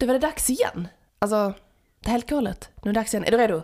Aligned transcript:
det 0.00 0.06
var 0.06 0.14
det 0.14 0.20
dags 0.20 0.50
igen. 0.50 0.88
Alltså, 1.18 1.54
det 2.00 2.08
är 2.08 2.12
helt 2.12 2.26
galet. 2.26 2.68
Nu 2.82 2.90
är 2.90 2.94
det 2.94 3.00
dags 3.00 3.14
igen. 3.14 3.24
Är 3.24 3.30
du 3.30 3.36
redo? 3.36 3.62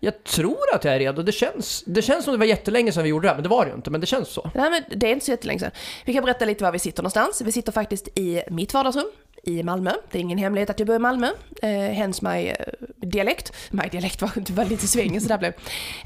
Jag 0.00 0.24
tror 0.24 0.74
att 0.74 0.84
jag 0.84 0.94
är 0.94 0.98
redo. 0.98 1.22
Det 1.22 1.32
känns, 1.32 1.84
det 1.86 2.02
känns 2.02 2.24
som 2.24 2.32
det 2.32 2.38
var 2.38 2.46
jättelänge 2.46 2.92
sedan 2.92 3.02
vi 3.02 3.08
gjorde 3.08 3.26
det 3.26 3.28
här, 3.28 3.36
men 3.36 3.42
det 3.42 3.48
var 3.48 3.64
det 3.64 3.70
ju 3.70 3.76
inte. 3.76 3.90
Men 3.90 4.00
det 4.00 4.06
känns 4.06 4.28
så. 4.28 4.50
Nej, 4.54 4.70
men 4.70 4.98
det 4.98 5.06
är 5.06 5.12
inte 5.12 5.24
så 5.24 5.30
jättelänge 5.30 5.60
sedan. 5.60 5.70
Vi 6.04 6.14
kan 6.14 6.24
berätta 6.24 6.44
lite 6.44 6.64
var 6.64 6.72
vi 6.72 6.78
sitter 6.78 7.02
någonstans. 7.02 7.40
Vi 7.40 7.52
sitter 7.52 7.72
faktiskt 7.72 8.08
i 8.18 8.42
mitt 8.50 8.74
vardagsrum 8.74 9.10
i 9.42 9.62
Malmö. 9.62 9.92
Det 10.10 10.18
är 10.18 10.20
ingen 10.20 10.38
hemlighet 10.38 10.70
att 10.70 10.78
jag 10.78 10.86
bor 10.86 10.96
i 10.96 10.98
Malmö. 10.98 11.30
Eh, 11.62 11.70
hence 11.70 12.28
my 12.28 12.48
eh, 12.48 12.56
dialekt. 12.96 13.52
My 13.70 13.88
dialekt 13.88 14.22
var, 14.22 14.52
var 14.52 14.64
lite 14.64 14.86
svängig 14.88 15.22
så 15.22 15.28
där 15.28 15.38
blev 15.38 15.52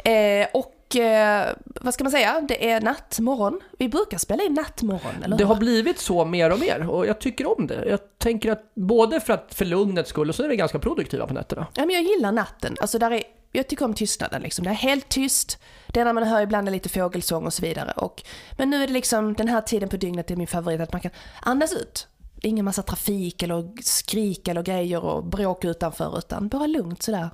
eh, 0.05 0.49
Och 0.53 0.75
eh, 0.97 1.49
vad 1.65 1.95
ska 1.95 2.05
man 2.05 2.11
säga? 2.11 2.41
Det 2.49 2.71
är 2.71 2.81
natt, 2.81 3.19
morgon. 3.21 3.61
Vi 3.79 3.89
brukar 3.89 4.19
spela 4.19 4.43
in 4.43 4.55
natt, 4.55 4.83
morgon, 4.83 5.23
eller 5.25 5.37
Det 5.37 5.45
har 5.45 5.57
blivit 5.57 5.99
så 5.99 6.25
mer 6.25 6.53
och 6.53 6.61
mer 6.61 6.91
och 6.91 7.07
jag 7.07 7.21
tycker 7.21 7.59
om 7.59 7.67
det. 7.67 7.85
Jag 7.89 8.01
tänker 8.19 8.53
att 8.53 8.75
både 8.75 9.21
för 9.21 9.33
att 9.33 9.55
för 9.55 9.65
lugnets 9.65 10.11
skull 10.11 10.29
och 10.29 10.35
så 10.35 10.43
är 10.43 10.49
vi 10.49 10.57
ganska 10.57 10.79
produktiva 10.79 11.27
på 11.27 11.35
nätterna. 11.35 11.67
Ja, 11.75 11.87
men 11.87 11.95
jag 11.95 12.05
gillar 12.05 12.33
natten. 12.33 12.77
Alltså 12.81 12.99
där 12.99 13.11
är, 13.11 13.23
jag 13.53 13.69
tycker 13.69 13.85
om 13.85 13.95
tystnaden 13.95 14.43
liksom. 14.43 14.65
Det 14.65 14.71
är 14.71 14.75
helt 14.75 15.09
tyst. 15.09 15.59
Det 15.87 16.01
är 16.01 16.05
när 16.05 16.13
man 16.13 16.23
hör 16.23 16.43
ibland 16.43 16.69
är 16.69 16.73
lite 16.73 16.89
fågelsång 16.89 17.47
och 17.47 17.55
så 17.55 17.63
vidare. 17.63 17.93
Och, 17.97 18.23
men 18.59 18.71
nu 18.71 18.83
är 18.83 18.87
det 18.87 18.93
liksom 18.93 19.35
den 19.35 19.49
här 19.49 19.61
tiden 19.61 19.89
på 19.89 19.97
dygnet 19.97 20.31
är 20.31 20.37
min 20.37 20.47
favorit, 20.47 20.81
att 20.81 20.93
man 20.93 21.01
kan 21.01 21.11
andas 21.43 21.73
ut. 21.73 22.09
Det 22.35 22.49
ingen 22.49 22.65
massa 22.65 22.83
trafik 22.83 23.43
eller 23.43 23.83
skrik 23.83 24.49
eller 24.49 24.63
grejer 24.63 25.05
och 25.05 25.25
bråk 25.25 25.65
utanför, 25.65 26.19
utan 26.19 26.49
bara 26.49 26.67
lugnt 26.67 27.03
sådär. 27.03 27.29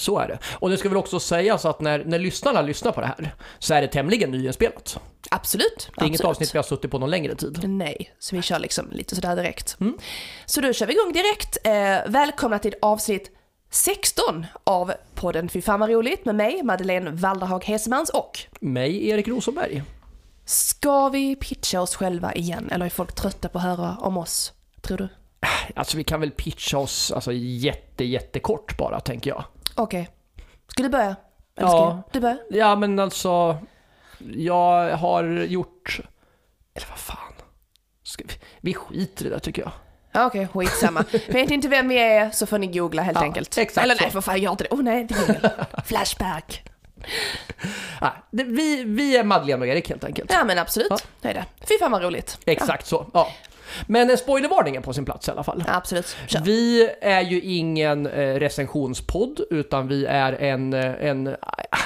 Så 0.00 0.18
är 0.18 0.28
det. 0.28 0.38
Och 0.52 0.70
det 0.70 0.76
ska 0.76 0.88
väl 0.88 0.98
också 0.98 1.20
sägas 1.20 1.64
att 1.64 1.80
när, 1.80 2.04
när 2.04 2.18
lyssnarna 2.18 2.62
lyssnar 2.62 2.92
på 2.92 3.00
det 3.00 3.06
här 3.06 3.34
så 3.58 3.74
är 3.74 3.82
det 3.82 3.88
tämligen 3.88 4.30
nyinspelat. 4.30 4.98
Absolut. 5.30 5.90
Det 5.96 6.02
är 6.02 6.06
inget 6.06 6.20
absolut. 6.20 6.30
avsnitt 6.30 6.54
vi 6.54 6.58
har 6.58 6.62
suttit 6.62 6.90
på 6.90 6.98
någon 6.98 7.10
längre 7.10 7.34
tid. 7.34 7.60
Nej, 7.64 8.14
så 8.18 8.36
vi 8.36 8.42
kör 8.42 8.58
liksom 8.58 8.90
lite 8.90 9.14
sådär 9.14 9.36
direkt. 9.36 9.76
Så 10.46 10.60
då 10.60 10.72
kör 10.72 10.86
vi 10.86 10.92
igång 10.92 11.12
direkt. 11.12 11.58
Eh, 11.64 12.12
välkomna 12.12 12.58
till 12.58 12.74
avsnitt 12.82 13.30
16 13.70 14.46
av 14.64 14.92
podden 15.14 15.48
Fy 15.48 15.62
fan 15.62 15.80
vad 15.80 15.90
roligt 15.90 16.24
med 16.24 16.34
mig, 16.34 16.62
Madeleine 16.62 17.10
Walderhag 17.10 17.64
Hesemans 17.64 18.10
och 18.10 18.38
Mig, 18.60 19.08
Erik 19.08 19.28
Rosenberg. 19.28 19.82
Ska 20.44 21.08
vi 21.08 21.36
pitcha 21.36 21.80
oss 21.80 21.96
själva 21.96 22.34
igen 22.34 22.68
eller 22.72 22.86
är 22.86 22.90
folk 22.90 23.14
trötta 23.14 23.48
på 23.48 23.58
att 23.58 23.64
höra 23.64 23.96
om 24.00 24.16
oss? 24.16 24.52
Tror 24.80 24.98
du? 24.98 25.08
Alltså 25.76 25.96
vi 25.96 26.04
kan 26.04 26.20
väl 26.20 26.30
pitcha 26.30 26.78
oss 26.78 27.12
alltså, 27.12 27.32
jätte, 27.32 28.04
jättekort 28.04 28.76
bara, 28.76 29.00
tänker 29.00 29.30
jag. 29.30 29.44
Okej. 29.74 30.08
Ska 30.68 30.82
du 30.82 30.88
börja? 30.88 31.16
Eller 31.56 31.68
ska 31.68 31.76
Ja. 31.76 31.88
jag? 31.88 32.02
Du 32.12 32.20
börjar? 32.20 32.38
Ja, 32.50 32.76
men 32.76 32.98
alltså... 32.98 33.58
Jag 34.34 34.96
har 34.96 35.24
gjort... 35.24 36.00
Eller 36.74 36.86
vad 36.88 36.98
fan. 36.98 37.16
Ska 38.02 38.24
vi, 38.28 38.34
vi 38.60 38.74
skiter 38.74 39.26
i 39.26 39.28
det 39.28 39.40
tycker 39.40 39.62
jag. 39.62 39.72
Ja, 40.12 40.26
Okej, 40.26 40.48
skitsamma. 40.48 41.04
Vet 41.28 41.50
inte 41.50 41.68
vem 41.68 41.88
vi 41.88 41.98
är 41.98 42.30
så 42.30 42.46
får 42.46 42.58
ni 42.58 42.66
googla 42.66 43.02
helt 43.02 43.18
Ja, 43.18 43.22
enkelt. 43.24 43.58
exakt 43.58 43.84
Eller 43.84 43.94
så. 43.94 44.02
nej, 44.02 44.10
för 44.10 44.20
fan 44.20 44.40
gör 44.42 44.50
inte 44.50 44.64
det. 44.64 44.70
Oh 44.74 44.82
nej, 44.82 45.00
inte 45.00 45.14
Google. 45.14 45.50
Flashback. 45.84 46.62
Ah, 48.00 48.10
det, 48.30 48.44
vi, 48.44 48.84
vi 48.84 49.16
är 49.16 49.24
Madeleine 49.24 49.60
och 49.62 49.66
Erik 49.68 49.88
helt 49.88 50.04
enkelt. 50.04 50.32
Ja 50.32 50.44
men 50.44 50.58
absolut, 50.58 50.86
Ja. 50.90 50.98
det 51.20 51.28
är 51.28 51.34
det. 51.34 51.44
Fy 51.68 51.78
fan 51.78 51.92
vad 51.92 52.02
roligt. 52.02 52.38
Exakt 52.46 52.86
så. 52.86 53.06
Ja. 53.14 53.28
Men 53.86 54.10
en 54.10 54.18
spoilervarning 54.18 54.76
är 54.76 54.80
på 54.80 54.92
sin 54.92 55.04
plats 55.04 55.28
i 55.28 55.30
alla 55.30 55.42
fall. 55.42 55.64
Absolut, 55.66 56.16
kör. 56.26 56.40
Vi 56.40 56.90
är 57.00 57.20
ju 57.20 57.40
ingen 57.40 58.06
eh, 58.06 58.34
recensionspodd, 58.34 59.40
utan 59.50 59.88
vi 59.88 60.06
är 60.06 60.32
en, 60.32 60.74
eh, 60.74 61.04
en 61.04 61.36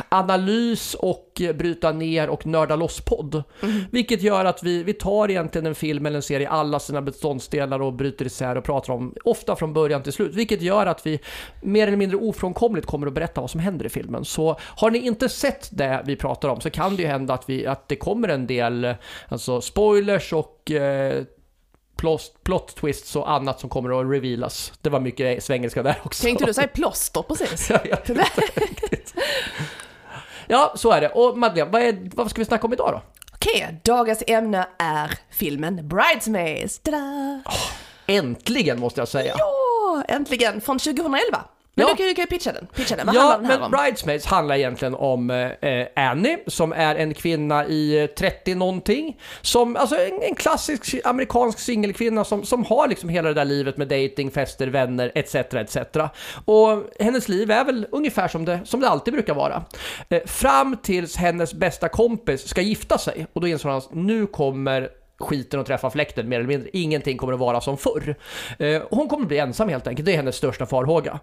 analys 0.08 0.94
och 0.94 1.42
bryta 1.54 1.92
ner 1.92 2.28
och 2.28 2.46
nörda 2.46 2.76
loss-podd. 2.76 3.42
Vilket 3.90 4.22
gör 4.22 4.44
att 4.44 4.62
vi, 4.62 4.82
vi 4.82 4.92
tar 4.92 5.30
egentligen 5.30 5.66
en 5.66 5.74
film 5.74 6.06
eller 6.06 6.16
en 6.16 6.22
serie, 6.22 6.48
alla 6.48 6.78
sina 6.78 7.02
beståndsdelar 7.02 7.82
och 7.82 7.92
bryter 7.92 8.24
isär 8.24 8.56
och 8.56 8.64
pratar 8.64 8.92
om, 8.92 9.14
ofta 9.24 9.56
från 9.56 9.72
början 9.72 10.02
till 10.02 10.12
slut. 10.12 10.34
Vilket 10.34 10.62
gör 10.62 10.86
att 10.86 11.06
vi 11.06 11.20
mer 11.62 11.86
eller 11.86 11.96
mindre 11.96 12.16
ofrånkomligt 12.18 12.86
kommer 12.86 13.06
att 13.06 13.12
berätta 13.12 13.40
vad 13.40 13.50
som 13.50 13.60
händer 13.60 13.86
i 13.86 13.88
filmen. 13.88 14.24
Så 14.24 14.56
har 14.60 14.90
ni 14.90 14.98
inte 14.98 15.28
sett 15.28 15.68
det 15.72 16.02
vi 16.04 16.16
pratar 16.16 16.48
om 16.48 16.60
så 16.60 16.70
kan 16.70 16.96
det 16.96 17.02
ju 17.02 17.08
hända 17.08 17.34
att, 17.34 17.48
vi, 17.48 17.66
att 17.66 17.88
det 17.88 17.96
kommer 17.96 18.28
en 18.28 18.46
del 18.46 18.94
alltså 19.28 19.60
spoilers 19.60 20.32
och 20.32 20.70
eh, 20.70 21.24
plot, 22.04 22.34
plot 22.42 22.74
twists 22.74 23.16
och 23.16 23.30
annat 23.30 23.60
som 23.60 23.70
kommer 23.70 24.00
att 24.00 24.12
revealas. 24.12 24.72
Det 24.80 24.90
var 24.90 25.00
mycket 25.00 25.44
svengelska 25.44 25.82
där 25.82 26.00
också. 26.04 26.22
Tänkte 26.22 26.44
du 26.44 26.54
säga 26.54 26.68
plåster 26.74 27.22
precis? 27.22 27.70
Jag 27.70 27.82
vet 27.82 28.08
inte 28.08 28.24
riktigt. 28.54 29.14
Ja, 30.46 30.74
så 30.76 30.90
är 30.90 31.00
det. 31.00 31.08
Och 31.08 31.38
Madeleine, 31.38 31.70
vad, 31.70 31.82
är, 31.82 32.10
vad 32.14 32.30
ska 32.30 32.40
vi 32.40 32.44
snacka 32.44 32.66
om 32.66 32.72
idag 32.72 32.92
då? 32.92 33.02
Okej, 33.34 33.80
dagens 33.84 34.22
ämne 34.26 34.66
är 34.78 35.18
filmen 35.30 35.88
Bridesmaids. 35.88 36.78
Tada! 36.78 37.42
Äntligen 38.06 38.80
måste 38.80 39.00
jag 39.00 39.08
säga. 39.08 39.34
Ja, 39.38 40.02
äntligen! 40.08 40.60
Från 40.60 40.78
2011. 40.78 41.20
Men 41.76 41.86
Ja. 41.86 41.90
du 41.92 41.96
kan 41.96 42.06
ju 42.08 42.14
kan 42.14 42.26
pitcha 42.26 42.52
den. 42.52 42.66
Pitcha 42.74 42.96
den. 42.96 43.06
Vad 43.06 43.14
Ja, 43.14 43.20
handlar 43.20 43.38
den 43.38 43.46
här 43.50 43.56
men 43.58 43.64
om? 43.64 43.70
Bridesmaids 43.84 44.26
handlar 44.26 44.54
egentligen 44.56 44.94
om 44.94 45.30
eh, 45.30 45.86
Annie, 45.96 46.38
som 46.46 46.72
är 46.72 46.94
en 46.96 47.14
kvinna 47.14 47.66
i 47.66 48.00
eh, 48.02 48.06
30 48.06 48.54
någonting. 48.54 49.20
Som, 49.42 49.76
alltså 49.76 49.96
en, 49.96 50.22
en 50.22 50.34
klassisk 50.34 50.94
amerikansk 51.04 51.58
singelkvinna 51.58 52.24
som, 52.24 52.44
som 52.44 52.64
har 52.64 52.88
liksom 52.88 53.08
hela 53.08 53.28
det 53.28 53.34
där 53.34 53.44
livet 53.44 53.76
med 53.76 53.88
dating, 53.88 54.30
fester, 54.30 54.66
vänner, 54.66 55.12
etc. 55.14 55.34
etc. 55.34 55.76
Och 56.44 56.82
hennes 57.00 57.28
liv 57.28 57.50
är 57.50 57.64
väl 57.64 57.86
ungefär 57.92 58.28
som 58.28 58.44
det, 58.44 58.60
som 58.64 58.80
det 58.80 58.88
alltid 58.88 59.14
brukar 59.14 59.34
vara. 59.34 59.64
Eh, 60.08 60.22
fram 60.26 60.76
tills 60.82 61.16
hennes 61.16 61.54
bästa 61.54 61.88
kompis 61.88 62.48
ska 62.48 62.60
gifta 62.60 62.98
sig. 62.98 63.26
Och 63.32 63.40
då 63.40 63.46
inser 63.48 63.68
hon 63.68 63.78
att 63.78 63.94
nu 63.94 64.26
kommer 64.26 64.88
skiten 65.24 65.60
och 65.60 65.66
träffa 65.66 65.90
fläkten 65.90 66.28
mer 66.28 66.38
eller 66.38 66.48
mindre. 66.48 66.70
Ingenting 66.72 67.16
kommer 67.16 67.32
att 67.32 67.38
vara 67.38 67.60
som 67.60 67.76
förr. 67.76 68.16
Eh, 68.58 68.82
hon 68.90 69.08
kommer 69.08 69.22
att 69.22 69.28
bli 69.28 69.38
ensam 69.38 69.68
helt 69.68 69.86
enkelt, 69.86 70.06
det 70.06 70.12
är 70.12 70.16
hennes 70.16 70.36
största 70.36 70.66
farhåga. 70.66 71.20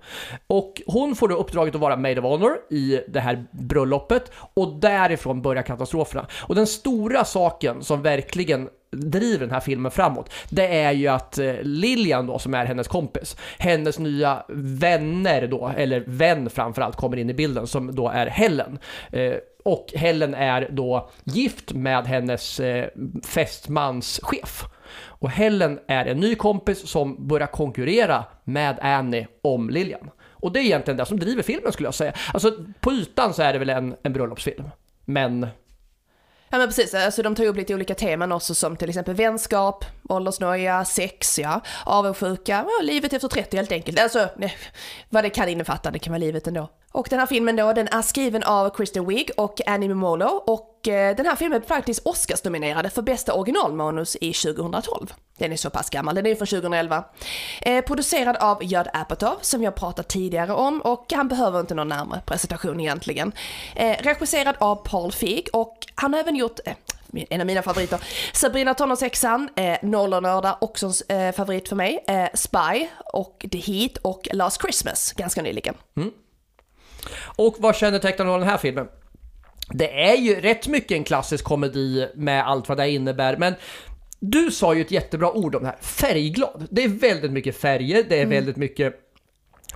Och 0.47 0.81
hon 0.85 1.15
får 1.15 1.27
då 1.27 1.35
uppdraget 1.35 1.75
att 1.75 1.81
vara 1.81 1.97
Maid 1.97 2.19
of 2.19 2.25
Honor 2.25 2.57
i 2.69 3.01
det 3.07 3.19
här 3.19 3.45
bröllopet 3.51 4.31
och 4.53 4.79
därifrån 4.79 5.41
börjar 5.41 5.63
katastroferna. 5.63 6.27
Och 6.41 6.55
den 6.55 6.67
stora 6.67 7.25
saken 7.25 7.83
som 7.83 8.01
verkligen 8.01 8.69
driver 8.91 9.39
den 9.39 9.51
här 9.51 9.59
filmen 9.59 9.91
framåt, 9.91 10.33
det 10.49 10.81
är 10.81 10.91
ju 10.91 11.07
att 11.07 11.37
eh, 11.37 11.53
Lilian 11.61 12.27
då, 12.27 12.39
som 12.39 12.53
är 12.53 12.65
hennes 12.65 12.87
kompis, 12.87 13.37
hennes 13.57 13.99
nya 13.99 14.43
vänner 14.49 15.47
då, 15.47 15.71
eller 15.77 16.03
vän 16.07 16.49
framförallt, 16.49 16.95
kommer 16.95 17.17
in 17.17 17.29
i 17.29 17.33
bilden 17.33 17.67
som 17.67 17.95
då 17.95 18.09
är 18.09 18.27
Helen. 18.27 18.79
Eh, 19.11 19.33
och 19.65 19.93
Helen 19.95 20.33
är 20.33 20.69
då 20.71 21.09
gift 21.23 21.73
med 21.73 22.05
hennes 22.05 22.59
eh, 22.59 22.87
fästmans 23.23 24.19
chef. 24.23 24.65
Och 25.03 25.29
Helen 25.29 25.79
är 25.87 26.05
en 26.05 26.19
ny 26.19 26.35
kompis 26.35 26.87
som 26.87 27.27
börjar 27.27 27.47
konkurrera 27.47 28.23
med 28.43 28.79
Annie 28.81 29.27
om 29.41 29.69
Lilian. 29.69 30.09
Och 30.29 30.51
det 30.51 30.59
är 30.59 30.63
egentligen 30.63 30.97
det 30.97 31.05
som 31.05 31.19
driver 31.19 31.43
filmen 31.43 31.71
skulle 31.71 31.87
jag 31.87 31.93
säga. 31.93 32.13
Alltså 32.33 32.51
på 32.79 32.91
ytan 32.91 33.33
så 33.33 33.41
är 33.41 33.53
det 33.53 33.59
väl 33.59 33.69
en, 33.69 33.95
en 34.03 34.13
bröllopsfilm. 34.13 34.63
Men 35.05 35.47
Ja 36.53 36.57
men 36.57 36.67
precis, 36.67 36.93
alltså 36.93 37.21
de 37.23 37.35
tar 37.35 37.45
upp 37.45 37.55
lite 37.55 37.75
olika 37.75 37.95
teman 37.95 38.31
också 38.31 38.55
som 38.55 38.75
till 38.75 38.89
exempel 38.89 39.15
vänskap, 39.15 39.85
åldersnoja, 40.09 40.85
sex, 40.85 41.39
ja, 41.39 41.61
avundsjuka, 41.85 42.65
ja, 42.67 42.83
livet 42.83 43.13
efter 43.13 43.27
30 43.27 43.57
helt 43.57 43.71
enkelt. 43.71 43.99
Alltså 43.99 44.29
nej, 44.37 44.53
vad 45.09 45.23
det 45.23 45.29
kan 45.29 45.49
innefatta, 45.49 45.91
det 45.91 45.99
kan 45.99 46.11
vara 46.11 46.19
livet 46.19 46.47
ändå. 46.47 46.69
Och 46.91 47.07
den 47.09 47.19
här 47.19 47.25
filmen 47.25 47.55
då, 47.55 47.73
den 47.73 47.87
är 47.87 48.01
skriven 48.01 48.43
av 48.43 48.69
Kristen 48.69 49.07
Wiig 49.07 49.31
och 49.37 49.67
Annie 49.67 49.87
Momolo 49.87 50.25
och 50.25 50.70
Eh, 50.87 51.15
den 51.15 51.25
här 51.25 51.35
filmen 51.35 51.61
är 51.61 51.65
faktiskt 51.65 52.05
Oscarsnominerad 52.05 52.93
för 52.93 53.01
bästa 53.01 53.33
originalmanus 53.33 54.17
i 54.21 54.33
2012. 54.33 55.13
Den 55.37 55.51
är 55.51 55.55
så 55.55 55.69
pass 55.69 55.89
gammal, 55.89 56.15
den 56.15 56.25
är 56.25 56.35
från 56.35 56.47
2011. 56.47 57.03
Eh, 57.61 57.85
producerad 57.85 58.35
av 58.35 58.63
Judd 58.63 58.87
Apatow, 58.93 59.37
som 59.41 59.63
jag 59.63 59.75
pratat 59.75 60.07
tidigare 60.07 60.53
om 60.53 60.81
och 60.81 61.05
han 61.13 61.27
behöver 61.27 61.59
inte 61.59 61.75
någon 61.75 61.87
närmare 61.87 62.21
presentation 62.25 62.79
egentligen. 62.79 63.31
Eh, 63.75 63.97
regisserad 63.99 64.55
av 64.59 64.75
Paul 64.75 65.11
Feig 65.11 65.47
och 65.53 65.77
han 65.95 66.13
har 66.13 66.19
även 66.19 66.35
gjort 66.35 66.59
eh, 66.65 66.73
en 67.29 67.41
av 67.41 67.47
mina 67.47 67.61
favoriter, 67.61 67.99
Sabrina 68.33 68.73
tonårshäxan, 68.73 69.49
eh, 69.55 69.77
Nollernördar, 69.81 70.55
också 70.61 70.91
en 71.07 71.27
eh, 71.27 71.31
favorit 71.35 71.69
för 71.69 71.75
mig, 71.75 72.03
eh, 72.07 72.27
Spy 72.33 72.87
och 73.13 73.45
The 73.51 73.57
Heat 73.57 73.97
och 73.97 74.27
Last 74.31 74.61
Christmas, 74.61 75.13
ganska 75.13 75.41
nyligen. 75.41 75.75
Mm. 75.97 76.11
Och 77.35 77.55
vad 77.59 77.75
kännetecknar 77.75 78.25
då 78.25 78.37
den 78.37 78.47
här 78.47 78.57
filmen? 78.57 78.87
Det 79.69 80.03
är 80.03 80.17
ju 80.17 80.41
rätt 80.41 80.67
mycket 80.67 80.91
en 80.91 81.03
klassisk 81.03 81.43
komedi 81.43 82.07
med 82.15 82.47
allt 82.47 82.69
vad 82.69 82.77
det 82.77 82.89
innebär, 82.89 83.37
men 83.37 83.53
du 84.19 84.51
sa 84.51 84.73
ju 84.73 84.81
ett 84.81 84.91
jättebra 84.91 85.31
ord 85.31 85.55
om 85.55 85.63
det 85.63 85.69
här, 85.69 85.77
färgglad. 85.81 86.67
Det 86.71 86.83
är 86.83 86.87
väldigt 86.87 87.31
mycket 87.31 87.57
färger, 87.57 88.05
det 88.09 88.21
är 88.21 88.25
väldigt 88.25 88.57
mycket 88.57 88.95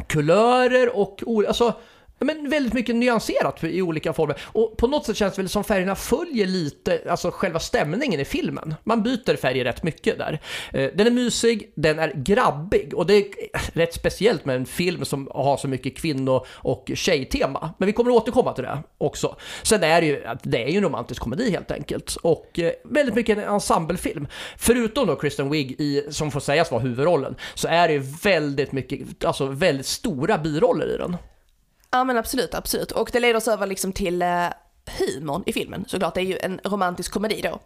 kulörer 0.08 0.98
och 0.98 1.24
alltså 1.48 1.74
men 2.20 2.50
väldigt 2.50 2.74
mycket 2.74 2.96
nyanserat 2.96 3.64
i 3.64 3.82
olika 3.82 4.14
former. 4.14 4.38
Och 4.44 4.78
på 4.78 4.88
något 4.88 5.06
sätt 5.06 5.18
känns 5.18 5.36
det 5.36 5.42
väl 5.42 5.50
som 5.50 5.64
färgerna 5.64 5.96
följer 5.96 6.48
lite, 6.48 7.02
alltså 7.10 7.32
själva 7.32 7.60
stämningen 7.60 8.20
i 8.20 8.26
filmen. 8.26 8.76
Man 8.84 9.04
byter 9.04 9.36
färger 9.36 9.64
rätt 9.64 9.84
mycket 9.84 10.18
där. 10.18 10.42
Eh, 10.74 10.90
den 10.96 11.08
är 11.08 11.12
mysig, 11.12 11.72
den 11.76 12.00
är 12.00 12.14
grabbig 12.16 12.94
och 12.96 13.06
det 13.06 13.14
är 13.14 13.26
rätt 13.74 13.94
speciellt 13.94 14.46
med 14.46 14.56
en 14.56 14.66
film 14.66 15.06
som 15.06 15.30
har 15.32 15.58
så 15.58 15.68
mycket 15.68 15.98
kvinno 15.98 16.46
och 16.50 16.92
tjejtema. 16.96 17.74
Men 17.78 17.88
vi 17.88 17.94
kommer 17.94 18.12
att 18.12 18.18
återkomma 18.18 18.54
till 18.54 18.64
det 18.64 18.84
också. 18.98 19.36
Sen 19.64 19.84
är 19.84 20.02
det 20.02 20.08
ju, 20.08 20.24
det 20.44 20.64
är 20.64 20.70
ju 20.70 20.78
en 20.78 20.84
romantisk 20.84 21.22
komedi 21.22 21.52
helt 21.52 21.72
enkelt 21.72 22.16
och 22.16 22.60
eh, 22.60 22.72
väldigt 22.84 23.16
mycket 23.16 23.38
en 23.38 23.44
ensemblefilm. 23.44 24.28
Förutom 24.58 25.08
då 25.08 25.16
Kristen 25.16 25.50
Wiig 25.50 25.82
i, 25.82 26.08
som 26.10 26.32
får 26.32 26.40
sägas 26.40 26.72
vara 26.72 26.82
huvudrollen, 26.82 27.36
så 27.54 27.68
är 27.68 27.88
det 27.88 27.94
ju 27.94 28.04
väldigt 28.24 28.72
mycket, 28.72 29.26
alltså 29.26 29.46
väldigt 29.46 29.86
stora 29.86 30.38
biroller 30.38 30.94
i 30.96 30.98
den. 30.98 31.18
Ja 31.96 32.04
men 32.04 32.18
absolut, 32.18 32.54
absolut. 32.54 32.92
Och 32.92 33.10
det 33.14 33.20
leder 33.20 33.36
oss 33.36 33.48
över 33.48 33.68
liksom 33.68 33.94
till 33.94 34.22
eh, 34.22 34.48
humorn 35.00 35.44
i 35.46 35.54
filmen 35.54 35.86
såklart. 35.88 36.14
Det 36.14 36.22
är 36.22 36.26
ju 36.26 36.38
en 36.42 36.60
romantisk 36.64 37.12
komedi 37.12 37.42
då. 37.44 37.60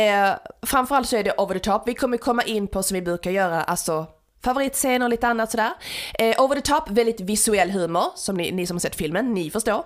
Eh, 0.00 0.32
framförallt 0.62 1.08
så 1.08 1.16
är 1.16 1.24
det 1.24 1.32
over 1.38 1.54
the 1.54 1.60
top. 1.60 1.82
Vi 1.86 1.94
kommer 1.94 2.16
komma 2.16 2.42
in 2.42 2.68
på 2.68 2.82
som 2.82 2.94
vi 2.94 3.02
brukar 3.02 3.30
göra, 3.30 3.62
alltså 3.62 4.06
favoritscener 4.44 5.06
och 5.06 5.10
lite 5.10 5.26
annat 5.26 5.50
sådär. 5.50 5.70
Eh, 6.18 6.42
over 6.42 6.54
the 6.54 6.60
top, 6.60 6.90
väldigt 6.90 7.20
visuell 7.20 7.70
humor, 7.70 8.04
som 8.14 8.36
ni, 8.36 8.52
ni 8.52 8.66
som 8.66 8.74
har 8.74 8.80
sett 8.80 8.96
filmen, 8.96 9.34
ni 9.34 9.50
förstår. 9.50 9.84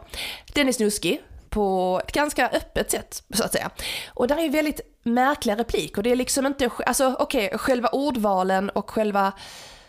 Den 0.54 0.68
är 0.68 0.72
snuskig 0.72 1.22
på 1.50 2.00
ett 2.04 2.12
ganska 2.12 2.48
öppet 2.48 2.90
sätt, 2.90 3.22
så 3.34 3.44
att 3.44 3.52
säga. 3.52 3.70
Och 4.08 4.28
där 4.28 4.36
är 4.36 4.42
ju 4.42 4.48
väldigt 4.48 4.80
märkliga 5.02 5.56
repliker. 5.56 6.02
Det 6.02 6.12
är 6.12 6.16
liksom 6.16 6.46
inte, 6.46 6.70
alltså 6.86 7.16
okej, 7.18 7.46
okay, 7.46 7.58
själva 7.58 7.88
ordvalen 7.88 8.70
och 8.70 8.90
själva, 8.90 9.32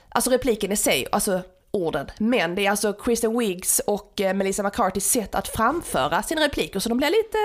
alltså 0.10 0.31
repliken 0.31 0.72
i 0.72 0.78
sig, 0.78 1.07
alltså 1.12 1.42
orden. 1.71 2.07
Men 2.18 2.56
det 2.56 2.66
är 2.66 2.69
alltså 2.69 2.94
Kristen 2.94 3.39
Wiggs 3.39 3.81
och 3.88 4.21
eh, 4.21 4.33
Melissa 4.33 4.63
McCartys 4.63 5.12
sätt 5.12 5.36
att 5.36 5.48
framföra 5.48 6.24
sina 6.24 6.42
repliker 6.42 6.80
så 6.80 6.89
de 6.89 6.98
blir 6.98 7.10
lite 7.10 7.38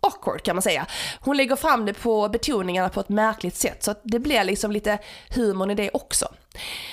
awkward 0.00 0.42
kan 0.42 0.56
man 0.56 0.62
säga. 0.62 0.86
Hon 1.20 1.36
lägger 1.36 1.56
fram 1.56 1.86
det 1.86 1.92
på 1.92 2.28
betoningarna 2.28 2.88
på 2.88 3.00
ett 3.00 3.08
märkligt 3.08 3.56
sätt 3.56 3.84
så 3.84 3.90
att 3.90 4.00
det 4.04 4.18
blir 4.18 4.44
liksom 4.44 4.72
lite 4.72 4.98
humorn 5.30 5.70
i 5.70 5.74
det 5.74 5.90
också. 5.90 6.28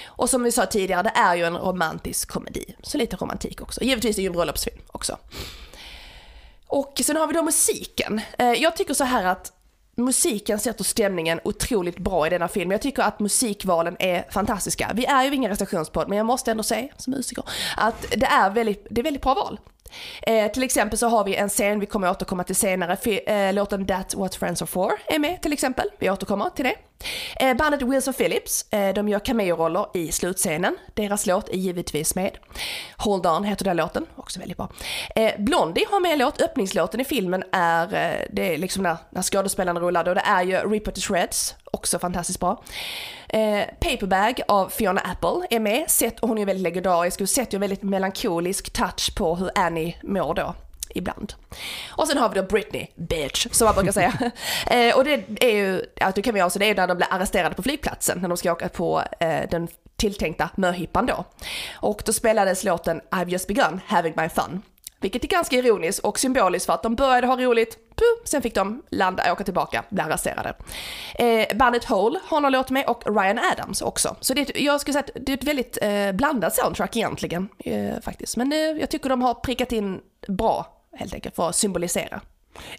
Och 0.05 0.29
som 0.29 0.43
vi 0.43 0.51
sa 0.51 0.65
tidigare, 0.65 1.03
det 1.03 1.13
är 1.15 1.35
ju 1.35 1.43
en 1.43 1.57
romantisk 1.57 2.31
komedi. 2.31 2.75
Så 2.81 2.97
lite 2.97 3.15
romantik 3.15 3.61
också. 3.61 3.83
Givetvis 3.83 4.15
är 4.15 4.17
det 4.17 4.21
ju 4.21 4.27
en 4.27 4.33
bröllopsfilm 4.33 4.81
också. 4.87 5.17
Och 6.67 7.01
sen 7.05 7.15
har 7.15 7.27
vi 7.27 7.33
då 7.33 7.43
musiken. 7.43 8.21
Eh, 8.37 8.53
jag 8.53 8.75
tycker 8.75 8.93
så 8.93 9.03
här 9.03 9.25
att 9.25 9.53
musiken 10.03 10.59
sätter 10.59 10.83
stämningen 10.83 11.39
otroligt 11.43 11.97
bra 11.97 12.27
i 12.27 12.29
denna 12.29 12.47
film. 12.47 12.71
Jag 12.71 12.81
tycker 12.81 13.03
att 13.03 13.19
musikvalen 13.19 13.95
är 13.99 14.25
fantastiska. 14.31 14.91
Vi 14.95 15.05
är 15.05 15.23
ju 15.23 15.35
ingen 15.35 15.49
recensionspodd, 15.49 16.09
men 16.09 16.17
jag 16.17 16.25
måste 16.25 16.51
ändå 16.51 16.63
säga 16.63 16.87
som 16.97 17.11
musiker 17.11 17.43
att 17.77 18.05
det 18.17 18.25
är 18.25 18.49
väldigt, 18.49 18.87
det 18.89 19.01
är 19.01 19.03
väldigt 19.03 19.23
bra 19.23 19.33
val. 19.33 19.59
Eh, 20.21 20.51
till 20.51 20.63
exempel 20.63 20.97
så 20.99 21.07
har 21.07 21.23
vi 21.23 21.35
en 21.35 21.49
scen 21.49 21.79
vi 21.79 21.85
kommer 21.85 22.09
återkomma 22.09 22.43
till 22.43 22.55
senare. 22.55 22.93
Eh, 22.93 23.53
låten 23.53 23.85
“That’s 23.85 24.17
What 24.17 24.35
Friends 24.35 24.61
Are 24.61 24.67
For 24.67 24.91
är 25.07 25.19
med 25.19 25.41
till 25.41 25.53
exempel. 25.53 25.89
Vi 25.99 26.09
återkommer 26.09 26.49
till 26.49 26.65
det. 26.65 26.75
Eh, 27.39 27.53
bandet 27.53 27.81
Wilson 27.81 28.13
Phillips, 28.13 28.65
eh, 28.71 28.93
de 28.93 29.09
gör 29.09 29.19
cameo-roller 29.19 29.85
i 29.93 30.11
slutscenen. 30.11 30.77
Deras 30.93 31.25
låt 31.25 31.49
är 31.49 31.57
givetvis 31.57 32.15
med. 32.15 32.37
Hold 32.97 33.27
On 33.27 33.43
heter 33.43 33.65
den 33.65 33.77
låten, 33.77 34.05
också 34.15 34.39
väldigt 34.39 34.57
bra. 34.57 34.69
Eh, 35.15 35.31
Blondie 35.37 35.85
har 35.89 35.99
med 35.99 36.11
en 36.11 36.19
låt, 36.19 36.41
öppningslåten 36.41 36.99
i 36.99 37.03
filmen 37.03 37.43
är, 37.51 37.83
eh, 37.83 38.27
det 38.31 38.53
är 38.53 38.57
liksom 38.57 38.83
när, 38.83 38.97
när 39.09 39.21
skådespelarna 39.21 39.79
rullade 39.79 40.11
och 40.11 40.15
det 40.15 40.23
är 40.25 40.43
ju 40.43 40.55
Reaper 40.55 40.91
to 40.91 41.01
Shreds, 41.01 41.55
också 41.71 41.99
fantastiskt 41.99 42.39
bra. 42.39 42.63
Eh, 43.29 43.63
Paperbag 43.79 44.41
av 44.47 44.69
Fiona 44.69 45.01
Apple 45.01 45.47
är 45.49 45.59
med, 45.59 45.89
Sett, 45.89 46.19
och 46.19 46.29
hon 46.29 46.37
är 46.37 46.45
väldigt 46.45 46.63
legendarisk 46.63 47.21
och 47.21 47.29
sätter 47.29 47.53
ju 47.53 47.59
väldigt 47.59 47.83
melankolisk 47.83 48.73
touch 48.73 49.15
på 49.15 49.35
hur 49.35 49.51
Annie 49.55 49.97
mår 50.03 50.33
då 50.33 50.55
ibland. 50.95 51.33
Och 51.89 52.07
sen 52.07 52.17
har 52.17 52.29
vi 52.29 52.35
då 52.35 52.43
Britney, 52.43 52.87
bitch, 52.95 53.47
som 53.51 53.65
man 53.65 53.75
brukar 53.75 53.91
säga. 53.91 54.13
eh, 54.67 54.97
och 54.97 55.03
det 55.03 55.23
är 55.39 55.55
ju, 55.55 55.81
att 56.01 56.15
du 56.15 56.21
kan 56.21 56.33
vi 56.33 56.41
alltså, 56.41 56.59
det 56.59 56.65
är 56.65 56.75
när 56.75 56.87
de 56.87 56.97
blir 56.97 57.07
arresterade 57.13 57.55
på 57.55 57.63
flygplatsen, 57.63 58.19
när 58.19 58.29
de 58.29 58.37
ska 58.37 58.51
åka 58.51 58.69
på 58.69 59.03
eh, 59.19 59.49
den 59.51 59.67
tilltänkta 59.95 60.49
möhippan 60.55 61.05
då. 61.05 61.25
Och 61.73 62.01
då 62.05 62.13
spelades 62.13 62.63
låten 62.63 63.01
I've 63.11 63.29
just 63.29 63.47
begun 63.47 63.81
having 63.87 64.13
my 64.17 64.29
fun. 64.29 64.61
Vilket 65.01 65.23
är 65.23 65.27
ganska 65.27 65.55
ironiskt 65.55 65.99
och 65.99 66.19
symboliskt 66.19 66.65
för 66.65 66.73
att 66.73 66.83
de 66.83 66.95
började 66.95 67.27
ha 67.27 67.37
roligt, 67.37 67.77
sen 68.25 68.41
fick 68.41 68.55
de 68.55 68.83
landa, 68.89 69.33
åka 69.33 69.43
tillbaka, 69.43 69.83
bli 69.89 70.01
arresterade. 70.01 70.53
Eh, 71.15 71.57
bandet 71.57 71.85
Hole 71.85 72.19
har 72.25 72.41
någon 72.41 72.51
låt 72.51 72.69
med 72.69 72.85
och 72.85 73.03
Ryan 73.05 73.39
Adams 73.39 73.81
också. 73.81 74.15
Så 74.19 74.33
det, 74.33 74.59
jag 74.59 74.81
skulle 74.81 74.93
säga 74.93 75.03
att 75.03 75.25
det 75.25 75.31
är 75.31 75.37
ett 75.37 75.43
väldigt 75.43 75.77
eh, 75.81 76.11
blandat 76.11 76.55
soundtrack 76.55 76.95
egentligen, 76.97 77.49
eh, 77.59 78.01
faktiskt. 78.01 78.37
Men 78.37 78.51
eh, 78.51 78.59
jag 78.59 78.89
tycker 78.89 79.09
de 79.09 79.21
har 79.21 79.33
prickat 79.33 79.71
in 79.71 80.01
bra, 80.27 80.80
helt 80.95 81.13
enkelt, 81.13 81.35
för 81.35 81.49
att 81.49 81.55
symbolisera. 81.55 82.21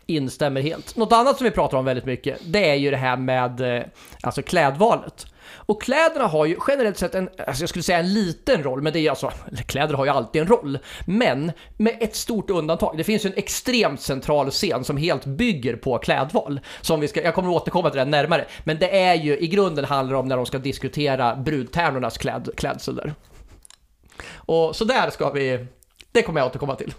Instämmer 0.06 0.60
helt. 0.60 0.96
Något 0.96 1.12
annat 1.12 1.36
som 1.36 1.44
vi 1.44 1.50
pratar 1.50 1.78
om 1.78 1.84
väldigt 1.84 2.04
mycket, 2.04 2.38
det 2.44 2.70
är 2.70 2.74
ju 2.74 2.90
det 2.90 2.96
här 2.96 3.16
med 3.16 3.76
eh, 3.76 3.82
alltså 4.22 4.42
klädvalet. 4.42 5.26
Och 5.54 5.82
kläderna 5.82 6.26
har 6.26 6.46
ju 6.46 6.56
generellt 6.68 6.98
sett 6.98 7.14
en, 7.14 7.28
alltså 7.46 7.62
jag 7.62 7.68
skulle 7.68 7.82
säga 7.82 7.98
en 7.98 8.14
liten 8.14 8.62
roll, 8.62 8.82
men 8.82 8.92
det 8.92 8.98
är 8.98 9.10
alltså, 9.10 9.32
kläder 9.66 9.94
har 9.94 10.04
ju 10.04 10.10
alltid 10.10 10.42
en 10.42 10.48
roll. 10.48 10.78
Men 11.06 11.52
med 11.76 11.96
ett 12.00 12.16
stort 12.16 12.50
undantag. 12.50 12.96
Det 12.96 13.04
finns 13.04 13.24
ju 13.24 13.30
en 13.30 13.36
extremt 13.36 14.00
central 14.00 14.50
scen 14.50 14.84
som 14.84 14.96
helt 14.96 15.26
bygger 15.26 15.76
på 15.76 15.98
klädval. 15.98 16.60
Som 16.80 17.00
vi 17.00 17.08
ska, 17.08 17.22
jag 17.22 17.34
kommer 17.34 17.48
att 17.48 17.62
återkomma 17.62 17.90
till 17.90 17.98
det 17.98 18.04
närmare. 18.04 18.46
Men 18.64 18.78
det 18.78 19.00
är 19.00 19.14
ju, 19.14 19.38
i 19.38 19.48
grunden 19.48 19.84
handlar 19.84 20.14
det 20.14 20.20
om 20.20 20.28
när 20.28 20.36
de 20.36 20.46
ska 20.46 20.58
diskutera 20.58 21.36
brudtärnornas 21.36 22.18
kläd, 22.18 22.48
klädsel 22.56 22.96
där. 22.96 23.14
Och 24.34 24.76
så 24.76 24.84
där 24.84 25.10
ska 25.10 25.30
vi, 25.30 25.66
det 26.12 26.22
kommer 26.22 26.40
jag 26.40 26.46
återkomma 26.46 26.74
till. 26.76 26.94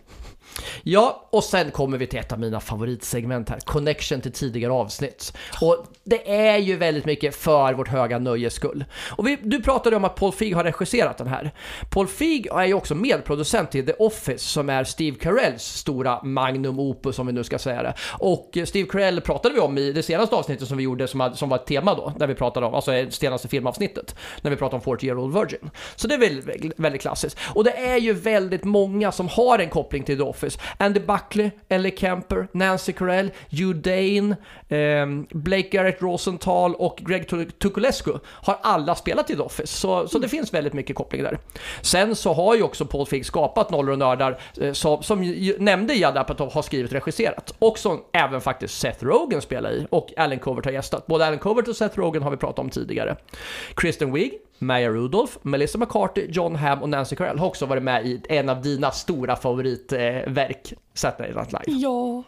Ja, 0.84 1.28
och 1.30 1.44
sen 1.44 1.72
kommer 1.72 1.98
vi 1.98 2.08
till 2.08 2.20
ett 2.20 2.32
av 2.32 2.40
mina 2.40 2.60
favoritsegment 2.60 3.50
här, 3.50 3.60
connection 3.60 4.22
till 4.22 4.32
tidigare 4.32 4.74
avsnitt. 4.74 5.34
Och 5.62 5.86
det 6.04 6.32
är 6.32 6.58
ju 6.58 6.78
väldigt 6.78 7.06
mycket 7.06 7.36
för 7.36 7.74
vårt 7.74 7.88
höga 7.88 8.20
nöjes 8.20 8.54
skull. 8.54 8.86
Och 9.10 9.28
vi, 9.28 9.38
du 9.42 9.62
pratade 9.62 9.96
om 9.96 10.04
att 10.04 10.16
Paul 10.16 10.32
Feig 10.32 10.56
har 10.56 10.64
regisserat 10.64 11.18
den 11.18 11.28
här. 11.28 11.52
Paul 11.90 12.08
Feig 12.08 12.48
är 12.48 12.66
ju 12.66 12.74
också 12.74 12.96
medproducent 12.96 13.72
till 13.72 13.86
The 13.86 13.94
Office 13.94 14.46
som 14.46 14.70
är 14.70 14.84
Steve 14.84 15.18
Carells 15.18 15.64
stora 15.64 16.24
magnum 16.24 16.80
opus 16.80 17.20
om 17.20 17.28
vi 17.28 17.34
nu 17.34 17.44
ska 17.44 17.60
säga 17.60 17.84
det. 17.84 17.94
Och 18.20 18.58
Steve 18.66 18.90
Carell 18.90 19.22
pratade 19.22 19.56
vi 19.56 19.60
om 19.60 19.78
i 19.78 19.92
det 19.92 20.04
senaste 20.04 20.36
avsnittet 20.36 20.68
som 20.68 20.78
vi 20.78 20.84
gjorde 20.84 21.08
som, 21.08 21.32
som 21.36 21.50
var 21.50 21.58
ett 21.58 21.66
tema 21.66 21.96
då, 21.96 22.14
där 22.20 22.28
vi 22.28 22.36
pratade 22.36 22.66
om, 22.66 22.74
alltså 22.74 22.92
det 22.92 23.12
senaste 23.14 23.48
filmavsnittet, 23.48 24.16
när 24.42 24.52
vi 24.52 24.58
pratade 24.58 24.76
om 24.76 24.82
40 24.82 25.06
year 25.06 25.18
old 25.18 25.34
virgin. 25.34 25.70
Så 25.96 26.08
det 26.08 26.16
är 26.16 26.20
väldigt, 26.20 26.80
väldigt 26.80 27.02
klassiskt. 27.02 27.38
Och 27.56 27.64
det 27.64 27.78
är 27.78 27.98
ju 27.98 28.14
väldigt 28.14 28.64
många 28.64 29.12
som 29.12 29.28
har 29.28 29.60
en 29.60 29.70
koppling 29.70 30.04
till 30.04 30.18
The 30.18 30.24
Office. 30.24 30.43
Andy 30.78 31.00
Buckley, 31.00 31.52
Ellie 31.70 31.98
Kemper, 31.98 32.48
Nancy 32.52 32.94
Carell, 32.94 33.32
Hugh 33.50 33.76
Dane, 33.76 34.36
eh, 34.70 35.06
Blake 35.32 35.70
Garrett 35.70 36.02
Rosenthal 36.02 36.76
och 36.76 36.98
Greg 36.98 37.28
Tukulescu 37.60 38.12
har 38.26 38.58
alla 38.62 38.96
spelat 38.96 39.30
i 39.30 39.36
The 39.36 39.42
Office. 39.42 39.68
Så, 39.68 40.08
så 40.08 40.20
det 40.20 40.28
finns 40.28 40.54
väldigt 40.54 40.74
mycket 40.74 40.96
koppling 40.96 41.24
där. 41.24 41.38
Sen 41.82 42.16
så 42.16 42.34
har 42.34 42.56
ju 42.56 42.64
också 42.64 42.86
Paul 42.86 43.06
Feig 43.06 43.26
skapat 43.26 43.72
Nollor 43.72 43.92
och 43.92 44.00
Nördar 44.00 44.40
eh, 44.62 44.74
som, 44.74 45.04
som 45.04 45.36
nämnde 45.60 45.94
Judd 45.94 46.18
Apatow 46.18 46.54
har 46.54 46.62
skrivit 46.62 46.92
och 46.92 46.96
regisserat. 46.96 47.56
Och 47.60 47.80
som 47.80 48.04
även 48.14 48.42
faktiskt 48.42 48.80
Seth 48.80 49.06
Rogen 49.06 49.42
spelar 49.42 49.72
i 49.72 49.88
och 49.90 50.14
Alan 50.18 50.40
Covert 50.40 50.66
har 50.66 50.72
gästat. 50.72 51.08
Både 51.08 51.26
Alan 51.26 51.40
Covert 51.40 51.68
och 51.68 51.76
Seth 51.76 52.00
Rogen 52.00 52.24
har 52.24 52.32
vi 52.32 52.38
pratat 52.38 52.60
om 52.60 52.70
tidigare. 52.70 53.16
Kristen 53.76 54.14
Wiig, 54.14 54.34
Maya 54.66 54.90
Rudolph, 54.90 55.34
Melissa 55.42 55.78
McCarthy, 55.78 56.28
John 56.30 56.56
Hamm 56.56 56.82
och 56.82 56.90
Nancy 56.90 57.16
Carell 57.16 57.40
har 57.40 57.48
också 57.48 57.66
varit 57.66 57.84
med 57.84 58.06
i 58.06 58.22
en 58.30 58.50
av 58.50 58.62
dina 58.62 58.92
stora 58.92 59.36
favoritverk, 59.36 60.74
Saturday 60.94 61.34
Night 61.34 61.52
Live. 61.52 61.80
Ja. 61.80 62.24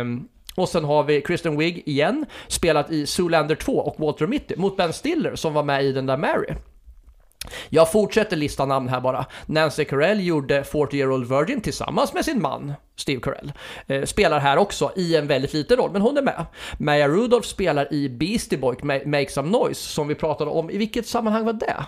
Um, 0.00 0.28
och 0.54 0.68
sen 0.68 0.84
har 0.84 1.04
vi 1.04 1.20
Kristen 1.20 1.58
Wiig 1.58 1.82
igen, 1.86 2.26
spelat 2.48 2.90
i 2.90 3.06
Zoolander 3.06 3.54
2 3.54 3.72
och 3.72 4.00
Walter 4.00 4.26
Mitty 4.26 4.56
mot 4.56 4.76
Ben 4.76 4.92
Stiller 4.92 5.36
som 5.36 5.54
var 5.54 5.62
med 5.62 5.84
i 5.84 5.92
den 5.92 6.06
där 6.06 6.16
Mary. 6.16 6.54
Jag 7.68 7.92
fortsätter 7.92 8.36
lista 8.36 8.66
namn 8.66 8.88
här 8.88 9.00
bara. 9.00 9.26
Nancy 9.46 9.84
Carell 9.84 10.26
gjorde 10.26 10.64
40 10.64 10.96
year 10.96 11.10
old 11.10 11.28
virgin 11.28 11.60
tillsammans 11.60 12.12
med 12.14 12.24
sin 12.24 12.42
man 12.42 12.72
Steve 12.96 13.20
Carell. 13.20 13.52
Eh, 13.86 14.04
spelar 14.04 14.40
här 14.40 14.56
också 14.56 14.92
i 14.96 15.16
en 15.16 15.26
väldigt 15.26 15.52
liten 15.52 15.76
roll, 15.76 15.90
men 15.92 16.02
hon 16.02 16.16
är 16.16 16.22
med. 16.22 16.46
Maya 16.78 17.08
Rudolph 17.08 17.48
spelar 17.48 17.92
i 17.92 18.08
Beastie 18.08 18.58
Boy, 18.58 18.76
Make 19.06 19.30
Some 19.30 19.50
Noise, 19.50 19.80
som 19.80 20.08
vi 20.08 20.14
pratade 20.14 20.50
om. 20.50 20.70
I 20.70 20.78
vilket 20.78 21.06
sammanhang 21.06 21.44
var 21.44 21.52
det? 21.52 21.84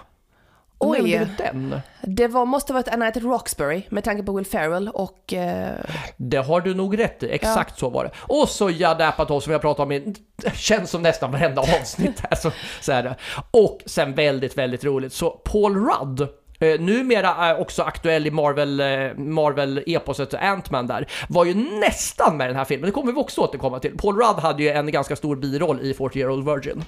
Oj, 0.85 1.29
den? 1.39 1.81
det 2.01 2.29
var, 2.29 2.47
måste 2.47 2.73
varit 2.73 2.89
A 2.89 2.97
Night 2.97 3.17
at 3.17 3.23
Roxbury 3.23 3.83
med 3.89 4.05
tanke 4.05 4.23
på 4.23 4.33
Will 4.33 4.47
Ferrell 4.47 4.89
och... 4.89 5.33
Eh... 5.33 5.75
Det 6.17 6.37
har 6.37 6.61
du 6.61 6.75
nog 6.75 6.99
rätt 6.99 7.23
i, 7.23 7.31
exakt 7.31 7.71
ja. 7.77 7.81
så 7.81 7.91
var 7.91 8.05
det. 8.05 8.11
Och 8.17 8.49
så 8.49 8.71
Judd 8.71 9.01
Apatow 9.01 9.41
som 9.41 9.53
jag 9.53 9.61
pratar 9.61 9.83
om 9.83 9.93
i, 9.93 10.15
känns 10.55 10.91
som 10.91 11.03
nästan 11.03 11.33
varenda 11.33 11.61
avsnitt 11.81 12.21
här. 12.21 12.37
Så, 12.37 12.51
så 12.81 12.93
är 12.93 13.03
det. 13.03 13.17
Och 13.51 13.83
sen 13.87 14.15
väldigt, 14.15 14.59
väldigt 14.59 14.85
roligt, 14.85 15.13
så 15.13 15.31
Paul 15.31 15.77
Rudd 15.77 16.21
eh, 16.61 16.81
numera 16.81 17.57
också 17.57 17.83
aktuell 17.83 18.27
i 18.27 18.31
Marvel, 18.31 18.81
eh, 18.81 18.87
Marvel-eposet 19.17 20.35
Ant-Man 20.35 20.87
där, 20.87 21.09
var 21.29 21.45
ju 21.45 21.55
nästan 21.81 22.37
med 22.37 22.45
i 22.45 22.49
den 22.49 22.57
här 22.57 22.65
filmen. 22.65 22.87
Det 22.87 22.93
kommer 22.93 23.13
vi 23.13 23.19
också 23.19 23.41
återkomma 23.41 23.79
till. 23.79 23.99
Paul 23.99 24.17
Rudd 24.17 24.39
hade 24.39 24.63
ju 24.63 24.69
en 24.69 24.91
ganska 24.91 25.17
stor 25.17 25.37
biroll 25.37 25.81
i 25.81 25.95
40 25.95 26.19
year 26.19 26.31
old 26.31 26.45
virgin. 26.45 26.85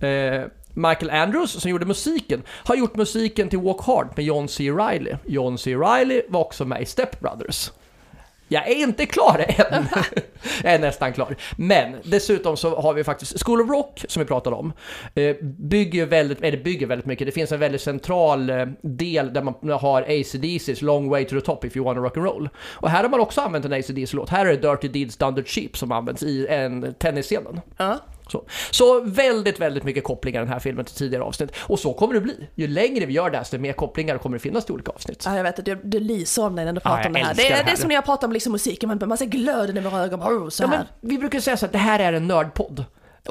Eh, 0.00 0.46
Michael 0.76 1.10
Andrews, 1.10 1.60
som 1.60 1.70
gjorde 1.70 1.86
musiken, 1.86 2.42
har 2.48 2.76
gjort 2.76 2.96
musiken 2.96 3.48
till 3.48 3.58
Walk 3.58 3.80
Hard 3.80 4.08
med 4.16 4.24
John 4.24 4.48
C. 4.48 4.70
Reilly. 4.70 5.12
John 5.26 5.58
C. 5.58 5.74
Reilly 5.74 6.22
var 6.28 6.40
också 6.40 6.64
med 6.64 6.82
i 6.82 6.86
Step 6.86 7.20
Brothers. 7.20 7.70
Jag 8.48 8.68
är 8.68 8.74
inte 8.74 9.06
klar 9.06 9.44
än. 9.48 9.86
jag 10.62 10.74
är 10.74 10.78
nästan 10.78 11.12
klar. 11.12 11.36
Men 11.56 11.96
dessutom 12.04 12.56
så 12.56 12.80
har 12.80 12.94
vi 12.94 13.04
faktiskt 13.04 13.44
School 13.44 13.60
of 13.60 13.70
Rock 13.70 14.04
som 14.08 14.20
vi 14.20 14.26
pratade 14.26 14.56
om. 14.56 14.72
Eh, 15.14 15.36
bygger 15.42 16.06
väldigt, 16.06 16.42
eller 16.42 16.58
bygger 16.58 16.86
väldigt 16.86 17.06
mycket. 17.06 17.26
Det 17.26 17.32
finns 17.32 17.52
en 17.52 17.60
väldigt 17.60 17.82
central 17.82 18.50
eh, 18.50 18.66
del 18.82 19.32
där 19.32 19.42
man 19.42 19.54
har 19.80 20.02
ACDC's 20.02 20.84
Long 20.84 21.08
Way 21.08 21.24
to 21.24 21.40
the 21.40 21.46
Top 21.46 21.64
if 21.64 21.76
you 21.76 21.84
wanna 21.84 22.00
rock 22.00 22.16
and 22.16 22.26
roll. 22.26 22.48
Och 22.58 22.90
här 22.90 23.02
har 23.02 23.10
man 23.10 23.20
också 23.20 23.40
använt 23.40 23.64
en 23.64 23.72
ACDC-låt. 23.72 24.28
Här 24.28 24.46
är 24.46 24.56
det 24.56 24.68
Dirty 24.70 24.88
Deeds 24.88 25.16
Done 25.16 25.42
Cheap 25.44 25.76
som 25.76 25.92
används 25.92 26.22
i 26.22 26.46
en 26.46 26.94
tennisscenen. 26.98 27.60
Ja. 27.76 27.98
Så. 28.28 28.44
så 28.70 29.00
väldigt, 29.00 29.60
väldigt 29.60 29.84
mycket 29.84 30.04
kopplingar 30.04 30.40
i 30.40 30.44
den 30.44 30.52
här 30.52 30.58
filmen 30.58 30.84
till 30.84 30.94
tidigare 30.94 31.24
avsnitt. 31.24 31.50
Och 31.58 31.78
så 31.78 31.92
kommer 31.94 32.14
det 32.14 32.20
bli. 32.20 32.48
Ju 32.54 32.68
längre 32.68 33.06
vi 33.06 33.12
gör 33.12 33.30
det 33.30 33.36
här, 33.36 33.42
desto 33.44 33.58
mer 33.58 33.72
kopplingar 33.72 34.18
kommer 34.18 34.36
det 34.36 34.42
finnas 34.42 34.64
till 34.64 34.74
olika 34.74 34.90
avsnitt. 34.92 35.22
Ja, 35.26 35.36
jag 35.36 35.42
vet 35.42 35.58
att 35.58 35.64
du, 35.64 35.74
du 35.84 36.00
lyser 36.00 36.42
om 36.44 36.56
dig 36.56 36.64
när 36.64 36.72
du 36.72 36.80
pratar 36.80 36.98
jag 36.98 37.06
om 37.06 37.12
det 37.12 37.18
här. 37.18 37.34
Det 37.34 37.42
är, 37.46 37.50
det 37.50 37.54
det 37.54 37.60
är 37.60 37.64
här. 37.64 37.76
som 37.76 37.88
när 37.88 37.94
jag 37.94 38.04
pratar 38.04 38.26
om 38.26 38.32
liksom 38.32 38.52
musiken, 38.52 38.88
man, 38.88 39.08
man 39.08 39.18
ser 39.18 39.26
glöden 39.26 39.76
i 39.76 39.80
våra 39.80 40.00
ögon. 40.02 40.20
Oh, 40.22 40.48
så 40.48 40.62
Ja, 40.62 40.66
här. 40.66 40.76
men 41.00 41.10
vi 41.10 41.18
brukar 41.18 41.40
säga 41.40 41.56
så 41.56 41.66
att 41.66 41.72
det 41.72 41.78
här 41.78 41.98
är 41.98 42.12
en 42.12 42.26
nördpodd. 42.26 42.84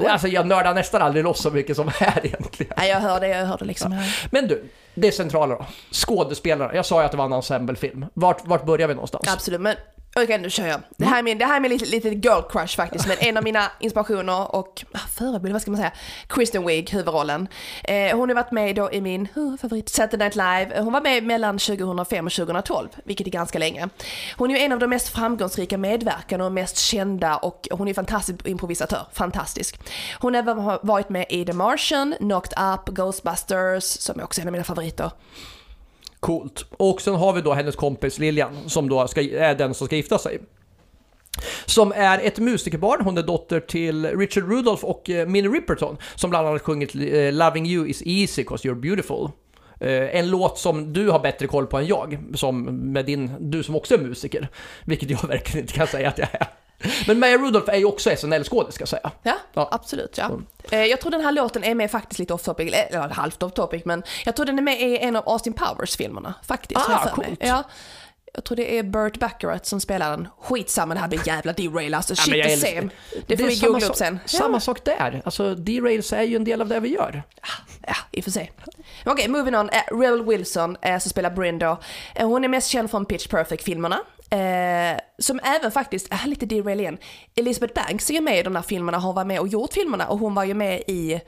Alltså 0.08 0.28
jag 0.28 0.46
nördar 0.46 0.74
nästan 0.74 1.02
aldrig 1.02 1.24
loss 1.24 1.42
så 1.42 1.50
mycket 1.50 1.76
som 1.76 1.88
här 1.94 2.26
egentligen. 2.26 2.72
Nej, 2.76 2.90
jag 2.90 3.00
hör 3.00 3.20
det, 3.20 3.28
jag 3.28 3.46
hör 3.46 3.58
det 3.58 3.64
liksom. 3.64 3.92
här. 3.92 4.28
Men 4.30 4.48
du, 4.48 4.64
det 4.94 5.12
centrala 5.12 5.54
då. 5.54 5.66
Skådespelarna. 5.92 6.74
Jag 6.74 6.86
sa 6.86 7.00
ju 7.00 7.04
att 7.04 7.10
det 7.10 7.16
var 7.16 7.24
en 7.24 7.32
ensemblefilm. 7.32 8.06
Vart, 8.14 8.46
vart 8.46 8.66
börjar 8.66 8.88
vi 8.88 8.94
någonstans? 8.94 9.28
Absolut, 9.34 9.60
men 9.60 9.76
okej 10.22 10.38
nu 10.38 10.50
kör 10.50 10.66
jag. 10.66 10.80
Det 10.96 11.04
här 11.04 11.18
är 11.18 11.22
min, 11.22 11.38
det 11.38 11.44
här 11.44 11.56
är 11.56 11.60
min 11.60 11.70
lite, 11.70 11.84
lite 11.84 12.08
girl 12.08 12.42
crush 12.50 12.76
faktiskt, 12.76 13.08
men 13.08 13.16
en 13.20 13.36
av 13.36 13.44
mina 13.44 13.70
inspirationer 13.80 14.54
och 14.54 14.84
ah, 14.92 14.98
förebild, 14.98 15.52
vad 15.52 15.62
ska 15.62 15.70
man 15.70 15.78
säga? 15.78 15.92
Kristen 16.28 16.66
Wiig, 16.66 16.90
huvudrollen. 16.90 17.48
Eh, 17.84 18.16
hon 18.16 18.28
har 18.28 18.34
varit 18.34 18.52
med 18.52 18.76
då 18.76 18.92
i 18.92 19.00
min 19.00 19.28
uh, 19.36 19.56
favorit 19.56 19.88
Saturday 19.88 20.18
Night 20.18 20.36
Live. 20.36 20.82
Hon 20.82 20.92
var 20.92 21.00
med 21.00 21.24
mellan 21.24 21.58
2005 21.58 22.26
och 22.26 22.32
2012, 22.32 22.88
vilket 23.04 23.26
är 23.26 23.30
ganska 23.30 23.58
länge. 23.58 23.88
Hon 24.36 24.50
är 24.50 24.54
ju 24.54 24.60
en 24.60 24.72
av 24.72 24.78
de 24.78 24.86
mest 24.86 25.08
framgångsrika 25.08 25.78
medverkarna 25.78 26.44
och 26.44 26.52
mest 26.52 26.78
kända 26.78 27.36
och 27.36 27.68
hon 27.70 27.88
är 27.88 27.94
fantastisk 27.94 28.46
improvisatör, 28.46 29.06
fantastisk. 29.12 29.80
Hon 30.20 30.34
har 30.34 30.42
även 30.42 30.64
varit 30.82 31.08
med 31.08 31.26
i 31.28 31.44
The 31.44 31.52
Martian, 31.52 32.14
Knocked 32.18 32.58
Up, 32.58 32.94
Ghostbusters, 32.94 33.84
som 33.84 34.20
är 34.20 34.24
också 34.24 34.40
en 34.40 34.48
av 34.48 34.52
mina 34.52 34.64
favoriter. 34.64 35.10
Coolt. 36.26 36.66
Och 36.70 37.00
sen 37.00 37.14
har 37.14 37.32
vi 37.32 37.40
då 37.40 37.52
hennes 37.52 37.76
kompis 37.76 38.18
Lilian 38.18 38.56
som 38.66 38.88
då 38.88 39.08
ska, 39.08 39.20
är 39.20 39.54
den 39.54 39.74
som 39.74 39.86
ska 39.86 39.96
gifta 39.96 40.18
sig. 40.18 40.38
Som 41.66 41.92
är 41.96 42.18
ett 42.18 42.38
musikerbarn, 42.38 43.04
hon 43.04 43.18
är 43.18 43.22
dotter 43.22 43.60
till 43.60 44.06
Richard 44.06 44.48
Rudolph 44.48 44.84
och 44.84 45.10
eh, 45.10 45.26
Minnie 45.26 45.48
Riperton 45.48 45.96
som 46.14 46.30
bland 46.30 46.48
annat 46.48 46.62
sjungit 46.62 46.94
eh, 46.94 47.32
Loving 47.32 47.66
You 47.66 47.88
is 47.88 48.02
easy 48.06 48.44
cause 48.44 48.68
you're 48.68 48.80
beautiful. 48.80 49.30
Eh, 49.80 50.16
en 50.18 50.30
låt 50.30 50.58
som 50.58 50.92
du 50.92 51.10
har 51.10 51.18
bättre 51.18 51.46
koll 51.46 51.66
på 51.66 51.78
än 51.78 51.86
jag, 51.86 52.18
som 52.34 52.64
med 52.92 53.06
din, 53.06 53.30
du 53.40 53.62
som 53.62 53.76
också 53.76 53.94
är 53.94 53.98
musiker. 53.98 54.48
Vilket 54.84 55.10
jag 55.10 55.22
verkligen 55.28 55.64
inte 55.64 55.72
kan 55.72 55.86
säga 55.86 56.08
att 56.08 56.18
jag 56.18 56.28
är. 56.32 56.46
Men 57.06 57.18
Maya 57.18 57.36
Rudolph 57.38 57.70
är 57.72 57.76
ju 57.78 57.84
också 57.84 58.10
SNL-skådis 58.10 58.74
ska 58.74 58.82
jag 58.82 58.88
säga. 58.88 59.10
Ja, 59.22 59.34
Ja. 59.52 59.68
absolut. 59.72 60.18
Ja. 60.18 60.30
Eh, 60.70 60.84
Jag 60.84 61.00
tror 61.00 61.10
den 61.10 61.20
här 61.20 61.32
låten 61.32 61.64
är 61.64 61.74
med 61.74 61.90
faktiskt 61.90 62.18
lite 62.18 62.34
off 62.34 62.42
topic, 62.42 62.72
eller 62.74 63.08
halvt 63.08 63.42
off 63.42 63.52
topic, 63.52 63.82
men 63.84 64.02
jag 64.24 64.36
tror 64.36 64.46
den 64.46 64.58
är 64.58 64.62
med 64.62 64.80
i 64.82 64.98
en 64.98 65.16
av 65.16 65.28
Austin 65.28 65.52
Powers-filmerna 65.52 66.34
faktiskt. 66.46 66.80
Ah, 66.88 67.08
coolt. 67.14 67.28
Ja. 67.40 67.62
Jag 68.34 68.44
tror 68.44 68.56
det 68.56 68.78
är 68.78 68.82
Burt 68.82 69.18
Baccarat 69.18 69.66
som 69.66 69.80
spelar 69.80 70.10
den. 70.10 70.28
Skitsamma, 70.40 70.94
det 70.94 71.00
här 71.00 71.08
blir 71.08 71.28
jävla 71.28 71.52
derail 71.52 71.94
alltså. 71.94 72.14
Ja, 72.14 72.22
Shit 72.22 72.36
jag 72.36 72.48
the 72.48 72.56
same. 72.56 72.88
Det 73.26 73.36
får 73.36 73.44
är 73.44 73.48
vi 73.48 73.56
googla 73.56 73.86
upp 73.86 73.96
sen. 73.96 74.18
Samma 74.26 74.60
sak 74.60 74.84
där. 74.84 75.22
Alltså, 75.24 75.54
derails 75.54 76.12
är 76.12 76.22
ju 76.22 76.36
en 76.36 76.44
del 76.44 76.60
av 76.60 76.68
det 76.68 76.80
vi 76.80 76.88
gör. 76.88 77.22
Ja, 77.86 77.94
i 78.10 78.20
och 78.20 78.24
för 78.24 78.30
sig. 78.30 78.52
Okej, 79.04 79.28
moving 79.28 79.56
on. 79.56 79.70
Eh, 79.70 79.82
Rebel 80.00 80.24
Wilson 80.24 80.76
eh, 80.82 80.98
som 80.98 81.10
spelar 81.10 81.30
Brenda. 81.30 81.78
Eh, 82.14 82.26
hon 82.28 82.44
är 82.44 82.48
mest 82.48 82.68
känd 82.68 82.90
från 82.90 83.06
Pitch 83.06 83.26
Perfect-filmerna. 83.26 83.98
Eh, 84.30 84.98
som 85.18 85.40
även 85.42 85.70
faktiskt, 85.70 86.12
äh, 86.12 86.26
lite 86.26 86.46
derail 86.46 86.80
igen, 86.80 86.98
Elizabeth 87.36 87.74
Banks 87.74 88.10
är 88.10 88.14
ju 88.14 88.20
med 88.20 88.38
i 88.38 88.42
de 88.42 88.56
här 88.56 88.62
filmerna, 88.62 88.98
hon 88.98 89.14
var 89.14 89.24
med 89.24 89.40
och 89.40 89.48
gjort 89.48 89.72
filmerna 89.72 90.08
och 90.08 90.18
hon 90.18 90.34
var 90.34 90.44
ju 90.44 90.54
med 90.54 90.82
i 90.86 91.20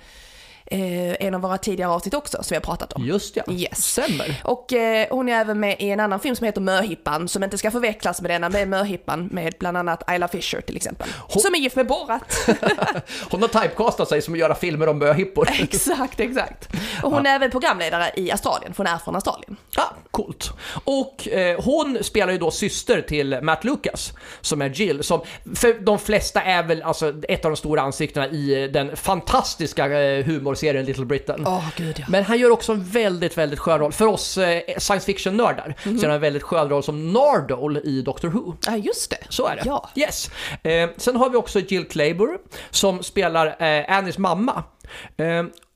eh, 0.70 1.26
en 1.26 1.34
av 1.34 1.40
våra 1.40 1.58
tidigare 1.58 1.90
avsnitt 1.90 2.14
också 2.14 2.36
som 2.42 2.46
vi 2.50 2.54
har 2.56 2.60
pratat 2.60 2.92
om. 2.92 3.04
Just 3.04 3.36
ja, 3.36 3.42
Yes. 3.48 3.78
stämmer. 3.84 4.40
Och 4.44 4.72
eh, 4.72 5.06
hon 5.10 5.28
är 5.28 5.32
även 5.40 5.60
med 5.60 5.76
i 5.78 5.90
en 5.90 6.00
annan 6.00 6.20
film 6.20 6.36
som 6.36 6.44
heter 6.46 6.60
Möhippan, 6.60 7.28
som 7.28 7.44
inte 7.44 7.58
ska 7.58 7.70
förväxlas 7.70 8.20
med 8.20 8.30
denna, 8.30 8.48
med 8.48 8.68
Möhippan 8.68 9.28
med 9.32 9.54
bland 9.58 9.76
annat 9.76 10.02
Isla 10.10 10.28
Fisher 10.28 10.60
till 10.60 10.76
exempel. 10.76 11.08
Som 11.28 11.54
är 11.54 11.58
gift 11.58 11.76
med 11.76 11.86
Borat. 11.86 12.48
Hon 13.30 13.40
har 13.42 13.48
typecastat 13.48 14.08
sig 14.08 14.22
som 14.22 14.34
att 14.34 14.40
göra 14.40 14.54
filmer 14.54 14.88
om 14.88 14.98
möhippor. 14.98 15.48
exakt, 15.60 16.20
exakt. 16.20 16.68
Och 17.02 17.10
hon 17.10 17.26
är 17.26 17.34
även 17.34 17.50
programledare 17.50 18.10
i 18.16 18.30
Australien, 18.30 18.74
för 18.74 18.84
hon 18.84 18.92
är 18.94 18.98
från 18.98 19.14
Australien. 19.14 19.56
Ja, 19.76 19.82
coolt. 20.10 20.50
Och 20.84 21.28
eh, 21.28 21.60
hon 21.64 21.98
spelar 22.02 22.32
ju 22.32 22.38
då 22.38 22.50
syster 22.50 23.02
till 23.02 23.38
Matt 23.42 23.64
Lucas, 23.64 24.12
som 24.40 24.62
är 24.62 24.68
Jill, 24.68 25.02
som 25.04 25.20
för 25.54 25.80
de 25.80 25.98
flesta 25.98 26.42
är 26.42 26.62
väl 26.62 26.82
alltså 26.82 27.12
ett 27.28 27.44
av 27.44 27.50
de 27.50 27.56
stora 27.56 27.80
ansiktena 27.80 28.28
i 28.28 28.68
den 28.72 28.96
fantastiska 28.96 30.00
eh, 30.00 30.24
humorserien 30.58 30.86
Little 30.86 31.04
Britain. 31.04 31.46
Åh 31.46 31.64
gud 31.76 31.98
ja. 31.98 32.04
Men 32.08 32.24
han 32.24 32.38
gör 32.38 32.50
också 32.50 32.72
en 32.72 32.84
väldigt, 32.84 33.38
väldigt 33.38 33.58
skön 33.58 33.78
roll. 33.78 33.92
För 33.92 34.06
oss 34.06 34.38
eh, 34.38 34.62
science 34.78 35.06
fiction-nördar 35.06 35.74
så 35.82 35.90
är 35.90 36.02
han 36.02 36.10
en 36.10 36.20
väldigt 36.20 36.42
skön 36.42 36.68
roll 36.68 36.82
som 36.82 37.12
Nardole 37.12 37.80
i 37.80 38.02
Doctor 38.02 38.28
Who. 38.28 38.54
Ja, 38.66 38.76
just 38.76 39.10
det. 39.10 39.18
Så 39.28 39.46
är 39.46 39.56
det. 39.56 39.62
Ja. 39.64 39.90
Yes. 39.94 40.30
Eh, 40.62 40.90
sen 40.96 41.16
har 41.16 41.30
vi 41.30 41.36
också 41.36 41.60
Jill 41.60 41.88
Clayburgh 41.88 42.42
som 42.70 43.02
spelar 43.02 43.46
eh, 43.62 43.96
Annies 43.96 44.18
mamma. 44.18 44.64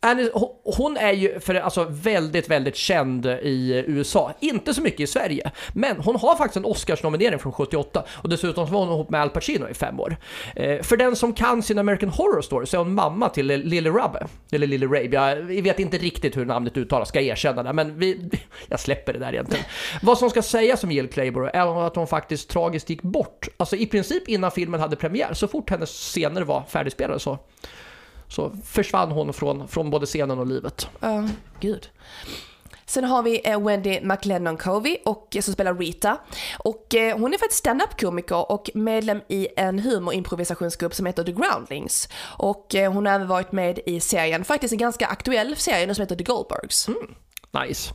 Alice, 0.05 0.31
hon- 0.65 0.97
är 0.97 1.13
ju 1.13 1.41
för, 1.41 1.55
alltså, 1.55 1.87
väldigt, 1.91 2.51
väldigt 2.51 2.77
känd 2.77 3.27
i 3.27 3.85
USA. 3.87 4.33
Inte 4.41 4.75
så 4.75 4.83
mycket 4.83 5.01
i 5.01 5.07
Sverige, 5.07 5.51
men 5.75 5.97
hon 5.97 6.17
har 6.17 6.37
faktiskt 6.37 6.57
en 6.57 6.65
Oscars-nominering 6.65 7.39
från 7.39 7.53
78 7.53 8.05
och 8.11 8.29
dessutom 8.29 8.67
så 8.67 8.73
var 8.73 8.81
hon 8.81 8.89
ihop 8.89 9.11
med 9.11 9.21
Al 9.23 9.31
Pacino 9.31 9.69
i 9.69 9.75
fem 9.75 10.01
år. 10.01 10.17
Eh, 10.57 10.83
för 10.83 10.97
den 10.97 11.17
som 11.17 11.33
kan 11.35 11.63
sin 11.63 11.79
American 11.79 12.09
Horror 12.09 12.43
Story 12.43 12.67
så 12.67 12.77
är 12.77 12.79
hon 12.79 12.95
mamma 12.95 13.29
till 13.29 13.47
Lily 13.47 13.91
Rubbe, 13.91 14.27
eller 14.53 14.67
Lily 14.67 14.87
Rabe. 14.87 15.17
Jag 15.55 15.63
vet 15.63 15.79
inte 15.79 15.99
riktigt 15.99 16.37
hur 16.37 16.45
namnet 16.45 16.77
uttalas, 16.77 17.09
ska 17.09 17.21
jag 17.21 17.27
erkänna 17.29 17.63
det, 17.63 17.73
men 17.73 17.99
vi, 17.99 18.31
jag 18.69 18.81
släpper 18.81 19.13
det 19.13 19.19
där 19.19 19.33
egentligen. 19.33 19.65
Vad 20.03 20.19
som 20.19 20.31
ska 20.31 20.43
sägas 20.43 20.85
om 20.85 20.91
Jill 20.93 21.09
Clayburgh 21.09 21.51
är 21.57 21.87
att 21.87 21.97
hon 21.97 22.07
faktiskt 22.07 22.51
tragiskt 22.51 22.91
gick 22.91 23.03
bort, 23.03 23.49
alltså 23.57 23.77
i 23.77 23.87
princip 23.87 24.29
innan 24.29 24.51
filmen 24.51 24.81
hade 24.81 24.97
premiär, 24.97 25.35
så 25.35 25.49
fort 25.49 25.71
hennes 25.71 25.91
scener 25.91 26.43
var 26.43 26.63
färdigspelade 26.69 27.21
så 27.21 27.39
så 28.33 28.53
försvann 28.65 29.11
hon 29.11 29.33
från, 29.33 29.69
från 29.69 29.91
både 29.91 30.07
scenen 30.07 30.39
och 30.39 30.47
livet. 30.47 30.89
Ja, 31.01 31.29
gud. 31.61 31.89
Sen 32.87 33.05
har 33.05 33.23
vi 33.23 33.41
eh, 33.45 33.61
Wendy 33.61 34.01
McLennan 34.01 34.57
Covey 34.57 34.97
och, 35.05 35.37
eh, 35.37 35.43
som 35.43 35.55
spelar 35.55 35.75
Rita. 35.75 36.19
Och 36.59 36.95
eh, 36.95 37.19
hon 37.19 37.35
är 37.35 37.39
faktiskt 37.39 37.59
stand-up-komiker 37.59 38.53
och 38.53 38.71
medlem 38.75 39.21
i 39.29 39.49
en 39.57 39.79
humorimprovisationsgrupp 39.79 40.95
som 40.95 41.07
heter 41.07 41.25
The 41.25 41.33
Groundlings. 41.33 42.09
Och 42.39 42.67
hon 42.75 43.07
har 43.07 43.15
även 43.15 43.29
varit 43.29 43.53
med 43.53 43.79
i 43.87 44.01
serien, 44.01 44.45
faktiskt 44.45 44.73
en 44.73 44.79
ganska 44.79 45.07
aktuell 45.07 45.57
serie 45.57 45.87
nu 45.87 45.95
som 45.95 46.03
heter 46.03 46.17
The 46.17 46.25
Goldbergs. 46.25 46.89
Nice. 47.61 47.95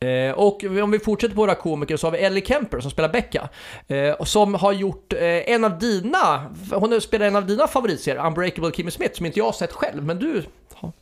Eh, 0.00 0.32
och 0.32 0.64
om 0.64 0.90
vi 0.90 0.98
fortsätter 0.98 1.34
på 1.34 1.40
våra 1.40 1.54
komiker 1.54 1.96
så 1.96 2.06
har 2.06 2.12
vi 2.12 2.18
Ellie 2.18 2.44
Kemper 2.44 2.80
som 2.80 2.90
spelar 2.90 3.08
Becca. 3.08 3.48
Eh, 3.88 4.24
som 4.24 4.54
har 4.54 4.72
gjort 4.72 5.12
eh, 5.12 5.20
en 5.22 5.64
av 5.64 5.78
dina, 5.78 6.50
hon 6.70 7.00
spelar 7.00 7.26
en 7.26 7.36
av 7.36 7.46
dina 7.46 7.66
favoritserier, 7.66 8.26
Unbreakable 8.26 8.72
Kimmy 8.72 8.90
Smith, 8.90 9.16
som 9.16 9.26
inte 9.26 9.38
jag 9.38 9.44
har 9.44 9.52
sett 9.52 9.72
själv, 9.72 10.04
men 10.04 10.18
du 10.18 10.44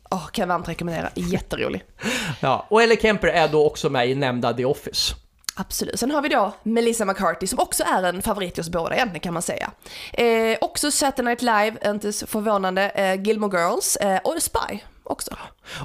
Åh, 0.09 0.27
kan 0.31 0.43
jag 0.43 0.47
varmt 0.47 0.69
rekommendera. 0.69 1.09
Jätterolig. 1.15 1.83
Ja, 2.39 2.65
och 2.69 2.83
Ellie 2.83 2.97
Kemper 3.01 3.27
är 3.27 3.47
då 3.47 3.65
också 3.65 3.89
med 3.89 4.09
i 4.09 4.15
nämnda 4.15 4.53
The 4.53 4.65
Office. 4.65 5.15
Absolut. 5.55 5.99
Sen 5.99 6.11
har 6.11 6.21
vi 6.21 6.29
då 6.29 6.53
Melissa 6.63 7.05
McCarthy 7.05 7.47
som 7.47 7.59
också 7.59 7.83
är 7.83 8.03
en 8.03 8.21
favorit 8.21 8.57
hos 8.57 8.69
båda 8.69 8.95
egentligen 8.95 9.19
kan 9.19 9.33
man 9.33 9.41
säga. 9.41 9.71
Eh, 10.13 10.57
också 10.61 10.91
Saturday 10.91 11.25
Night 11.25 11.41
Live, 11.41 11.91
inte 11.91 12.13
så 12.13 12.27
förvånande, 12.27 12.89
eh, 12.89 13.21
Gilmore 13.21 13.59
Girls 13.59 13.95
eh, 13.95 14.19
och 14.23 14.33
The 14.33 14.41
Spy 14.41 14.79
också. 15.11 15.31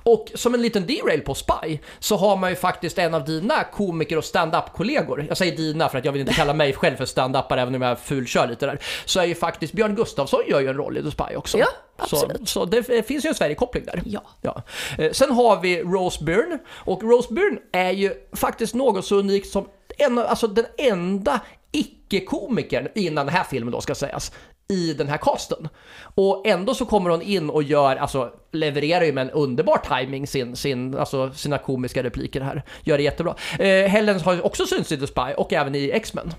Och 0.02 0.32
som 0.34 0.54
en 0.54 0.62
liten 0.62 0.86
derail 0.86 1.20
på 1.20 1.34
Spy 1.34 1.78
så 1.98 2.16
har 2.16 2.36
man 2.36 2.50
ju 2.50 2.56
faktiskt 2.56 2.98
en 2.98 3.14
av 3.14 3.24
dina 3.24 3.64
komiker 3.64 4.18
och 4.18 4.24
stand-up-kollegor, 4.24 5.26
jag 5.28 5.36
säger 5.36 5.56
dina 5.56 5.88
för 5.88 5.98
att 5.98 6.04
jag 6.04 6.12
vill 6.12 6.20
inte 6.20 6.34
kalla 6.34 6.54
mig 6.54 6.72
själv 6.72 6.96
för 6.96 7.04
stand-upare 7.04 7.60
även 7.60 7.74
om 7.74 7.82
jag 7.82 7.98
fulkör 7.98 8.46
lite 8.46 8.66
där, 8.66 8.78
så 9.04 9.20
är 9.20 9.24
ju 9.24 9.34
faktiskt 9.34 9.72
Björn 9.72 9.94
Gustafsson 9.94 10.40
gör 10.48 10.60
ju 10.60 10.68
en 10.68 10.76
roll 10.76 10.96
i 10.98 11.02
The 11.02 11.10
Spy 11.10 11.36
också. 11.36 11.58
Ja, 11.58 11.66
så, 12.06 12.16
absolut. 12.16 12.48
så 12.48 12.64
det 12.64 12.88
eh, 12.88 13.02
finns 13.02 13.24
ju 13.24 13.28
en 13.28 13.34
Sverige-koppling 13.34 13.84
där. 13.84 14.02
Ja. 14.04 14.22
Ja. 14.40 14.62
Eh, 14.98 15.12
Sen 15.12 15.30
har 15.30 15.60
vi 15.60 15.82
Rose 15.82 16.24
Byrne 16.24 16.58
och 16.68 17.02
Rose 17.02 17.34
Byrne 17.34 17.58
är 17.72 17.90
ju 17.90 18.14
faktiskt 18.32 18.74
något 18.74 19.06
så 19.06 19.16
unikt 19.16 19.48
som 19.48 19.68
en, 19.98 20.18
alltså 20.18 20.46
den 20.46 20.66
enda 20.78 21.40
icke-komikern 21.72 22.88
innan 22.94 23.26
den 23.26 23.34
här 23.34 23.44
filmen 23.44 23.72
då 23.72 23.80
ska 23.80 23.94
sägas 23.94 24.32
i 24.68 24.92
den 24.92 25.08
här 25.08 25.16
casten. 25.16 25.68
Och 26.14 26.46
ändå 26.46 26.74
så 26.74 26.86
kommer 26.86 27.10
hon 27.10 27.22
in 27.22 27.50
och 27.50 27.62
gör, 27.62 27.96
alltså 27.96 28.32
levererar 28.52 29.04
ju 29.04 29.12
med 29.12 29.22
en 29.22 29.30
underbar 29.30 29.78
timing 29.78 30.26
sin, 30.26 30.56
sin, 30.56 30.98
alltså 30.98 31.32
sina 31.32 31.58
komiska 31.58 32.02
repliker 32.02 32.40
här. 32.40 32.62
Gör 32.82 32.96
det 32.96 33.04
jättebra. 33.04 33.34
Eh, 33.58 33.88
Helen 33.88 34.20
har 34.20 34.34
ju 34.34 34.40
också 34.40 34.66
synts 34.66 34.92
i 34.92 34.98
The 34.98 35.06
Spy 35.06 35.32
och 35.36 35.52
även 35.52 35.74
i 35.74 35.90
X-Men. 35.90 36.32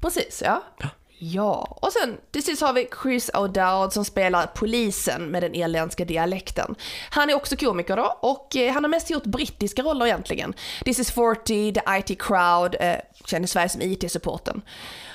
Precis, 0.00 0.42
ja. 0.44 0.62
Ja, 1.18 1.78
och 1.82 1.92
sen 1.92 2.16
till 2.30 2.42
sist 2.42 2.62
har 2.62 2.72
vi 2.72 2.88
Chris 3.02 3.30
O'Dowd 3.34 3.90
som 3.90 4.04
spelar 4.04 4.46
polisen 4.46 5.26
med 5.30 5.42
den 5.42 5.54
irländska 5.54 6.04
dialekten. 6.04 6.74
Han 7.10 7.30
är 7.30 7.34
också 7.34 7.56
komiker 7.56 7.96
då 7.96 8.18
och 8.20 8.56
eh, 8.56 8.72
han 8.72 8.84
har 8.84 8.88
mest 8.88 9.10
gjort 9.10 9.24
brittiska 9.24 9.82
roller 9.82 10.06
egentligen. 10.06 10.54
This 10.84 10.98
is 10.98 11.10
40, 11.10 11.72
The 11.72 11.80
IT 11.98 12.22
Crowd, 12.22 12.76
eh, 12.80 12.96
känd 13.24 13.44
i 13.44 13.48
Sverige 13.48 13.68
som 13.68 13.82
IT-supporten. 13.82 14.62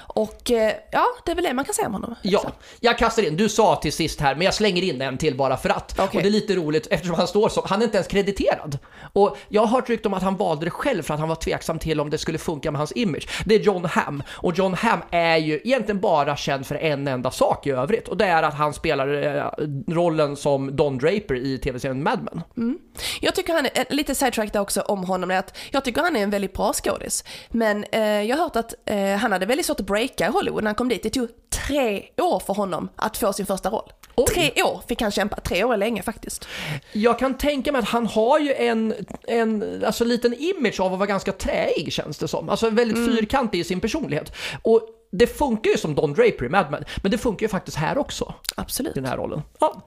Och 0.10 0.52
eh, 0.52 0.74
ja, 0.92 1.06
det 1.26 1.32
är 1.32 1.36
väl 1.36 1.44
det 1.44 1.54
man 1.54 1.66
kan 1.66 1.74
säga 1.74 1.88
om 1.88 1.94
honom. 1.94 2.16
Ja, 2.22 2.52
jag 2.80 2.98
kastar 2.98 3.24
in. 3.24 3.38
Du 3.38 3.50
sa 3.50 3.76
till 3.76 3.94
sist 3.94 4.22
här, 4.22 4.36
men 4.36 4.46
jag 4.46 4.54
slänger 4.54 4.84
in 4.84 5.02
en 5.02 5.18
till 5.18 5.38
bara 5.38 5.58
för 5.58 5.70
att. 5.70 6.00
Okej. 6.00 6.18
Och 6.18 6.24
det 6.24 6.30
är 6.30 6.32
lite 6.32 6.56
roligt 6.56 6.88
eftersom 6.92 7.16
han 7.16 7.28
står 7.28 7.50
så. 7.50 7.66
Han 7.66 7.80
är 7.80 7.86
inte 7.86 7.98
ens 7.98 8.08
krediterad. 8.08 8.78
Och 9.14 9.38
jag 9.50 9.62
har 9.62 9.68
hört 9.68 9.90
rykte 9.90 10.08
om 10.08 10.14
att 10.14 10.24
han 10.24 10.38
valde 10.38 10.66
det 10.66 10.72
själv 10.72 11.04
för 11.04 11.14
att 11.14 11.20
han 11.20 11.30
var 11.30 11.36
tveksam 11.36 11.80
till 11.80 12.00
om 12.00 12.10
det 12.10 12.18
skulle 12.18 12.38
funka 12.38 12.72
med 12.72 12.80
hans 12.80 12.92
image. 12.92 13.28
Det 13.46 13.56
är 13.56 13.60
John 13.60 13.86
Hamm. 13.86 14.24
Och 14.30 14.58
John 14.58 14.74
Hamm 14.74 15.00
är 15.12 15.38
ju 15.38 15.62
egentligen 15.64 16.00
bara 16.02 16.36
känd 16.36 16.68
för 16.68 16.76
en 16.76 17.08
enda 17.08 17.32
sak 17.32 17.68
i 17.68 17.72
övrigt. 17.72 18.08
Och 18.08 18.18
det 18.18 18.26
är 18.26 18.44
att 18.44 18.54
han 18.54 18.74
spelar 18.74 19.38
eh, 19.38 19.68
rollen 19.94 20.36
som 20.36 20.76
Don 20.76 20.98
Draper 20.98 21.36
i 21.36 21.58
tv-serien 21.58 22.04
Mad 22.04 22.20
Men. 22.32 22.80
Jag 23.22 23.36
tycker 23.36 23.54
han 23.54 23.66
är, 23.66 23.72
eh, 23.80 23.86
lite 23.90 24.16
sidetrack 24.16 24.54
där 24.54 24.60
också 24.60 24.82
om 24.82 25.04
honom, 25.04 25.32
är 25.32 25.38
att 25.38 25.58
jag 25.72 25.86
tycker 25.86 26.02
han 26.02 26.16
är 26.16 26.24
en 26.24 26.30
väldigt 26.30 26.54
bra 26.54 26.74
skådis. 26.74 27.24
Men 27.50 27.86
eh, 27.92 28.02
jag 28.02 28.38
har 28.38 28.44
hört 28.44 28.56
att 28.56 28.74
eh, 28.86 29.16
han 29.16 29.32
hade 29.32 29.46
väldigt 29.46 29.66
svårt 29.66 29.80
att 29.80 29.86
breaka 29.86 29.99
i 30.02 30.32
Hollywood 30.32 30.64
när 30.64 30.70
han 30.70 30.76
kom 30.76 30.90
dit. 30.90 31.04
Det 31.04 31.10
tog 31.10 31.28
tre 31.68 32.04
år 32.18 32.40
för 32.40 32.54
honom 32.54 32.90
att 32.96 33.18
få 33.18 33.34
sin 33.34 33.46
första 33.46 33.70
roll. 33.70 33.92
Oj. 34.16 34.26
Tre 34.34 34.64
år 34.64 34.82
fick 34.88 35.02
han 35.02 35.12
kämpa, 35.12 35.40
tre 35.40 35.64
år 35.64 35.74
är 35.74 35.78
länge 35.78 36.04
faktiskt. 36.04 36.48
Jag 36.92 37.20
kan 37.20 37.38
tänka 37.38 37.72
mig 37.72 37.80
att 37.80 37.88
han 37.88 38.08
har 38.08 38.40
ju 38.40 38.54
en, 38.54 38.94
en 39.28 39.84
alltså, 39.86 40.04
liten 40.04 40.34
image 40.34 40.80
av 40.80 40.94
att 40.94 41.00
vara 41.00 41.08
ganska 41.08 41.32
träig 41.32 41.94
känns 41.94 42.18
det 42.18 42.28
som. 42.28 42.50
Alltså 42.50 42.70
väldigt 42.70 43.06
fyrkantig 43.06 43.60
i 43.60 43.64
sin 43.64 43.80
personlighet. 43.80 44.36
Och 44.62 44.82
det 45.12 45.28
funkar 45.28 45.72
ju 45.72 45.78
som 45.78 45.96
Don 45.96 46.14
Draper 46.14 46.46
i 46.46 46.50
Mad 46.50 46.72
Men, 46.72 46.84
men 47.04 47.12
det 47.12 47.18
funkar 47.18 47.44
ju 47.44 47.50
faktiskt 47.50 47.78
här 47.78 47.98
också, 47.98 48.34
Absolut. 48.56 48.98
i 48.98 49.00
den 49.00 49.10
här 49.10 49.18
rollen. 49.18 49.42
Ja. 49.60 49.82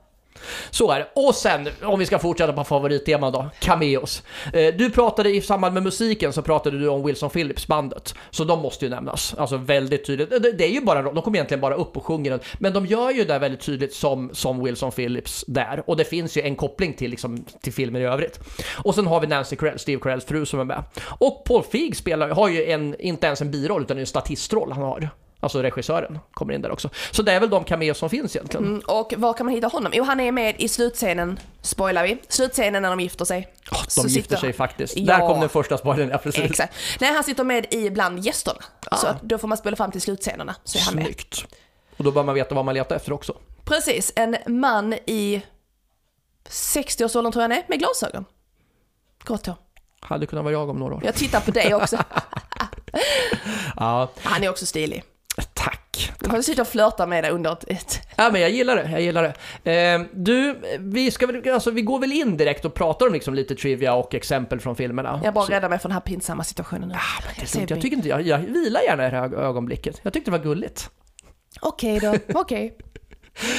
Så 0.70 0.90
är 0.90 0.98
det. 0.98 1.08
Och 1.14 1.34
sen, 1.34 1.68
om 1.82 1.98
vi 1.98 2.06
ska 2.06 2.18
fortsätta 2.18 2.52
på 2.52 2.64
favoritteman 2.64 3.32
då, 3.32 3.50
cameos. 3.58 4.22
Eh, 4.52 4.74
du 4.74 4.90
pratade 4.90 5.30
i 5.30 5.40
samband 5.40 5.74
med 5.74 5.82
musiken 5.82 6.32
så 6.32 6.42
pratade 6.42 6.78
du 6.78 6.88
om 6.88 7.04
Wilson 7.04 7.30
Phillips 7.30 7.66
bandet. 7.66 8.14
Så 8.30 8.44
de 8.44 8.60
måste 8.60 8.84
ju 8.84 8.90
nämnas. 8.90 9.34
Alltså 9.38 9.56
väldigt 9.56 10.06
tydligt. 10.06 10.30
Det, 10.30 10.52
det 10.52 10.64
är 10.64 10.72
ju 10.72 10.80
bara, 10.80 11.02
de 11.02 11.22
kommer 11.22 11.36
egentligen 11.36 11.60
bara 11.60 11.74
upp 11.74 11.96
och 11.96 12.06
sjunger 12.06 12.30
den. 12.30 12.40
Men 12.58 12.72
de 12.72 12.86
gör 12.86 13.10
ju 13.10 13.24
det 13.24 13.38
väldigt 13.38 13.60
tydligt 13.60 13.94
som, 13.94 14.30
som 14.32 14.64
Wilson 14.64 14.92
Phillips 14.92 15.44
där. 15.46 15.82
Och 15.86 15.96
det 15.96 16.04
finns 16.04 16.36
ju 16.36 16.42
en 16.42 16.56
koppling 16.56 16.94
till, 16.94 17.10
liksom, 17.10 17.44
till 17.62 17.72
filmen 17.72 18.02
i 18.02 18.04
övrigt. 18.04 18.40
Och 18.84 18.94
sen 18.94 19.06
har 19.06 19.20
vi 19.20 19.26
Nancy 19.26 19.56
Carell, 19.56 19.78
Steve 19.78 20.00
Carells 20.00 20.24
fru 20.24 20.46
som 20.46 20.60
är 20.60 20.64
med. 20.64 20.84
Och 21.04 21.44
Paul 21.44 21.62
Feig 21.62 21.96
spelar, 21.96 22.28
har 22.28 22.48
ju 22.48 22.64
en, 22.64 23.00
inte 23.00 23.26
ens 23.26 23.40
en 23.40 23.50
biroll 23.50 23.82
utan 23.82 23.98
en 23.98 24.06
statistroll 24.06 24.72
han 24.72 24.82
har. 24.82 25.10
Alltså 25.42 25.62
regissören 25.62 26.18
kommer 26.34 26.54
in 26.54 26.62
där 26.62 26.70
också. 26.70 26.90
Så 27.10 27.22
det 27.22 27.32
är 27.32 27.40
väl 27.40 27.50
de 27.50 27.64
cameos 27.64 27.98
som 27.98 28.10
finns 28.10 28.36
egentligen. 28.36 28.66
Mm, 28.66 28.82
och 28.86 29.14
var 29.16 29.32
kan 29.32 29.46
man 29.46 29.54
hitta 29.54 29.66
honom? 29.66 29.92
Jo, 29.94 30.04
han 30.04 30.20
är 30.20 30.32
med 30.32 30.54
i 30.58 30.68
slutscenen, 30.68 31.40
spoilar 31.62 32.04
vi, 32.04 32.18
slutscenen 32.28 32.82
när 32.82 32.90
de 32.90 33.00
gifter 33.00 33.24
sig. 33.24 33.52
Oh, 33.70 33.82
Så 33.88 34.02
de 34.02 34.08
gifter 34.08 34.22
sitter 34.22 34.36
sig 34.36 34.52
faktiskt. 34.52 34.96
Ja. 34.96 35.04
Där 35.18 35.26
kom 35.26 35.40
den 35.40 35.48
första 35.48 35.78
spoilern, 35.78 36.08
ja 36.08 36.18
precis. 36.18 36.44
Exakt. 36.44 36.74
Nej, 37.00 37.14
han 37.14 37.24
sitter 37.24 37.44
med 37.44 37.74
i 37.74 37.90
bland 37.90 38.18
gästerna. 38.18 38.60
Så 39.00 39.06
att 39.06 39.22
då 39.22 39.38
får 39.38 39.48
man 39.48 39.58
spola 39.58 39.76
fram 39.76 39.90
till 39.90 40.00
slutscenerna, 40.00 40.54
så 40.64 40.78
är 40.78 40.82
han 40.82 40.94
med. 40.94 41.04
Snyggt. 41.04 41.46
Och 41.96 42.04
då 42.04 42.10
bör 42.12 42.22
man 42.22 42.34
veta 42.34 42.54
vad 42.54 42.64
man 42.64 42.74
letar 42.74 42.96
efter 42.96 43.12
också. 43.12 43.36
Precis, 43.64 44.12
en 44.16 44.36
man 44.46 44.92
i 44.92 45.42
60-årsåldern 46.48 47.32
tror 47.32 47.42
jag 47.42 47.48
han 47.50 47.58
är, 47.58 47.64
med 47.68 47.78
glasögon. 47.78 48.24
Grått 49.24 49.46
hår. 49.46 49.56
Hade 50.00 50.26
kunnat 50.26 50.44
vara 50.44 50.52
jag 50.52 50.68
om 50.70 50.78
några 50.78 50.94
år. 50.94 51.02
Jag 51.04 51.14
tittar 51.14 51.40
på 51.40 51.50
dig 51.50 51.74
också. 51.74 51.98
Ja, 53.76 54.10
Han 54.22 54.44
är 54.44 54.48
också 54.48 54.66
stilig. 54.66 55.04
Tack. 55.62 56.12
Du 56.18 56.30
får 56.30 56.42
sitta 56.42 56.62
och 56.62 56.68
flörta 56.68 57.06
med 57.06 57.24
det 57.24 57.30
under 57.30 57.58
ett... 57.66 58.00
Ja, 58.16 58.30
men 58.32 58.40
jag 58.40 58.50
gillar 58.50 58.76
det, 58.76 58.90
jag 58.90 59.00
gillar 59.00 59.34
det. 59.62 59.72
Eh, 59.72 60.00
du, 60.12 60.56
vi, 60.78 61.10
ska 61.10 61.26
väl, 61.26 61.50
alltså, 61.50 61.70
vi 61.70 61.82
går 61.82 61.98
väl 61.98 62.12
in 62.12 62.36
direkt 62.36 62.64
och 62.64 62.74
pratar 62.74 63.06
om 63.06 63.12
liksom 63.12 63.34
lite 63.34 63.54
trivia 63.54 63.94
och 63.94 64.14
exempel 64.14 64.60
från 64.60 64.76
filmerna. 64.76 65.20
jag 65.24 65.34
bara 65.34 65.46
räddar 65.46 65.68
mig 65.68 65.78
från 65.78 65.88
den 65.90 65.94
här 65.94 66.00
pinsamma 66.00 66.44
situationen 66.44 66.88
nu. 66.88 66.94
Ah, 66.94 67.22
men 67.26 67.34
det 67.40 67.54
är 67.54 67.60
jag 67.60 67.76
vi. 67.76 67.82
tycker 67.82 67.96
inte, 67.96 68.08
jag, 68.08 68.22
jag 68.22 68.38
vilar 68.38 68.80
gärna 68.80 69.06
i 69.06 69.10
det 69.10 69.16
här 69.16 69.34
ögonblicket. 69.34 70.00
Jag 70.02 70.12
tyckte 70.12 70.30
det 70.30 70.38
var 70.38 70.44
gulligt. 70.44 70.90
Okej 71.60 72.00
då, 72.00 72.14
okej. 72.40 72.78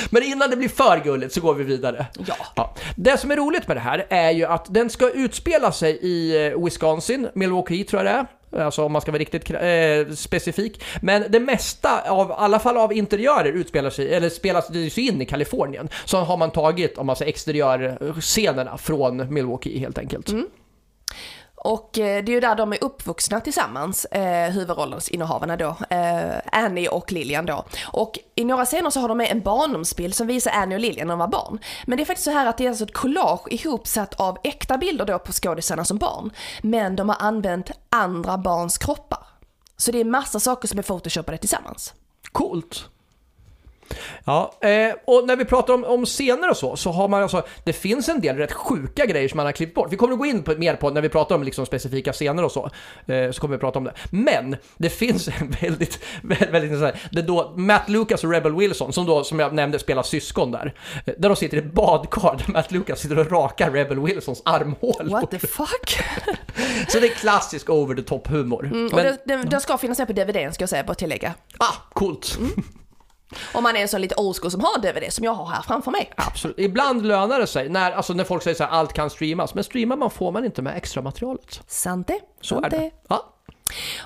Men 0.09 0.23
innan 0.23 0.49
det 0.49 0.55
blir 0.55 0.69
för 0.69 1.03
gulligt 1.03 1.33
så 1.33 1.41
går 1.41 1.53
vi 1.53 1.63
vidare. 1.63 2.05
Ja. 2.27 2.35
Ja. 2.55 2.75
Det 2.95 3.17
som 3.17 3.31
är 3.31 3.35
roligt 3.35 3.67
med 3.67 3.77
det 3.77 3.81
här 3.81 4.05
är 4.09 4.31
ju 4.31 4.45
att 4.45 4.73
den 4.73 4.89
ska 4.89 5.09
utspela 5.09 5.71
sig 5.71 5.99
i 6.01 6.47
eh, 6.47 6.63
Wisconsin, 6.63 7.29
Milwaukee 7.33 7.83
tror 7.83 8.03
jag 8.03 8.13
det 8.13 8.19
är. 8.19 8.25
Alltså 8.57 8.83
om 8.83 8.91
man 8.91 9.01
ska 9.01 9.11
vara 9.11 9.19
riktigt 9.19 9.51
eh, 9.51 10.15
specifik. 10.15 10.83
Men 11.01 11.23
det 11.29 11.39
mesta 11.39 12.11
av, 12.11 12.29
i 12.29 12.33
alla 12.37 12.59
fall 12.59 12.77
av 12.77 12.93
interiörer 12.93 13.51
utspelar 13.51 13.89
sig, 13.89 14.13
eller 14.13 14.29
spelas 14.29 14.67
sig 14.67 15.07
in 15.07 15.21
i 15.21 15.25
Kalifornien. 15.25 15.89
Så 16.05 16.17
har 16.17 16.37
man 16.37 16.51
tagit, 16.51 16.97
om 16.97 17.05
man 17.05 17.15
säger 17.15 17.29
exteriörscenerna 17.29 18.77
från 18.77 19.33
Milwaukee 19.33 19.79
helt 19.79 19.97
enkelt. 19.97 20.29
Mm. 20.29 20.47
Och 21.63 21.99
eh, 21.99 22.23
det 22.23 22.31
är 22.31 22.33
ju 22.33 22.39
där 22.39 22.55
de 22.55 22.73
är 22.73 22.83
uppvuxna 22.83 23.39
tillsammans, 23.39 24.05
eh, 24.05 24.51
huvudrollens 24.51 25.09
innehavarna 25.09 25.57
då, 25.57 25.75
eh, 25.89 26.37
Annie 26.51 26.87
och 26.87 27.11
Lilian 27.11 27.45
då. 27.45 27.65
Och 27.87 28.19
i 28.35 28.45
några 28.45 28.65
scener 28.65 28.89
så 28.89 28.99
har 28.99 29.07
de 29.07 29.17
med 29.17 29.31
en 29.31 29.41
barndomsbild 29.41 30.15
som 30.15 30.27
visar 30.27 30.51
Annie 30.51 30.75
och 30.75 30.81
Lilian 30.81 31.07
när 31.07 31.13
de 31.13 31.19
var 31.19 31.27
barn. 31.27 31.59
Men 31.85 31.97
det 31.97 32.03
är 32.03 32.05
faktiskt 32.05 32.25
så 32.25 32.31
här 32.31 32.45
att 32.45 32.57
det 32.57 32.65
är 32.65 32.69
alltså 32.69 32.83
ett 32.83 32.93
collage 32.93 33.47
ihopsatt 33.51 34.13
av 34.13 34.37
äkta 34.43 34.77
bilder 34.77 35.05
då 35.05 35.19
på 35.19 35.31
skådisarna 35.31 35.85
som 35.85 35.97
barn. 35.97 36.31
Men 36.61 36.95
de 36.95 37.09
har 37.09 37.17
använt 37.19 37.71
andra 37.89 38.37
barns 38.37 38.77
kroppar. 38.77 39.27
Så 39.77 39.91
det 39.91 39.99
är 39.99 40.05
massa 40.05 40.39
saker 40.39 40.67
som 40.67 40.79
är 40.79 40.83
photoshopade 40.83 41.37
tillsammans. 41.37 41.93
Coolt. 42.31 42.85
Ja, 44.25 44.53
eh, 44.61 44.95
och 45.05 45.27
när 45.27 45.35
vi 45.35 45.45
pratar 45.45 45.73
om, 45.73 45.83
om 45.83 46.05
scener 46.05 46.49
och 46.49 46.57
så, 46.57 46.75
så 46.75 46.91
har 46.91 47.07
man 47.07 47.23
alltså, 47.23 47.43
det 47.63 47.73
finns 47.73 48.09
en 48.09 48.21
del 48.21 48.37
rätt 48.37 48.51
sjuka 48.51 49.05
grejer 49.05 49.29
som 49.29 49.37
man 49.37 49.45
har 49.45 49.53
klippt 49.53 49.75
bort. 49.75 49.87
Vi 49.91 49.97
kommer 49.97 50.13
att 50.13 50.19
gå 50.19 50.25
in 50.25 50.43
på, 50.43 50.53
mer 50.57 50.75
på 50.75 50.89
när 50.89 51.01
vi 51.01 51.09
pratar 51.09 51.35
om 51.35 51.43
liksom 51.43 51.65
specifika 51.65 52.13
scener 52.13 52.43
och 52.43 52.51
så, 52.51 52.69
eh, 53.07 53.31
så 53.31 53.41
kommer 53.41 53.55
vi 53.55 53.59
prata 53.59 53.79
om 53.79 53.85
det. 53.85 53.93
Men 54.09 54.55
det 54.77 54.89
finns 54.89 55.27
en 55.27 55.55
väldigt, 55.61 55.99
väldigt, 56.21 56.49
väldigt 56.51 56.93
det 57.11 57.19
är 57.19 57.23
då 57.23 57.53
Matt 57.55 57.89
Lucas 57.89 58.23
och 58.23 58.31
Rebel 58.31 58.55
Wilson, 58.55 58.93
som 58.93 59.05
då, 59.05 59.23
som 59.23 59.39
jag 59.39 59.53
nämnde, 59.53 59.79
spelar 59.79 60.03
syskon 60.03 60.51
där, 60.51 60.73
eh, 61.05 61.13
där 61.17 61.29
de 61.29 61.35
sitter 61.35 61.57
i 61.57 61.59
ett 61.59 61.73
badkar 61.73 62.37
där 62.37 62.53
Matt 62.53 62.71
Lucas 62.71 62.99
sitter 62.99 63.19
och 63.19 63.31
rakar 63.31 63.71
Rebel 63.71 63.99
Wilsons 63.99 64.41
armhål. 64.45 65.09
What 65.09 65.31
the 65.31 65.39
fuck? 65.39 65.99
Så 66.87 66.99
det 66.99 67.07
är 67.07 67.13
klassisk 67.15 67.69
over 67.69 67.95
the 67.95 68.01
top 68.01 68.27
humor. 68.27 68.65
Mm, 68.65 68.85
och 68.85 68.93
Men, 68.93 69.05
det, 69.05 69.17
det, 69.25 69.43
det 69.43 69.59
ska 69.59 69.77
finnas 69.77 69.97
med 69.97 70.07
på 70.07 70.13
DVD 70.13 70.53
ska 70.53 70.61
jag 70.61 70.69
säga, 70.69 70.83
bara 70.83 70.95
tillägga. 70.95 71.33
ah, 71.57 71.73
coolt. 71.93 72.37
Om 73.53 73.63
man 73.63 73.75
är 73.75 73.81
en 73.81 73.87
sån 73.87 74.01
lite 74.01 74.15
old 74.15 74.35
school 74.37 74.51
som 74.51 74.61
har 74.61 74.81
DVD, 74.81 75.13
som 75.13 75.25
jag 75.25 75.33
har 75.33 75.45
här 75.45 75.61
framför 75.61 75.91
mig. 75.91 76.11
Absolut. 76.17 76.59
Ibland 76.59 77.05
lönar 77.05 77.39
det 77.39 77.47
sig 77.47 77.69
när, 77.69 77.91
alltså 77.91 78.13
när 78.13 78.23
folk 78.23 78.43
säger 78.43 78.55
så 78.55 78.63
här, 78.63 78.71
allt 78.71 78.93
kan 78.93 79.09
streamas. 79.09 79.53
Men 79.53 79.63
streamar 79.63 79.95
man 79.97 80.09
får 80.09 80.31
man 80.31 80.45
inte 80.45 80.61
med 80.61 80.77
extra 80.77 81.01
materialet. 81.01 81.61
Sant 81.67 82.07
det. 82.07 82.19
Så 82.41 82.55
sant 82.55 82.65
är 82.65 82.69
det. 82.69 82.91
Ja. 83.07 83.32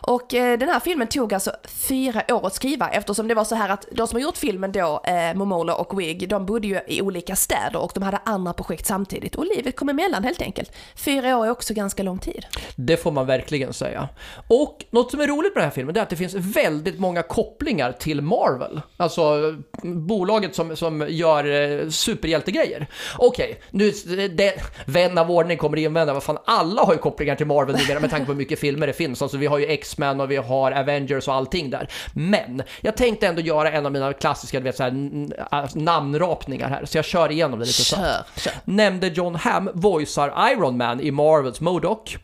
Och 0.02 0.34
eh, 0.34 0.60
den 0.60 0.70
här 0.70 0.80
filmen 0.80 1.08
tog 1.08 1.34
alltså 1.34 1.52
fyra 1.88 2.24
år 2.30 2.48
att 2.48 2.54
skriva 2.54 2.89
eftersom 2.89 3.28
det 3.28 3.34
var 3.34 3.43
så 3.43 3.56
här 3.56 3.70
att 3.70 3.88
de 3.91 4.08
som 4.08 4.15
har 4.15 4.22
gjort 4.22 4.38
filmen 4.38 4.72
då, 4.72 5.02
eh, 5.04 5.34
Momola 5.36 5.76
och 5.76 6.00
Wig, 6.00 6.30
de 6.30 6.46
bodde 6.46 6.67
ju 6.67 6.80
i 6.88 7.02
olika 7.02 7.36
städer 7.36 7.80
och 7.80 7.91
de 7.93 8.04
hade 8.04 8.20
andra 8.24 8.54
projekt 8.54 8.86
samtidigt 8.86 9.36
och 9.36 9.46
livet 9.56 9.76
kom 9.76 9.89
emellan 9.89 10.24
helt 10.24 10.41
enkelt. 10.41 10.72
Fyra 10.96 11.38
år 11.38 11.46
är 11.46 11.50
också 11.50 11.74
ganska 11.74 12.04
lång 12.04 12.20
tid. 12.20 12.46
Det 12.76 12.98
får 12.98 13.12
man 13.12 13.26
verkligen 13.26 13.74
säga. 13.74 14.10
Och 14.48 14.86
något 14.91 15.12
som 15.12 15.20
är 15.20 15.28
roligt 15.28 15.56
med 15.56 15.63
den 15.63 15.70
här 15.70 15.76
filmen 15.76 15.93
det 15.93 16.00
är 16.00 16.04
att 16.04 16.10
det 16.10 16.15
finns 16.15 16.34
väldigt 16.34 17.00
många 17.00 17.24
kopplingar 17.24 17.91
till 17.91 18.22
Marvel. 18.22 18.82
Alltså 18.98 19.22
mm, 19.22 20.08
bolaget 20.08 20.56
som, 20.56 20.76
som 20.76 21.06
gör 21.10 21.46
eh, 21.46 21.89
superhjältegrejer. 21.89 22.88
Okej, 23.17 23.62
nu, 23.72 23.88
eh, 23.88 24.32
det, 24.32 24.62
vän 24.86 25.17
av 25.17 25.32
ordning 25.32 25.58
kommer 25.58 25.78
invända, 25.78 26.13
vad 26.13 26.24
fan 26.24 26.38
alla 26.46 26.82
har 26.82 26.93
ju 26.93 27.00
kopplingar 27.00 27.36
till 27.36 27.48
Marvel 27.48 27.76
numera 27.76 28.00
med 28.00 28.10
tanke 28.10 28.26
på 28.26 28.32
hur 28.32 28.38
mycket 28.38 28.60
filmer 28.60 28.88
det 28.88 28.93
finns. 28.93 29.22
Alltså 29.22 29.38
vi 29.38 29.46
har 29.46 29.57
ju 29.60 29.65
X-Men 29.65 30.22
och 30.22 30.32
vi 30.32 30.38
har 30.38 30.72
Avengers 30.72 31.28
och 31.28 31.34
allting 31.34 31.70
där. 31.70 31.89
Men 32.13 32.63
jag 32.82 32.98
tänkte 32.98 33.28
ändå 33.28 33.41
göra 33.41 33.72
en 33.72 33.86
av 33.86 33.91
mina 33.91 34.13
klassiska 34.13 34.60
du 34.60 34.63
vet, 34.63 34.78
så 34.78 34.84
här, 34.84 35.28
alltså, 35.50 35.80
namnrapningar 35.80 36.70
här, 36.70 36.86
så 36.86 36.98
jag 36.98 37.06
kör 37.06 37.32
igenom 37.32 37.60
det 37.60 37.65
lite 37.65 37.84
snabbt. 37.84 38.39
Kör. 38.39 38.54
Nämnde 38.65 39.08
John 39.08 39.36
Hamm 39.36 39.70
voicear 39.74 40.52
Iron 40.52 40.78
Man 40.78 41.00
i 41.00 41.12
Marvels 41.12 41.62
MODOK. 41.62 42.17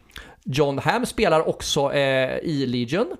John 0.43 0.79
Hamm 0.79 1.05
spelar 1.05 1.47
också 1.47 1.93
eh, 1.93 2.37
i 2.37 2.65
Legion. 2.65 3.17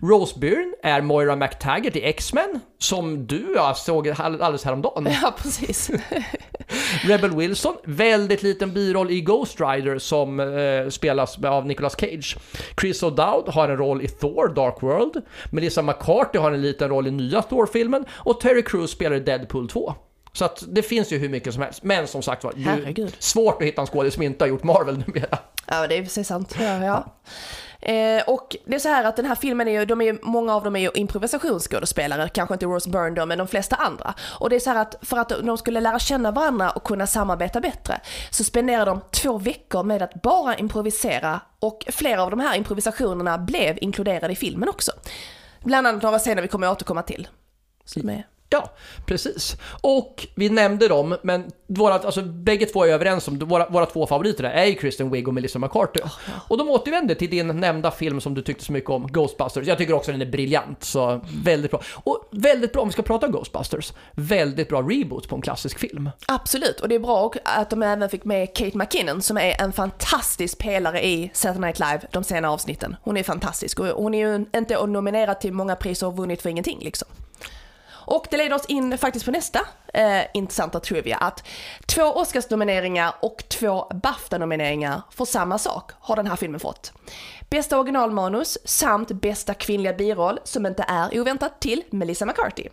Rose 0.00 0.38
Byrne 0.38 0.72
är 0.82 1.00
Moira 1.00 1.36
McTaggart 1.36 1.96
i 1.96 2.04
X-Men, 2.04 2.60
som 2.78 3.26
du 3.26 3.52
jag 3.56 3.76
såg 3.76 4.08
all- 4.08 4.18
alldeles 4.18 4.64
häromdagen. 4.64 5.08
Ja, 5.22 5.34
precis. 5.42 5.90
Rebel 7.04 7.30
Wilson, 7.36 7.74
väldigt 7.84 8.42
liten 8.42 8.72
biroll 8.72 9.10
i 9.10 9.20
Ghost 9.20 9.60
Rider 9.60 9.98
som 9.98 10.40
eh, 10.40 10.88
spelas 10.90 11.44
av 11.44 11.66
Nicolas 11.66 11.96
Cage. 12.00 12.36
Chris 12.80 13.02
O'Dowd 13.02 13.50
har 13.50 13.68
en 13.68 13.76
roll 13.76 14.02
i 14.02 14.08
Thor, 14.08 14.48
Dark 14.54 14.82
World. 14.82 15.22
Melissa 15.50 15.82
McCarthy 15.82 16.38
har 16.38 16.52
en 16.52 16.62
liten 16.62 16.88
roll 16.88 17.06
i 17.06 17.10
nya 17.10 17.42
Thor-filmen. 17.42 18.04
Och 18.10 18.40
Terry 18.40 18.62
Crews 18.62 18.90
spelar 18.90 19.16
i 19.16 19.20
Deadpool 19.20 19.68
2. 19.68 19.94
Så 20.32 20.44
att 20.44 20.64
det 20.68 20.82
finns 20.82 21.12
ju 21.12 21.18
hur 21.18 21.28
mycket 21.28 21.54
som 21.54 21.62
helst. 21.62 21.82
Men 21.82 22.06
som 22.06 22.22
sagt 22.22 22.44
var, 22.44 22.52
svårt 23.22 23.62
att 23.62 23.68
hitta 23.68 23.80
en 23.80 23.86
skådis 23.86 24.14
som 24.14 24.22
inte 24.22 24.44
har 24.44 24.48
gjort 24.48 24.62
Marvel 24.64 25.02
numera. 25.06 25.38
Ja, 25.66 25.86
det 25.86 25.96
är 25.98 26.02
precis 26.02 26.26
sant. 26.28 26.56
Ja, 26.60 26.84
ja. 26.84 27.14
Eh, 27.80 28.22
och 28.26 28.56
det 28.64 28.74
är 28.74 28.78
så 28.78 28.88
här 28.88 29.04
att 29.04 29.16
den 29.16 29.24
här 29.24 29.34
filmen 29.34 29.68
är 29.68 29.72
ju, 29.72 29.84
de 29.84 30.00
är 30.00 30.04
ju, 30.04 30.18
många 30.22 30.54
av 30.54 30.64
dem 30.64 30.76
är 30.76 30.80
ju 30.80 30.90
improvisationsskådespelare, 30.94 32.28
kanske 32.28 32.54
inte 32.54 32.66
Rose 32.66 32.90
Byrne 32.90 33.10
då, 33.10 33.26
men 33.26 33.38
de 33.38 33.48
flesta 33.48 33.76
andra. 33.76 34.14
Och 34.40 34.50
det 34.50 34.56
är 34.56 34.60
så 34.60 34.70
här 34.70 34.82
att 34.82 34.94
för 35.02 35.16
att 35.16 35.28
de 35.28 35.58
skulle 35.58 35.80
lära 35.80 35.98
känna 35.98 36.30
varandra 36.30 36.70
och 36.70 36.84
kunna 36.84 37.06
samarbeta 37.06 37.60
bättre 37.60 38.00
så 38.30 38.44
spenderar 38.44 38.86
de 38.86 39.00
två 39.10 39.38
veckor 39.38 39.82
med 39.82 40.02
att 40.02 40.22
bara 40.22 40.56
improvisera 40.56 41.40
och 41.60 41.84
flera 41.88 42.22
av 42.22 42.30
de 42.30 42.40
här 42.40 42.56
improvisationerna 42.56 43.38
blev 43.38 43.78
inkluderade 43.80 44.32
i 44.32 44.36
filmen 44.36 44.68
också. 44.68 44.92
Bland 45.64 45.86
annat 45.86 46.02
några 46.02 46.18
scener 46.18 46.42
vi 46.42 46.48
kommer 46.48 46.66
att 46.66 46.72
återkomma 46.72 47.02
till. 47.02 47.28
Som 47.84 48.08
är 48.08 48.26
Ja, 48.50 48.72
precis. 49.06 49.56
Och 49.80 50.26
vi 50.34 50.48
nämnde 50.48 50.88
dem, 50.88 51.16
men 51.22 51.50
våra, 51.66 51.94
alltså, 51.94 52.22
bägge 52.22 52.66
två 52.66 52.84
är 52.84 52.88
överens 52.88 53.28
om 53.28 53.38
våra, 53.38 53.68
våra 53.68 53.86
två 53.86 54.06
favoriter 54.06 54.44
är 54.44 54.64
ju 54.64 54.74
Kristen 54.74 55.10
Wiig 55.10 55.28
och 55.28 55.34
Melissa 55.34 55.58
McCarthy. 55.58 56.00
Oh, 56.00 56.12
ja. 56.26 56.32
Och 56.48 56.58
de 56.58 56.70
återvänder 56.70 57.14
till 57.14 57.30
din 57.30 57.46
nämnda 57.46 57.90
film 57.90 58.20
som 58.20 58.34
du 58.34 58.42
tyckte 58.42 58.64
så 58.64 58.72
mycket 58.72 58.90
om, 58.90 59.06
Ghostbusters. 59.06 59.66
Jag 59.66 59.78
tycker 59.78 59.92
också 59.92 60.12
den 60.12 60.22
är 60.22 60.26
briljant, 60.26 60.84
så 60.84 61.20
väldigt 61.44 61.70
bra. 61.70 61.82
Och 61.94 62.28
väldigt 62.30 62.72
bra, 62.72 62.82
om 62.82 62.88
vi 62.88 62.92
ska 62.92 63.02
prata 63.02 63.26
om 63.26 63.32
Ghostbusters, 63.32 63.92
väldigt 64.12 64.68
bra 64.68 64.82
reboot 64.82 65.28
på 65.28 65.36
en 65.36 65.42
klassisk 65.42 65.78
film. 65.78 66.10
Absolut, 66.26 66.80
och 66.80 66.88
det 66.88 66.94
är 66.94 66.98
bra 66.98 67.32
att 67.44 67.70
de 67.70 67.82
även 67.82 68.08
fick 68.08 68.24
med 68.24 68.56
Kate 68.56 68.78
McKinnon 68.78 69.22
som 69.22 69.38
är 69.38 69.62
en 69.62 69.72
fantastisk 69.72 70.58
pelare 70.58 71.06
i 71.06 71.30
Saturday 71.34 71.60
Night 71.60 71.78
Live, 71.78 72.00
de 72.12 72.24
sena 72.24 72.50
avsnitten. 72.50 72.96
Hon 73.02 73.16
är 73.16 73.22
fantastisk 73.22 73.80
och 73.80 73.86
hon 73.86 74.14
är 74.14 74.28
ju 74.28 74.44
inte 74.54 74.86
nominerad 74.86 75.40
till 75.40 75.52
många 75.52 75.76
priser 75.76 76.06
och 76.06 76.16
vunnit 76.16 76.42
för 76.42 76.50
ingenting 76.50 76.78
liksom. 76.80 77.08
Och 78.08 78.26
det 78.30 78.36
leder 78.36 78.56
oss 78.56 78.64
in 78.66 78.98
faktiskt 78.98 79.24
på 79.24 79.30
nästa 79.30 79.60
eh, 79.94 80.22
intressanta 80.34 80.80
trivia 80.80 81.16
att 81.16 81.44
två 81.86 82.02
Oscarsnomineringar 82.02 83.14
och 83.20 83.44
två 83.48 83.86
Bafta-nomineringar 84.02 85.02
för 85.10 85.24
samma 85.24 85.58
sak 85.58 85.90
har 86.00 86.16
den 86.16 86.26
här 86.26 86.36
filmen 86.36 86.60
fått. 86.60 86.92
Bästa 87.50 87.78
originalmanus 87.78 88.58
samt 88.64 89.12
bästa 89.12 89.54
kvinnliga 89.54 89.92
biroll, 89.92 90.38
som 90.44 90.66
inte 90.66 90.84
är 90.88 91.20
oväntat, 91.20 91.60
till 91.60 91.82
Melissa 91.90 92.26
McCarthy. 92.26 92.68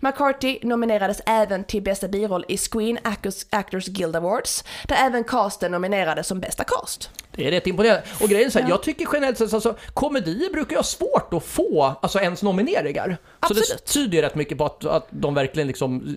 McCarthy 0.00 0.58
nominerades 0.62 1.20
även 1.26 1.64
till 1.64 1.82
bästa 1.82 2.08
biroll 2.08 2.44
i 2.48 2.56
Screen 2.56 2.98
Actors, 3.02 3.46
Actors 3.50 3.86
Guild 3.86 4.16
Awards, 4.16 4.64
där 4.88 4.96
även 4.96 5.24
casten 5.24 5.72
nominerades 5.72 6.26
som 6.26 6.40
bästa 6.40 6.64
cast. 6.64 7.10
Det 7.30 7.46
är 7.46 7.50
rätt 7.50 7.66
imponerande. 7.66 8.02
Och 8.20 8.28
grejen 8.28 8.46
är 8.46 8.50
så 8.50 8.58
här, 8.58 8.66
ja. 8.66 8.74
jag 8.74 8.82
tycker 8.82 9.08
generellt 9.12 9.38
sett, 9.38 9.54
alltså, 9.54 9.76
komedier 9.94 10.52
brukar 10.52 10.70
ju 10.70 10.78
ha 10.78 10.82
svårt 10.84 11.34
att 11.34 11.44
få, 11.44 11.82
alltså 12.02 12.20
ens 12.20 12.42
nomineringar. 12.42 13.16
Absolut. 13.40 13.66
Så 13.66 13.74
det 13.74 13.80
tyder 13.80 14.16
ju 14.16 14.22
rätt 14.22 14.34
mycket 14.34 14.58
på 14.58 14.64
att, 14.64 14.84
att 14.84 15.06
de 15.10 15.34
verkligen 15.34 15.66
liksom 15.66 16.16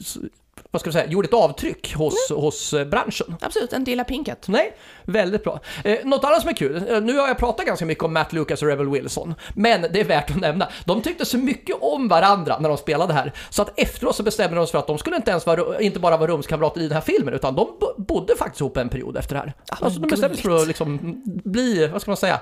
vad 0.71 0.79
ska 0.79 0.89
vi 0.89 0.93
säga, 0.93 1.07
gjorde 1.07 1.27
ett 1.27 1.33
avtryck 1.33 1.95
hos, 1.95 2.29
mm. 2.29 2.41
hos 2.41 2.73
eh, 2.73 2.85
branschen. 2.85 3.35
Absolut, 3.41 3.73
inte 3.73 3.91
illa 3.91 4.03
pinkat. 4.03 4.47
Nej, 4.47 4.75
väldigt 5.03 5.43
bra. 5.43 5.59
Eh, 5.83 5.97
något 6.03 6.23
annat 6.23 6.41
som 6.41 6.49
är 6.49 6.53
kul, 6.53 6.75
eh, 6.89 7.01
nu 7.01 7.17
har 7.17 7.27
jag 7.27 7.37
pratat 7.37 7.65
ganska 7.65 7.85
mycket 7.85 8.03
om 8.03 8.13
Matt 8.13 8.33
Lucas 8.33 8.61
och 8.61 8.67
Rebel 8.67 8.89
Wilson, 8.89 9.35
men 9.53 9.81
det 9.81 9.99
är 9.99 10.03
värt 10.03 10.31
att 10.31 10.39
nämna, 10.39 10.69
de 10.85 11.01
tyckte 11.01 11.25
så 11.25 11.37
mycket 11.37 11.75
om 11.81 12.07
varandra 12.07 12.59
när 12.59 12.69
de 12.69 12.77
spelade 12.77 13.13
här, 13.13 13.33
så 13.49 13.61
att 13.61 13.79
efteråt 13.79 14.15
så 14.15 14.23
bestämde 14.23 14.55
de 14.55 14.67
sig 14.67 14.71
för 14.71 14.79
att 14.79 14.87
de 14.87 14.97
skulle 14.97 15.15
inte 15.15 15.31
ens 15.31 15.45
vara, 15.45 15.79
inte 15.79 15.99
bara 15.99 16.17
vara 16.17 16.31
rumskamrater 16.31 16.81
i 16.81 16.83
den 16.87 16.93
här 16.95 17.01
filmen, 17.01 17.33
utan 17.33 17.55
de 17.55 17.67
bodde 17.97 18.35
faktiskt 18.35 18.61
ihop 18.61 18.77
en 18.77 18.89
period 18.89 19.17
efter 19.17 19.35
det 19.35 19.39
här. 19.39 19.53
Ah, 19.69 19.85
alltså 19.85 19.99
de 19.99 20.09
bestämde 20.09 20.35
sig 20.35 20.43
för 20.43 20.55
att 20.55 20.67
liksom 20.67 21.21
bli, 21.25 21.87
vad 21.87 22.01
ska 22.01 22.11
man 22.11 22.17
säga, 22.17 22.39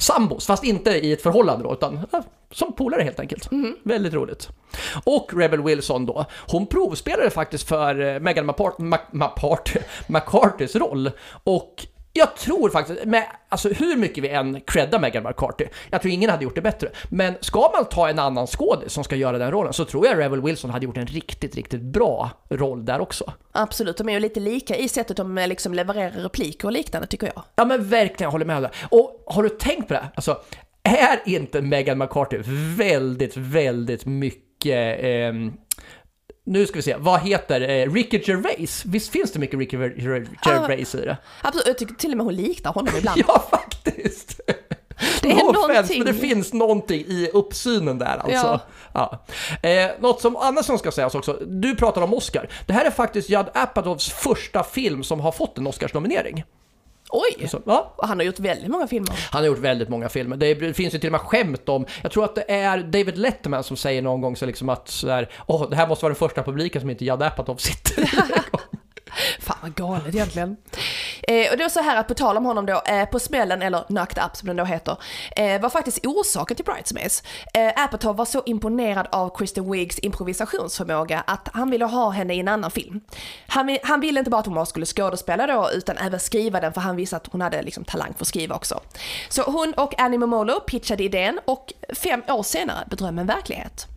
sambos, 0.00 0.46
fast 0.46 0.64
inte 0.64 0.90
i 0.90 1.12
ett 1.12 1.22
förhållande 1.22 1.64
då, 1.64 1.72
utan 1.72 2.00
ja, 2.10 2.22
som 2.50 2.72
polare 2.72 3.02
helt 3.02 3.20
enkelt. 3.20 3.52
Mm. 3.52 3.76
Väldigt 3.82 4.14
roligt. 4.14 4.48
Och 5.04 5.34
Rebel 5.34 5.62
Wilson 5.62 6.06
då, 6.06 6.24
hon 6.46 6.66
provspelade 6.66 7.30
faktiskt 7.30 7.68
för 7.68 8.00
eh, 8.00 8.20
Megan 8.20 8.54
McCartys 10.06 10.76
roll 10.76 11.10
och 11.44 11.86
jag 12.12 12.36
tror 12.36 12.70
faktiskt, 12.70 13.04
med, 13.04 13.26
alltså 13.48 13.68
hur 13.68 13.96
mycket 13.96 14.24
vi 14.24 14.28
än 14.28 14.60
creddar 14.60 14.98
Megan 14.98 15.22
McCarthy, 15.22 15.66
jag 15.90 16.02
tror 16.02 16.12
ingen 16.14 16.30
hade 16.30 16.44
gjort 16.44 16.54
det 16.54 16.60
bättre. 16.60 16.88
Men 17.08 17.34
ska 17.40 17.70
man 17.74 17.84
ta 17.84 18.08
en 18.08 18.18
annan 18.18 18.46
skådis 18.46 18.92
som 18.92 19.04
ska 19.04 19.16
göra 19.16 19.38
den 19.38 19.50
rollen 19.50 19.72
så 19.72 19.84
tror 19.84 20.06
jag 20.06 20.18
Rebel 20.18 20.42
Wilson 20.42 20.70
hade 20.70 20.86
gjort 20.86 20.96
en 20.96 21.06
riktigt, 21.06 21.54
riktigt 21.54 21.80
bra 21.80 22.30
roll 22.48 22.84
där 22.84 23.00
också. 23.00 23.32
Absolut, 23.52 23.96
de 23.96 24.08
är 24.08 24.12
ju 24.12 24.20
lite 24.20 24.40
lika 24.40 24.76
i 24.76 24.88
sättet 24.88 25.16
de 25.16 25.38
eh, 25.38 25.48
liksom 25.48 25.74
levererar 25.74 26.10
repliker 26.10 26.68
och 26.68 26.72
liknande 26.72 27.06
tycker 27.06 27.26
jag. 27.34 27.42
Ja 27.56 27.64
men 27.64 27.88
verkligen, 27.88 28.26
jag 28.26 28.30
håller 28.30 28.44
med 28.44 28.62
dig. 28.62 28.70
Och 28.90 29.19
har 29.30 29.42
du 29.42 29.48
tänkt 29.48 29.88
på 29.88 29.94
det? 29.94 30.08
Alltså, 30.14 30.40
är 30.82 31.20
inte 31.24 31.62
Megan 31.62 31.98
McCarthy 31.98 32.38
väldigt, 32.76 33.36
väldigt 33.36 34.06
mycket 34.06 35.04
eh, 35.04 35.32
nu 36.44 36.66
ska 36.66 36.76
vi 36.76 36.82
se, 36.82 36.96
vad 36.98 37.20
heter 37.20 37.60
eh, 37.60 37.92
Ricky 37.92 38.22
Gervais? 38.24 38.84
Visst 38.84 39.12
finns 39.12 39.32
det 39.32 39.38
mycket 39.38 39.58
Ricky 39.58 39.76
Gervais 40.46 40.94
i 40.94 41.04
det? 41.04 41.16
Absolut, 41.42 41.66
jag 41.66 41.78
tycker 41.78 41.94
till 41.94 42.10
och 42.10 42.16
med 42.16 42.26
hon 42.26 42.34
liknar 42.34 42.72
honom 42.72 42.94
ibland. 42.98 43.24
ja, 43.28 43.44
faktiskt! 43.50 44.40
Det 45.22 45.30
är 45.30 45.34
no 45.44 45.52
någonting. 45.52 45.70
Offense, 45.70 45.98
men 45.98 46.06
det 46.06 46.14
finns 46.14 46.52
någonting 46.52 47.00
i 47.00 47.30
uppsynen 47.32 47.98
där 47.98 48.16
alltså. 48.16 48.60
Ja. 48.92 49.18
ja. 49.62 49.68
Eh, 49.68 49.90
något 50.00 50.20
som 50.20 50.36
annars 50.36 50.66
som 50.66 50.78
ska 50.78 50.90
sägas 50.90 51.14
också, 51.14 51.32
du 51.46 51.76
pratar 51.76 52.02
om 52.02 52.14
Oscar. 52.14 52.48
Det 52.66 52.72
här 52.72 52.84
är 52.84 52.90
faktiskt 52.90 53.30
Judd 53.30 53.46
Apatows 53.54 54.10
första 54.10 54.64
film 54.64 55.04
som 55.04 55.20
har 55.20 55.32
fått 55.32 55.58
en 55.58 55.66
Oscarsnominering. 55.66 56.44
Oj! 57.12 57.48
Så, 57.48 57.60
ja. 57.66 57.94
Han 57.98 58.18
har 58.18 58.24
gjort 58.24 58.38
väldigt 58.38 58.70
många 58.70 58.86
filmer. 58.86 59.28
Han 59.30 59.42
har 59.42 59.46
gjort 59.46 59.58
väldigt 59.58 59.88
många 59.88 60.08
filmer. 60.08 60.36
Det 60.36 60.74
finns 60.76 60.94
ju 60.94 60.98
till 60.98 61.08
och 61.08 61.12
med 61.12 61.20
skämt 61.20 61.68
om, 61.68 61.86
jag 62.02 62.12
tror 62.12 62.24
att 62.24 62.34
det 62.34 62.50
är 62.50 62.78
David 62.78 63.18
Letterman 63.18 63.64
som 63.64 63.76
säger 63.76 64.02
någon 64.02 64.20
gång 64.20 64.36
så 64.36 64.46
liksom 64.46 64.68
att 64.68 64.88
så 64.88 65.08
här, 65.08 65.30
åh, 65.46 65.70
det 65.70 65.76
här 65.76 65.88
måste 65.88 66.04
vara 66.04 66.10
den 66.10 66.18
första 66.18 66.42
publiken 66.42 66.80
som 66.80 66.90
inte 66.90 67.04
Judd 67.04 67.22
Apatow 67.22 67.56
sitter 67.56 68.10
Fan 69.40 69.56
vad 69.62 69.74
galet 69.74 70.14
egentligen. 70.14 70.56
Eh, 71.22 71.50
och 71.50 71.56
det 71.56 71.62
var 71.62 71.68
så 71.68 71.80
här 71.80 71.96
att 71.96 72.08
på 72.08 72.14
tal 72.14 72.36
om 72.36 72.44
honom 72.44 72.66
då, 72.66 72.82
eh, 72.86 73.04
På 73.04 73.18
smällen, 73.18 73.62
eller 73.62 73.82
Knocked 73.82 74.24
Up 74.24 74.36
som 74.36 74.46
den 74.46 74.56
då 74.56 74.64
heter, 74.64 74.96
eh, 75.36 75.60
var 75.60 75.70
faktiskt 75.70 76.06
orsaken 76.06 76.56
till 76.56 76.64
Bridesmaids. 76.64 77.22
Eh, 77.54 77.84
Apatow 77.84 78.16
var 78.16 78.24
så 78.24 78.42
imponerad 78.46 79.06
av 79.12 79.36
Kristen 79.38 79.72
Wiggs 79.72 79.98
improvisationsförmåga 79.98 81.24
att 81.26 81.48
han 81.52 81.70
ville 81.70 81.84
ha 81.84 82.10
henne 82.10 82.34
i 82.34 82.40
en 82.40 82.48
annan 82.48 82.70
film. 82.70 83.00
Han, 83.46 83.78
han 83.82 84.00
ville 84.00 84.18
inte 84.18 84.30
bara 84.30 84.40
att 84.40 84.46
hon 84.46 84.66
skulle 84.66 84.86
skådespela 84.86 85.46
då, 85.46 85.70
utan 85.74 85.96
även 85.96 86.20
skriva 86.20 86.60
den 86.60 86.72
för 86.72 86.80
han 86.80 86.96
visste 86.96 87.16
att 87.16 87.26
hon 87.26 87.40
hade 87.40 87.62
liksom 87.62 87.84
talang 87.84 88.14
för 88.14 88.24
att 88.24 88.28
skriva 88.28 88.54
också. 88.54 88.80
Så 89.28 89.42
hon 89.42 89.74
och 89.74 90.00
Annie 90.00 90.18
Momolo 90.18 90.60
pitchade 90.60 91.04
idén 91.04 91.40
och 91.44 91.72
fem 91.94 92.22
år 92.28 92.42
senare 92.42 92.84
blev 92.86 92.98
drömmen 92.98 93.26
verklighet. 93.26 93.89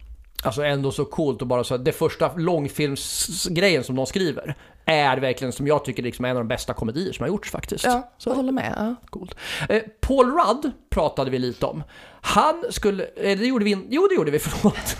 Alltså 0.44 0.64
ändå 0.64 0.92
så 0.92 1.06
coolt 1.06 1.42
och 1.42 1.48
bara 1.48 1.64
så 1.64 1.78
det 1.78 1.92
första 1.92 2.32
långfilmsgrejen 2.36 3.84
som 3.84 3.96
de 3.96 4.06
skriver 4.06 4.56
är 4.86 5.18
verkligen 5.18 5.52
som 5.54 5.68
jag 5.68 5.86
tycker 5.86 6.04
liksom 6.04 6.26
en 6.26 6.38
av 6.38 6.44
de 6.44 6.48
bästa 6.48 6.74
komedier 6.74 7.14
som 7.14 7.24
har 7.24 7.28
gjorts 7.28 7.52
faktiskt. 7.52 7.86
Ja, 7.86 8.12
jag 8.26 8.34
håller 8.34 8.52
med. 8.52 8.74
Ja. 8.78 8.96
Coolt. 9.10 9.36
Eh, 9.70 9.82
Paul 10.02 10.32
Rudd 10.32 10.72
pratade 10.90 11.32
vi 11.32 11.40
lite 11.40 11.66
om. 11.66 11.84
Han 12.22 12.64
skulle, 12.70 13.04
eh, 13.04 13.38
det 13.38 13.46
gjorde 13.46 13.66
vi, 13.66 13.88
jo 13.90 14.08
det 14.08 14.16
gjorde 14.16 14.32
vi, 14.32 14.40
förlåt. 14.40 14.98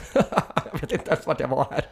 jag 0.72 0.82
vet 0.82 0.92
inte 0.92 1.12
ens 1.12 1.28
vart 1.28 1.40
jag 1.40 1.48
var 1.48 1.68
här. 1.72 1.86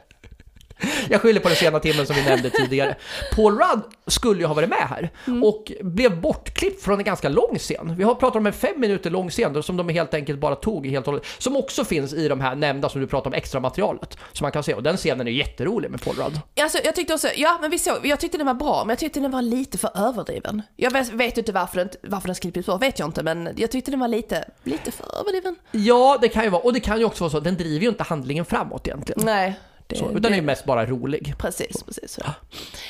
Jag 1.10 1.22
skyller 1.22 1.40
på 1.40 1.48
den 1.48 1.58
sena 1.58 1.80
timmen 1.80 2.06
som 2.06 2.16
vi 2.16 2.24
nämnde 2.24 2.50
tidigare. 2.50 2.96
Paul 3.36 3.58
Rudd 3.58 3.82
skulle 4.08 4.40
ju 4.40 4.46
ha 4.46 4.54
varit 4.54 4.70
med 4.70 4.88
här 4.90 5.10
mm. 5.28 5.44
och 5.44 5.72
blev 5.82 6.22
bortklippt 6.22 6.84
från 6.84 7.00
en 7.00 7.06
ganska 7.06 7.30
lång 7.30 7.58
scen. 7.58 7.96
Vi 7.98 8.04
har 8.04 8.16
pratat 8.16 8.36
om 8.36 8.46
en 8.46 8.54
fem 8.54 8.80
minuter 8.80 9.10
lång 9.10 9.30
scen 9.30 9.64
som 9.64 9.78
de 9.78 9.90
helt 9.90 10.14
enkelt 10.14 10.40
bara 10.40 10.56
tog 10.56 10.88
helt 10.88 11.08
och 11.08 11.14
hållet. 11.14 11.28
Som 11.38 11.56
också 11.56 11.86
finns 11.86 12.14
i 12.14 12.28
de 12.28 12.42
här 12.42 12.56
nämnda 12.56 12.90
som 12.90 13.02
du 13.02 13.08
pratar 13.08 13.30
om, 13.30 13.34
extra 13.34 13.60
materialet 13.60 14.18
som 14.34 14.46
man 14.46 14.52
kan 14.52 14.64
se. 14.64 14.74
Och 14.74 14.84
den 14.84 14.98
scenen 14.98 15.28
är 15.28 15.32
jätterolig 15.32 15.92
med 15.92 16.02
Paul 16.02 16.16
Rudd. 16.16 16.40
Alltså, 16.62 16.78
jag 16.84 16.96
tyckte 16.96 17.14
också, 17.14 17.28
ja 17.36 17.58
men 17.62 17.72
vi 17.72 17.80
såg, 17.80 18.06
jag 18.06 18.20
tyckte 18.20 18.38
den 18.38 18.48
var 18.48 18.54
bra, 18.54 18.84
men 18.86 18.90
jag 18.90 19.00
tyckte 19.00 19.20
den 19.20 19.32
var 19.32 19.42
lite 19.42 19.78
för 19.78 19.90
överdriven. 19.96 20.62
Jag 20.76 20.92
vet, 20.92 21.14
vet 21.14 21.38
inte 21.38 21.52
varför 21.52 21.78
den, 21.78 21.90
varför 22.04 22.28
den 22.28 22.36
klipptes 22.36 22.66
bort, 22.66 22.82
vet 22.82 23.00
jag 23.00 23.08
inte, 23.08 23.24
men 23.24 23.50
jag 23.58 23.72
tyckte 23.72 23.92
den 23.92 24.00
var 24.00 24.08
lite, 24.08 24.46
lite 24.64 24.92
för 24.92 25.20
överdriven. 25.20 25.56
Ja, 25.72 26.18
det 26.22 26.30
kan 26.30 26.44
ju 26.44 26.50
vara, 26.50 26.62
och 26.62 26.74
det 26.74 26.80
kan 26.80 27.00
ju 27.00 27.06
också 27.06 27.24
vara 27.24 27.32
så, 27.32 27.40
den 27.40 27.58
driver 27.58 27.84
ju 27.84 27.90
inte 27.90 28.04
handlingen 28.04 28.46
framåt 28.46 28.88
egentligen. 28.88 29.22
Nej. 29.26 29.60
Det, 29.92 29.98
så, 29.98 30.12
utan 30.12 30.32
det, 30.32 30.38
är 30.38 30.42
mest 30.42 30.66
bara 30.66 30.86
rolig. 30.86 31.36
Precis, 31.38 31.84
precis. 31.84 32.20
Ja. 32.24 32.34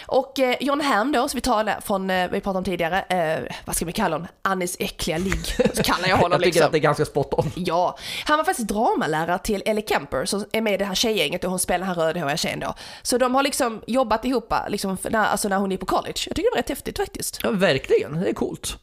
Och 0.08 0.40
eh, 0.40 0.56
John 0.60 0.82
Hamm 0.82 1.12
då, 1.12 1.28
som 1.28 1.38
vi 1.38 1.42
talade 1.42 1.78
från, 1.82 2.10
eh, 2.10 2.32
vi 2.32 2.42
pratade 2.42 2.58
om 2.58 2.64
tidigare, 2.64 3.02
eh, 3.02 3.54
vad 3.66 3.76
ska 3.76 3.86
vi 3.86 3.92
kalla 3.92 4.16
honom? 4.16 4.28
Annis 4.42 4.78
äckliga 4.80 5.18
ligg, 5.18 5.46
så 5.74 5.84
kallar 5.84 6.08
jag 6.10 6.18
honom 6.18 6.32
Jag 6.32 6.40
tycker 6.40 6.46
liksom. 6.46 6.66
att 6.66 6.72
det 6.72 6.78
är 6.78 6.80
ganska 6.80 7.06
spot 7.06 7.34
on. 7.34 7.52
Ja, 7.56 7.98
han 8.26 8.38
var 8.38 8.44
faktiskt 8.44 8.68
dramalärare 8.68 9.40
till 9.40 9.64
Ellie 9.66 9.84
Kemper 9.88 10.26
som 10.26 10.46
är 10.52 10.62
med 10.62 10.74
i 10.74 10.78
det 10.78 10.86
här 10.86 10.96
tjejgänget 10.96 11.44
och 11.44 11.50
hon 11.50 11.60
spelar 11.60 11.88
den 11.88 11.96
här 11.96 12.06
rödhåriga 12.06 12.38
tjejen 12.38 12.60
då. 12.60 12.74
Så 13.02 13.18
de 13.18 13.36
har 13.36 13.44
liksom 13.44 13.82
jobbat 13.88 14.26
ihop, 14.26 14.54
liksom, 14.68 14.98
när, 15.10 15.26
alltså 15.26 15.50
när 15.50 15.58
hon 15.58 15.72
är 15.72 15.78
på 15.78 15.86
college. 15.86 16.20
Jag 16.28 16.36
tycker 16.36 16.44
det 16.44 16.56
var 16.56 16.58
rätt 16.58 16.70
häftigt 16.70 16.98
faktiskt. 16.98 17.40
Ja, 17.44 17.52
verkligen. 17.52 18.20
Det 18.22 18.30
är 18.30 18.34
coolt. 18.34 18.78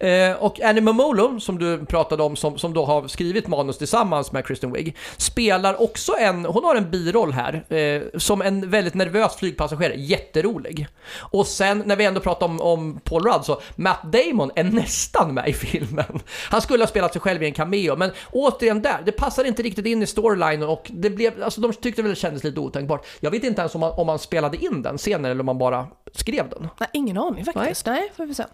Eh, 0.00 0.32
och 0.38 0.60
Annie 0.60 0.80
Momolo, 0.80 1.40
som 1.40 1.58
du 1.58 1.86
pratade 1.86 2.22
om, 2.22 2.36
som, 2.36 2.58
som 2.58 2.74
då 2.74 2.84
har 2.84 3.08
skrivit 3.08 3.48
manus 3.48 3.78
tillsammans 3.78 4.32
med 4.32 4.46
Kristen 4.46 4.72
Wiig, 4.72 4.96
spelar 5.16 5.82
också 5.82 6.12
en, 6.18 6.44
hon 6.44 6.64
har 6.64 6.76
en 6.76 6.90
biroll 6.90 7.32
här, 7.32 7.72
eh, 7.74 8.02
som 8.18 8.42
en 8.42 8.70
väldigt 8.70 8.94
nervös 8.94 9.36
flygpassagerare, 9.36 9.96
jätterolig. 9.96 10.86
Och 11.16 11.46
sen, 11.46 11.82
när 11.86 11.96
vi 11.96 12.04
ändå 12.04 12.20
pratar 12.20 12.46
om, 12.46 12.60
om 12.60 13.00
Paul 13.04 13.24
Rudd, 13.24 13.44
så 13.44 13.60
Matt 13.76 14.02
Damon 14.02 14.50
är 14.54 14.64
nästan 14.64 15.34
med 15.34 15.48
i 15.48 15.52
filmen. 15.52 16.20
Han 16.50 16.62
skulle 16.62 16.82
ha 16.82 16.88
spelat 16.88 17.12
sig 17.12 17.20
själv 17.20 17.42
i 17.42 17.46
en 17.46 17.52
cameo, 17.52 17.96
men 17.96 18.10
återigen 18.32 18.82
där, 18.82 18.98
det 19.04 19.12
passar 19.12 19.44
inte 19.44 19.62
riktigt 19.62 19.86
in 19.86 20.02
i 20.02 20.06
storylinen 20.06 20.68
och 20.68 20.90
det 20.94 21.10
blev, 21.10 21.42
alltså 21.42 21.60
de 21.60 21.72
tyckte 21.72 22.02
väl 22.02 22.10
det 22.10 22.16
kändes 22.16 22.44
lite 22.44 22.60
otänkbart. 22.60 23.06
Jag 23.20 23.30
vet 23.30 23.44
inte 23.44 23.60
ens 23.60 23.74
om 23.74 23.80
man, 23.80 23.92
om 23.92 24.06
man 24.06 24.18
spelade 24.18 24.56
in 24.56 24.82
den 24.82 24.98
scenen 24.98 25.24
eller 25.24 25.40
om 25.40 25.46
man 25.46 25.58
bara 25.58 25.86
skrev 26.14 26.48
den. 26.48 26.68
Nej, 26.80 26.88
ingen 26.92 27.18
aning 27.18 27.44
faktiskt. 27.44 27.86
Nej, 27.86 28.12
får 28.16 28.26
vi 28.26 28.34
se. 28.34 28.44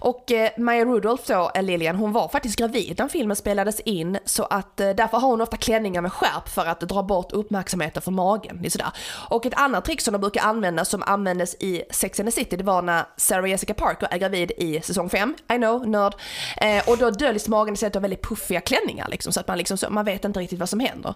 Och 0.00 0.32
eh, 0.32 0.50
Maya 0.56 0.84
Rudolph 0.84 1.22
då, 1.26 1.50
eh, 1.54 1.62
Lilian, 1.62 1.96
hon 1.96 2.12
var 2.12 2.28
faktiskt 2.28 2.56
gravid 2.58 2.94
när 2.98 3.08
filmen 3.08 3.36
spelades 3.36 3.80
in 3.80 4.18
så 4.24 4.44
att 4.44 4.80
eh, 4.80 4.90
därför 4.90 5.18
har 5.18 5.28
hon 5.28 5.40
ofta 5.40 5.56
klänningar 5.56 6.00
med 6.00 6.12
skärp 6.12 6.48
för 6.48 6.66
att 6.66 6.80
dra 6.80 7.02
bort 7.02 7.32
uppmärksamheten 7.32 8.02
från 8.02 8.14
magen. 8.14 8.58
Det 8.62 8.70
sådär. 8.70 8.90
Och 9.28 9.46
ett 9.46 9.54
annat 9.54 9.84
trick 9.84 10.00
som 10.00 10.12
de 10.12 10.18
brukar 10.18 10.42
använda 10.42 10.84
som 10.84 11.02
användes 11.06 11.54
i 11.54 11.82
Sex 11.90 12.20
and 12.20 12.28
the 12.28 12.32
City 12.32 12.56
det 12.56 12.64
var 12.64 12.82
när 12.82 13.04
Sarah 13.16 13.50
Jessica 13.50 13.74
Parker 13.74 14.08
är 14.10 14.18
gravid 14.18 14.52
i 14.58 14.80
säsong 14.80 15.10
5, 15.10 15.34
I 15.52 15.56
know, 15.56 15.88
nörd. 15.88 16.14
Eh, 16.56 16.88
och 16.88 16.98
då 16.98 17.10
döljs 17.10 17.48
magen 17.48 17.74
istället 17.74 17.96
av 17.96 18.02
väldigt 18.02 18.22
puffiga 18.22 18.60
klänningar 18.60 19.08
liksom 19.08 19.32
så 19.32 19.40
att 19.40 19.48
man 19.48 19.58
liksom 19.58 19.78
så, 19.78 19.90
man 19.90 20.04
vet 20.04 20.24
inte 20.24 20.40
riktigt 20.40 20.58
vad 20.58 20.68
som 20.68 20.80
händer. 20.80 21.14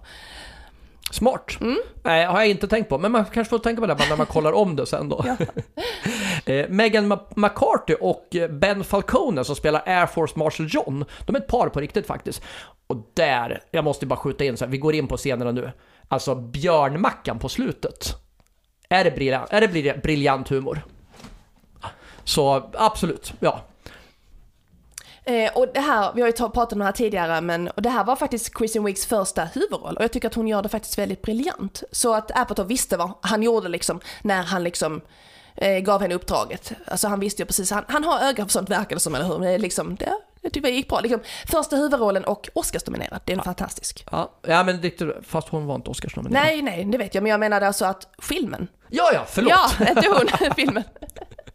Smart. 1.13 1.59
Nej, 2.03 2.25
har 2.27 2.39
jag 2.41 2.49
inte 2.49 2.69
tänkt 2.69 2.89
på. 2.89 2.99
Men 2.99 3.13
man 3.13 3.25
kanske 3.25 3.51
får 3.51 3.59
tänka 3.59 3.81
på 3.81 3.87
det 3.87 3.95
när 4.09 4.17
man 4.17 4.27
kollar 4.27 4.53
om 4.53 4.77
det 4.77 4.87
sen 4.87 5.09
då. 5.09 5.25
eh, 6.47 6.69
Megan 6.69 7.13
Ma- 7.13 7.33
McCarthy 7.37 7.95
och 8.01 8.37
Ben 8.51 8.85
Falcone 8.85 9.45
som 9.45 9.57
spelar 9.57 9.83
Air 9.87 10.07
Force 10.07 10.39
Marshal 10.39 10.67
John, 10.71 11.05
de 11.27 11.37
är 11.37 11.41
ett 11.41 11.47
par 11.47 11.69
på 11.69 11.81
riktigt 11.81 12.07
faktiskt. 12.07 12.43
Och 12.87 13.11
där, 13.15 13.63
jag 13.71 13.85
måste 13.85 14.07
bara 14.07 14.17
skjuta 14.19 14.45
in 14.45 14.57
så 14.57 14.65
här, 14.65 14.71
vi 14.73 14.79
går 14.79 14.95
in 14.95 15.07
på 15.07 15.17
scenerna 15.17 15.53
nu. 15.53 15.71
Alltså 16.09 16.35
björnmackan 16.35 17.39
på 17.39 17.49
slutet. 17.49 18.15
Är 18.89 19.05
det 19.05 19.11
briljant, 19.11 19.47
är 19.53 19.61
det 19.61 19.69
bril- 19.69 20.01
briljant 20.03 20.49
humor? 20.49 20.83
Så 22.25 22.71
absolut, 22.75 23.35
ja. 23.41 23.61
Eh, 25.25 25.53
och 25.55 25.67
det 25.75 25.81
här, 25.81 26.13
vi 26.15 26.21
har 26.21 26.29
ju 26.29 26.33
ta- 26.33 26.49
pratat 26.51 26.73
om 26.73 26.79
det 26.79 26.85
här 26.85 26.93
tidigare, 26.93 27.41
men 27.41 27.69
och 27.69 27.83
det 27.83 27.91
här 27.91 28.05
var 28.05 28.17
faktiskt 28.17 28.55
Kristen 28.59 28.85
Wiggs 28.85 29.07
första 29.07 29.45
huvudroll 29.45 29.97
och 29.97 30.03
jag 30.05 30.13
tycker 30.13 30.29
att 30.29 30.35
hon 30.35 30.49
gör 30.49 30.63
det 30.63 30.69
faktiskt 30.69 30.99
väldigt 30.99 31.23
briljant. 31.23 31.83
Så 31.93 32.15
att 32.15 32.31
Apatow 32.39 32.67
visste 32.67 32.97
vad 32.97 33.11
han 33.21 33.43
gjorde 33.43 33.69
liksom 33.69 34.01
när 34.23 34.43
han 34.43 34.65
liksom 34.65 35.01
eh, 35.55 35.79
gav 35.79 36.01
henne 36.03 36.15
uppdraget. 36.15 36.73
Alltså 36.87 37.09
han 37.09 37.21
visste 37.21 37.43
ju 37.43 37.47
precis, 37.47 37.71
han, 37.71 37.85
han 37.89 38.05
har 38.05 38.21
öga 38.21 38.45
för 38.45 38.51
sånt 38.53 38.71
verkar 38.71 38.97
det 38.97 39.01
som, 39.01 39.15
eller 39.15 39.25
hur? 39.27 39.39
Det 39.39 39.51
är 39.51 39.59
liksom, 39.59 39.95
det, 39.97 40.13
jag 40.41 40.53
tycker 40.53 40.69
det 40.69 40.75
gick 40.75 40.89
bra. 40.89 41.01
Liksom, 41.01 41.21
första 41.51 41.77
huvudrollen 41.77 42.25
och 42.25 42.49
Oscarsnominerad, 42.55 43.21
det 43.25 43.33
är 43.33 43.39
fantastisk. 43.39 44.07
Ja, 44.13 44.33
ja 44.47 44.65
men 44.65 44.91
fast 45.23 45.49
hon 45.49 45.67
var 45.67 45.75
inte 45.75 45.91
Oscarsnominerad. 45.91 46.45
Nej, 46.45 46.63
nej, 46.63 46.85
det 46.85 46.99
vet 46.99 47.15
jag, 47.15 47.23
men 47.23 47.31
jag 47.31 47.41
menade 47.41 47.67
alltså 47.67 47.85
att 47.85 48.09
filmen. 48.23 48.69
Ja, 48.89 49.11
ja, 49.15 49.25
förlåt. 49.29 49.51
Ja, 49.53 49.71
inte 49.89 50.09
hon, 50.09 50.51
filmen. 50.57 50.83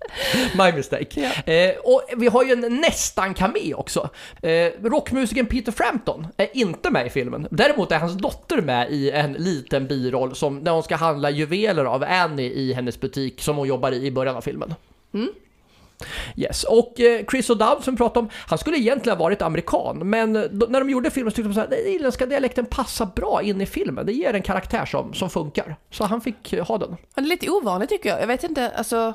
My 0.58 0.72
mistake. 0.72 1.32
Ja. 1.46 1.54
Eh, 1.54 1.76
och 1.84 2.02
vi 2.18 2.28
har 2.28 2.44
ju 2.44 2.52
en 2.52 2.82
nästan 2.82 3.34
cameo 3.34 3.76
också. 3.76 4.10
Eh, 4.42 4.72
rockmusikern 4.84 5.46
Peter 5.46 5.72
Frampton 5.72 6.28
är 6.38 6.58
inte 6.58 6.90
med 6.90 7.08
i 7.08 7.10
filmen. 7.10 7.48
Däremot 7.52 7.92
är 7.92 8.00
hans 8.00 8.18
dotter 8.18 8.62
med 8.62 8.92
i 8.92 9.12
en 9.12 9.34
liten 9.34 9.88
biroll 9.88 10.36
som 10.36 10.60
när 10.60 10.72
hon 10.72 10.84
ska 10.84 10.96
handla 10.96 11.30
juveler 11.30 11.86
av 11.86 12.04
Annie 12.04 12.52
i 12.54 12.74
hennes 12.74 13.00
butik 13.00 13.42
som 13.42 13.58
hon 13.58 13.68
jobbar 13.68 13.92
i 13.92 14.06
i 14.06 14.12
början 14.12 14.36
av 14.36 14.42
filmen. 14.42 14.74
Yes, 16.36 16.64
och 16.64 17.00
eh, 17.00 17.26
Chris 17.32 17.50
O'Dowd 17.50 17.82
som 17.82 17.94
vi 17.94 17.98
pratade 17.98 18.20
om, 18.20 18.30
han 18.48 18.58
skulle 18.58 18.78
egentligen 18.78 19.18
ha 19.18 19.24
varit 19.24 19.42
amerikan, 19.42 20.10
men 20.10 20.34
då, 20.34 20.66
när 20.70 20.80
de 20.80 20.90
gjorde 20.90 21.10
filmen 21.10 21.32
så 21.32 21.36
tyckte 21.36 21.54
de 21.54 21.62
att 21.62 21.70
den 21.70 21.80
irländska 21.80 22.26
dialekten 22.26 22.66
passar 22.66 23.06
bra 23.16 23.42
in 23.42 23.62
i 23.62 23.66
filmen. 23.66 24.06
Det 24.06 24.14
ger 24.14 24.34
en 24.34 24.42
karaktär 24.42 24.86
som, 24.86 25.14
som 25.14 25.30
funkar. 25.30 25.76
Så 25.92 26.04
han 26.04 26.22
fick 26.22 26.54
eh, 26.54 26.66
ha 26.68 26.78
den. 26.78 26.90
Ja, 26.90 27.22
Det 27.22 27.22
är 27.22 27.30
lite 27.30 27.50
ovanligt 27.50 27.90
tycker 27.90 28.10
jag. 28.10 28.22
Jag 28.22 28.28
vet 28.28 28.44
inte, 28.44 28.70
alltså. 28.70 29.14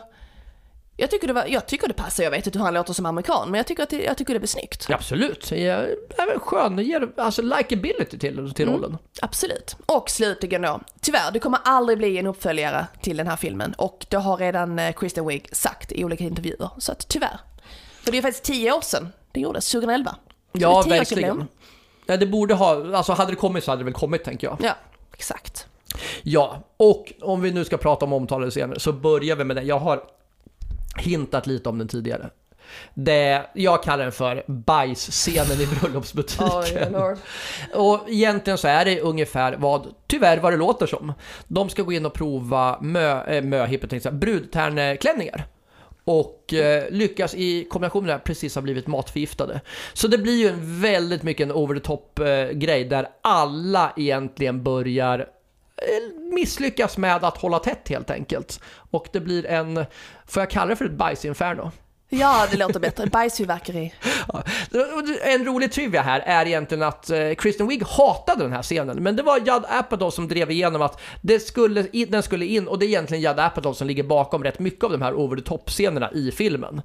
Jag 0.97 1.11
tycker 1.11 1.27
det, 1.27 1.33
var, 1.33 1.47
jag 1.47 1.67
tycker 1.67 1.89
det 1.89 1.95
passar, 1.95 2.25
jag 2.25 2.31
vet 2.31 2.47
inte 2.47 2.59
hur 2.59 2.65
han 2.65 2.75
låter 2.75 2.93
som 2.93 3.07
amerikan, 3.07 3.51
men 3.51 3.59
jag 3.59 3.67
tycker, 3.67 3.83
att 3.83 3.91
det, 3.91 4.03
jag 4.03 4.19
tycker 4.19 4.35
det 4.35 4.41
blir 4.41 4.49
snyggt. 4.49 4.87
Absolut, 4.91 5.49
det 5.51 5.67
är, 5.67 5.97
är 6.19 6.27
väl 6.27 6.39
skön, 6.39 6.77
det 6.77 6.83
ger 6.83 7.09
alltså 7.17 7.43
likability 7.43 8.19
till, 8.19 8.53
till 8.55 8.69
rollen. 8.69 8.99
Absolut. 9.23 9.77
Och 9.87 10.11
slutligen 10.11 10.63
då, 10.63 10.81
tyvärr, 11.01 11.31
det 11.33 11.39
kommer 11.39 11.59
aldrig 11.65 11.99
bli 11.99 12.19
en 12.19 12.27
uppföljare 12.27 12.87
till 13.03 13.17
den 13.17 13.27
här 13.27 13.37
filmen 13.37 13.75
och 13.79 14.07
det 14.09 14.17
har 14.17 14.37
redan 14.37 14.79
eh, 14.79 14.93
Kristen 14.93 15.27
Wiig 15.27 15.49
sagt 15.53 15.93
i 15.93 16.05
olika 16.05 16.25
intervjuer. 16.25 16.71
Så 16.79 16.93
att 16.93 17.09
tyvärr. 17.09 17.41
För 18.03 18.13
det 18.13 18.19
är 18.19 18.23
faktiskt 18.23 18.45
tio 18.45 18.73
år 18.73 18.81
sedan 18.81 19.13
det 19.33 19.41
gjordes, 19.41 19.71
2011. 19.71 20.11
Så 20.11 20.17
det 20.53 20.61
Ja, 20.63 20.83
verkligen. 20.83 21.49
Ja, 22.07 22.17
det 22.17 22.27
borde 22.27 22.55
ha, 22.55 22.97
alltså 22.97 23.13
hade 23.13 23.33
det 23.33 23.37
kommit 23.37 23.65
så 23.65 23.71
hade 23.71 23.81
det 23.81 23.85
väl 23.85 23.95
kommit 23.95 24.25
tänker 24.25 24.47
jag. 24.47 24.59
Ja, 24.63 24.77
exakt. 25.15 25.67
Ja, 26.23 26.63
och 26.77 27.13
om 27.21 27.43
vi 27.43 27.51
nu 27.51 27.65
ska 27.65 27.77
prata 27.77 28.05
om 28.05 28.13
omtalade 28.13 28.51
scener 28.51 28.79
så 28.79 28.93
börjar 28.93 29.37
vi 29.37 29.45
med 29.45 29.57
den. 29.57 29.67
Jag 29.67 29.79
har 29.79 30.03
hintat 30.99 31.47
lite 31.47 31.69
om 31.69 31.79
den 31.79 31.89
tidigare. 31.89 32.31
Det, 32.95 33.47
jag 33.55 33.83
kallar 33.83 34.05
den 34.05 34.13
för 34.13 34.45
bajsscenen 34.47 35.61
i 35.61 35.67
bröllopsbutiken. 35.81 36.95
Och 37.75 38.01
egentligen 38.09 38.59
så 38.59 38.69
är 38.69 38.85
det 38.85 39.01
ungefär 39.01 39.57
vad, 39.57 39.95
tyvärr 40.07 40.39
vad 40.39 40.53
det 40.53 40.57
låter 40.57 40.87
som. 40.87 41.13
De 41.49 41.69
ska 41.69 41.83
gå 41.83 41.93
in 41.93 42.07
och 42.07 42.13
prova 42.13 42.79
mö, 42.81 43.25
äh, 43.25 43.45
möhippor, 43.45 43.89
tänkte 43.89 43.97
jag 43.97 44.03
säga, 44.03 44.13
brudtärnklänningar. 44.13 45.47
Och 46.05 46.55
eh, 46.55 46.91
lyckas 46.91 47.35
i 47.35 47.65
kombination 47.65 48.03
med 48.03 48.09
det 48.09 48.13
här 48.13 48.21
precis 48.21 48.55
ha 48.55 48.63
blivit 48.63 48.87
matförgiftade. 48.87 49.61
Så 49.93 50.09
det 50.09 50.19
blir 50.19 50.37
ju 50.37 50.49
en 50.49 50.81
väldigt 50.81 51.23
mycket 51.23 51.45
en 51.45 51.53
over 51.53 51.75
the 51.75 51.81
top 51.81 52.19
eh, 52.19 52.49
grej 52.51 52.85
där 52.85 53.09
alla 53.23 53.93
egentligen 53.97 54.63
börjar 54.63 55.19
eh, 55.19 56.22
misslyckas 56.33 56.97
med 56.97 57.25
att 57.25 57.37
hålla 57.37 57.59
tätt 57.59 57.89
helt 57.89 58.11
enkelt. 58.11 58.61
Och 58.91 59.07
det 59.13 59.21
blir 59.21 59.47
en, 59.47 59.85
får 60.27 60.41
jag 60.41 60.51
kalla 60.51 60.69
det 60.69 60.77
för 60.77 60.85
ett 60.85 60.93
bajsinferno? 60.93 61.73
Ja, 62.15 62.47
det 62.51 62.57
låter 62.57 62.81
bättre. 62.81 63.07
Bajsfyrverkeri. 63.07 63.95
Ja. 64.29 64.43
En 65.23 65.45
rolig 65.45 65.73
trivia 65.73 66.03
här 66.03 66.21
är 66.21 66.47
egentligen 66.47 66.83
att 66.83 67.11
eh, 67.11 67.35
Kristen 67.35 67.69
Wiig 67.69 67.83
hatade 67.83 68.43
den 68.43 68.53
här 68.53 68.63
scenen, 68.63 69.03
men 69.03 69.17
det 69.17 69.23
var 69.23 69.39
Judd 69.39 69.65
Apatow 69.69 70.11
som 70.11 70.29
drev 70.29 70.51
igenom 70.51 70.83
att 70.83 71.01
det 71.23 71.41
skulle 71.41 71.87
in, 71.93 72.11
den 72.11 72.23
skulle 72.23 72.47
in 72.47 72.69
och 72.69 72.79
det 72.79 72.87
är 72.87 72.89
egentligen 72.89 73.23
Judd 73.23 73.39
Apatow 73.39 73.73
som 73.73 73.87
ligger 73.87 74.03
bakom 74.03 74.45
rätt 74.45 74.59
mycket 74.59 74.85
av 74.85 74.91
de 74.91 75.03
här 75.03 75.15
over 75.15 75.37
the 75.37 75.43
top-scenerna 75.43 76.13
i 76.13 76.33
filmen. 76.33 76.83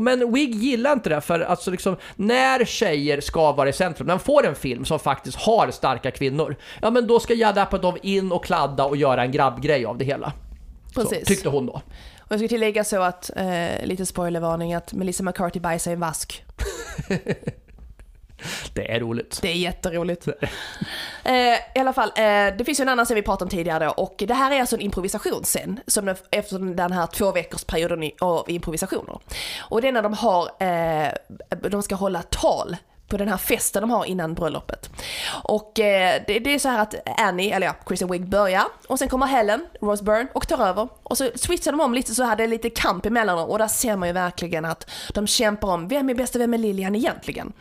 Men 0.00 0.32
Wig 0.32 0.54
gillar 0.54 0.92
inte 0.92 1.08
det 1.08 1.20
för 1.20 1.40
alltså 1.40 1.70
liksom, 1.70 1.96
när 2.16 2.64
tjejer 2.64 3.20
ska 3.20 3.52
vara 3.52 3.68
i 3.68 3.72
centrum, 3.72 4.06
när 4.06 4.14
man 4.14 4.20
får 4.20 4.46
en 4.46 4.54
film 4.54 4.84
som 4.84 4.98
faktiskt 4.98 5.38
har 5.38 5.70
starka 5.70 6.10
kvinnor, 6.10 6.56
ja 6.82 6.90
men 6.90 7.06
då 7.06 7.20
ska 7.20 7.34
Judd 7.34 7.58
Apatow 7.58 7.98
in 8.02 8.32
och 8.32 8.44
kladda 8.44 8.84
och 8.84 8.96
göra 8.96 9.22
en 9.22 9.32
grabbgrej 9.32 9.84
av 9.84 9.98
det 9.98 10.04
hela. 10.04 10.32
Så, 10.94 11.00
Precis. 11.00 11.28
tyckte 11.28 11.48
hon 11.48 11.66
då. 11.66 11.72
Och 11.72 12.32
jag 12.32 12.38
ska 12.38 12.48
tillägga 12.48 12.84
så 12.84 13.02
att, 13.02 13.30
eh, 13.36 13.86
lite 13.86 14.06
spoilervarning, 14.06 14.74
att 14.74 14.92
Melissa 14.92 15.22
McCarthy 15.22 15.60
bajsar 15.60 15.90
i 15.90 15.94
en 15.94 16.00
vask. 16.00 16.44
Det 18.74 18.92
är 18.92 19.00
roligt. 19.00 19.38
Det 19.42 19.48
är 19.48 19.54
jätteroligt. 19.54 20.28
eh, 21.24 21.34
I 21.34 21.78
alla 21.80 21.92
fall, 21.92 22.08
eh, 22.08 22.22
det 22.58 22.64
finns 22.66 22.80
ju 22.80 22.82
en 22.82 22.88
annan 22.88 23.04
scen 23.04 23.14
vi 23.14 23.22
pratade 23.22 23.44
om 23.44 23.50
tidigare 23.50 23.88
och 23.88 24.14
det 24.18 24.34
här 24.34 24.50
är 24.50 24.60
alltså 24.60 24.76
en 24.76 24.82
improvisationsscen 24.82 25.80
som 25.86 26.04
det, 26.04 26.16
efter 26.30 26.58
den 26.58 26.92
här 26.92 27.06
två 27.06 27.32
veckors 27.32 27.64
perioden 27.64 28.10
av 28.20 28.50
improvisationer. 28.50 29.18
Och 29.58 29.82
det 29.82 29.88
är 29.88 29.92
när 29.92 30.02
de 30.02 30.14
har, 30.14 30.48
eh, 30.58 31.12
de 31.70 31.82
ska 31.82 31.94
hålla 31.94 32.22
tal 32.22 32.76
på 33.12 33.16
den 33.16 33.28
här 33.28 33.36
festen 33.36 33.80
de 33.80 33.90
har 33.90 34.04
innan 34.04 34.34
bröllopet. 34.34 34.90
Och 35.44 35.80
eh, 35.80 36.22
det, 36.26 36.38
det 36.38 36.54
är 36.54 36.58
så 36.58 36.68
här 36.68 36.78
att 36.78 36.94
Annie, 37.18 37.52
eller 37.52 37.66
ja, 37.66 37.72
Kristen 37.86 38.10
Wiig 38.10 38.28
börjar 38.28 38.64
och 38.88 38.98
sen 38.98 39.08
kommer 39.08 39.26
Helen, 39.26 39.66
Rose 39.80 40.04
Byrne 40.04 40.26
och 40.34 40.48
tar 40.48 40.66
över. 40.66 40.88
Och 41.02 41.18
så 41.18 41.30
switchar 41.34 41.72
de 41.72 41.80
om 41.80 41.94
lite 41.94 42.14
så 42.14 42.22
här, 42.22 42.36
det 42.36 42.44
är 42.44 42.48
lite 42.48 42.70
kamp 42.70 43.06
emellan 43.06 43.36
dem 43.36 43.48
och 43.48 43.58
där 43.58 43.68
ser 43.68 43.96
man 43.96 44.08
ju 44.08 44.12
verkligen 44.12 44.64
att 44.64 44.90
de 45.14 45.26
kämpar 45.26 45.68
om 45.68 45.88
vem 45.88 46.10
är 46.10 46.14
bäst 46.14 46.34
och 46.34 46.40
vem 46.40 46.54
är 46.54 46.58
Lilian 46.58 46.94
egentligen. 46.94 47.52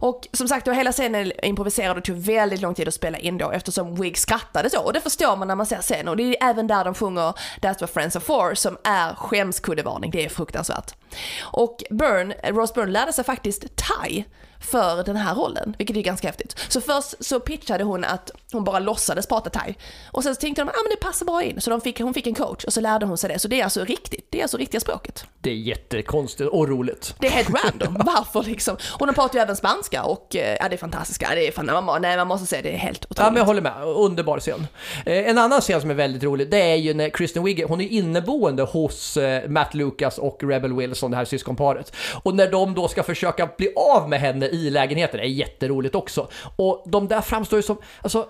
Och 0.00 0.28
som 0.32 0.48
sagt, 0.48 0.66
då 0.66 0.72
hela 0.72 0.92
scenen 0.92 1.26
är 1.26 1.44
improviserad 1.44 1.98
och 1.98 2.04
tog 2.04 2.16
väldigt 2.16 2.60
lång 2.60 2.74
tid 2.74 2.88
att 2.88 2.94
spela 2.94 3.18
in 3.18 3.38
då 3.38 3.50
eftersom 3.50 3.94
Wig 3.94 4.18
skrattade 4.18 4.70
så. 4.70 4.80
Och 4.80 4.92
det 4.92 5.00
förstår 5.00 5.36
man 5.36 5.48
när 5.48 5.54
man 5.54 5.66
ser 5.66 5.80
scenen. 5.80 6.08
Och 6.08 6.16
det 6.16 6.22
är 6.22 6.50
även 6.50 6.66
där 6.66 6.84
de 6.84 6.94
sjunger 6.94 7.34
That's 7.60 7.80
what 7.80 7.90
friends 7.90 8.16
are 8.16 8.24
for 8.24 8.54
som 8.54 8.78
är 8.84 9.14
skämskuddevarning. 9.14 10.10
Det 10.10 10.24
är 10.24 10.28
fruktansvärt. 10.28 10.94
Och 11.40 11.84
Byrne, 11.90 12.34
Rose 12.44 12.74
Byrne 12.74 12.92
lärde 12.92 13.12
sig 13.12 13.24
faktiskt 13.24 13.76
thai 13.76 14.24
för 14.60 15.04
den 15.04 15.16
här 15.16 15.34
rollen, 15.34 15.74
vilket 15.78 15.96
är 15.96 16.00
ganska 16.00 16.28
häftigt. 16.28 16.58
Så 16.68 16.80
först 16.80 17.14
så 17.20 17.40
pitchade 17.40 17.84
hon 17.84 18.04
att 18.04 18.30
hon 18.52 18.64
bara 18.64 18.78
låtsades 18.78 19.26
prata 19.26 19.50
thai. 19.50 19.74
Och 20.12 20.22
sen 20.22 20.34
så 20.34 20.40
tänkte 20.40 20.62
de 20.62 20.68
att 20.68 20.74
ah, 20.74 20.82
men 20.82 20.90
det 20.90 21.06
passar 21.06 21.26
bra 21.26 21.42
in. 21.42 21.60
Så 21.60 21.70
de 21.70 21.80
fick, 21.80 22.00
hon 22.00 22.14
fick 22.14 22.26
en 22.26 22.34
coach 22.34 22.64
och 22.64 22.72
så 22.72 22.80
lärde 22.80 23.06
hon 23.06 23.18
sig 23.18 23.30
det. 23.30 23.38
Så 23.38 23.48
det 23.48 23.60
är 23.60 23.64
alltså 23.64 23.84
riktigt, 23.84 24.26
det 24.30 24.38
är 24.38 24.42
alltså 24.42 24.56
riktiga 24.56 24.80
språket. 24.80 25.24
Det 25.42 25.50
är 25.50 25.54
jättekonstigt 25.54 26.50
och 26.50 26.68
roligt. 26.68 27.14
Det 27.18 27.26
är 27.26 27.30
helt 27.30 27.50
random, 27.64 27.96
varför 28.06 28.42
liksom? 28.42 28.76
Och 28.98 29.06
de 29.06 29.14
pratar 29.14 29.38
ju 29.38 29.42
även 29.42 29.56
spanska 29.56 30.04
och 30.04 30.36
eh, 30.36 30.56
ja, 30.60 30.68
det 30.68 30.74
är 30.74 30.78
fantastiska. 30.78 31.28
Det 31.34 31.48
är 31.48 31.52
fan, 31.52 31.84
man, 31.84 32.02
nej, 32.02 32.16
man 32.16 32.26
måste 32.26 32.46
säga 32.46 32.62
det 32.62 32.72
är 32.72 32.76
helt 32.76 33.04
otroligt. 33.04 33.18
Ja, 33.18 33.30
men 33.30 33.36
jag 33.36 33.44
håller 33.44 33.62
med. 33.62 33.72
Underbar 33.84 34.40
scen. 34.40 34.66
Eh, 35.06 35.28
en 35.28 35.38
annan 35.38 35.60
scen 35.60 35.80
som 35.80 35.90
är 35.90 35.94
väldigt 35.94 36.22
rolig, 36.22 36.50
det 36.50 36.62
är 36.62 36.76
ju 36.76 36.94
när 36.94 37.08
Kristen 37.08 37.44
Wiig, 37.44 37.64
hon 37.64 37.80
är 37.80 37.88
inneboende 37.88 38.62
hos 38.62 39.16
eh, 39.16 39.48
Matt 39.48 39.74
Lucas 39.74 40.18
och 40.18 40.42
Rebel 40.42 40.72
Wilson, 40.72 41.10
det 41.10 41.16
här 41.16 41.24
syskonparet. 41.24 41.96
Och 42.22 42.34
när 42.34 42.50
de 42.50 42.74
då 42.74 42.88
ska 42.88 43.02
försöka 43.02 43.48
bli 43.56 43.72
av 43.76 44.08
med 44.08 44.20
henne 44.20 44.46
i 44.46 44.70
lägenheten, 44.70 45.20
det 45.20 45.26
är 45.26 45.28
jätteroligt 45.28 45.94
också. 45.94 46.28
Och 46.56 46.84
de 46.86 47.08
där 47.08 47.20
framstår 47.20 47.58
ju 47.58 47.62
som, 47.62 47.78
alltså, 48.02 48.26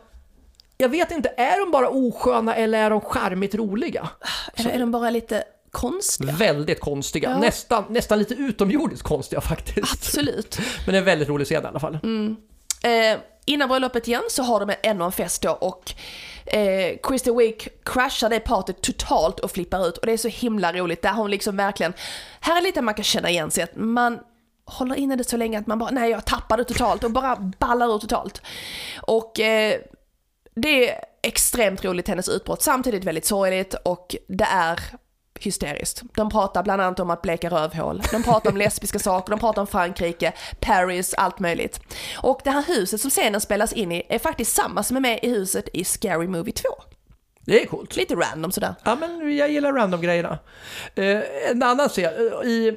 jag 0.79 0.89
vet 0.89 1.11
inte, 1.11 1.29
är 1.37 1.61
de 1.61 1.71
bara 1.71 1.89
osköna 1.89 2.55
eller 2.55 2.79
är 2.79 2.91
de 2.91 3.01
charmigt 3.01 3.55
roliga? 3.55 4.09
Eller 4.55 4.71
är 4.71 4.79
de 4.79 4.91
bara 4.91 5.11
lite 5.11 5.45
konstiga? 5.71 6.33
Väldigt 6.33 6.81
konstiga, 6.81 7.31
Ja. 7.31 7.39
nästan, 7.39 7.85
nästan 7.89 8.19
lite 8.19 8.35
utomjordiskt 8.35 9.03
konstiga 9.09 9.41
faktiskt. 9.41 9.93
Absolut. 9.93 10.59
Men 10.87 10.93
det 10.93 10.97
är 10.97 11.01
en 11.01 11.05
väldigt 11.05 11.29
rolig 11.29 11.47
scen 11.47 11.65
i 11.65 11.67
alla 11.67 11.81
fall. 11.81 11.95
Eh, 12.83 13.19
innan 13.45 13.69
bröllopet 13.69 14.09
igen 14.09 14.23
så 14.29 14.43
har 14.43 14.61
de 14.67 14.75
ännu 14.83 15.05
en 15.05 15.13
fest 15.13 15.43
då 15.43 15.51
och 15.51 15.93
eh, 16.47 16.97
Kristen 17.03 17.37
Wiig 17.37 17.69
crashar 17.85 18.29
det 18.31 18.41
partyt 18.41 18.83
totalt 18.83 19.41
och 19.41 19.51
flippar 19.51 19.89
ut 19.89 19.99
och 19.99 20.07
det 20.07 20.13
är 20.13 20.17
så 20.17 20.29
himla 20.29 20.73
roligt 20.73 21.03
där 21.03 21.13
hon 21.13 21.31
liksom 21.31 21.57
verkligen, 21.57 21.93
här 22.41 22.57
är 22.59 22.63
lite 22.63 22.83
man 22.83 22.95
kan 22.95 23.05
känna 23.05 23.31
igen 23.31 23.51
sig 23.51 23.65
att 23.65 23.77
man 23.77 24.19
håller 24.65 24.95
inne 24.97 25.17
det 25.17 25.25
så 25.25 25.37
länge 25.37 25.59
att 25.59 25.67
man 25.67 25.79
bara, 25.79 25.91
nej 25.91 26.11
jag 26.11 26.25
tappar 26.25 26.57
det 26.57 26.65
totalt 26.65 27.05
och 27.05 27.11
bara 27.11 27.37
ballar 27.59 27.97
ut 27.97 28.01
totalt. 28.01 28.43
Och 29.03 29.41
eh, 29.41 29.81
det 30.55 30.91
är 30.91 31.01
extremt 31.23 31.85
roligt 31.85 32.09
hennes 32.09 32.29
utbrott, 32.29 32.63
samtidigt 32.63 33.05
väldigt 33.05 33.27
sorgligt 33.27 33.75
och 33.85 34.17
det 34.29 34.45
är 34.51 34.81
hysteriskt. 35.47 36.03
De 36.15 36.31
pratar 36.31 36.63
bland 36.63 36.83
annat 36.83 37.01
om 37.01 37.11
att 37.11 37.23
bleka 37.23 37.51
rövhål, 37.51 38.03
de 38.13 38.23
pratar 38.23 38.51
om 38.51 38.57
lesbiska 38.57 38.99
saker, 39.09 39.31
de 39.31 39.41
pratar 39.41 39.63
om 39.63 39.67
Frankrike, 39.67 40.33
Paris, 40.61 41.15
allt 41.15 41.39
möjligt. 41.39 41.81
Och 42.19 42.41
det 42.45 42.51
här 42.51 42.65
huset 42.67 43.01
som 43.01 43.11
scenen 43.11 43.41
spelas 43.41 43.73
in 43.73 43.93
i 43.93 44.07
är 44.09 44.19
faktiskt 44.19 44.57
samma 44.57 44.83
som 44.83 44.97
är 44.97 45.01
med 45.01 45.21
i 45.23 45.29
huset 45.29 45.69
i 45.73 45.85
Scary 45.85 46.27
Movie 46.29 46.53
2. 46.53 46.69
Det 47.47 47.63
är 47.63 47.67
coolt. 47.67 47.97
Lite 47.97 48.15
random 48.15 48.53
sådär. 48.53 48.75
Ja, 48.85 48.97
men 49.01 49.37
jag 49.37 49.51
gillar 49.51 49.73
random-grejerna. 49.73 50.39
Eh, 50.95 51.21
en 51.51 51.63
annan 51.63 51.89
scen, 51.89 52.05
eh, 52.05 52.49
i 52.49 52.77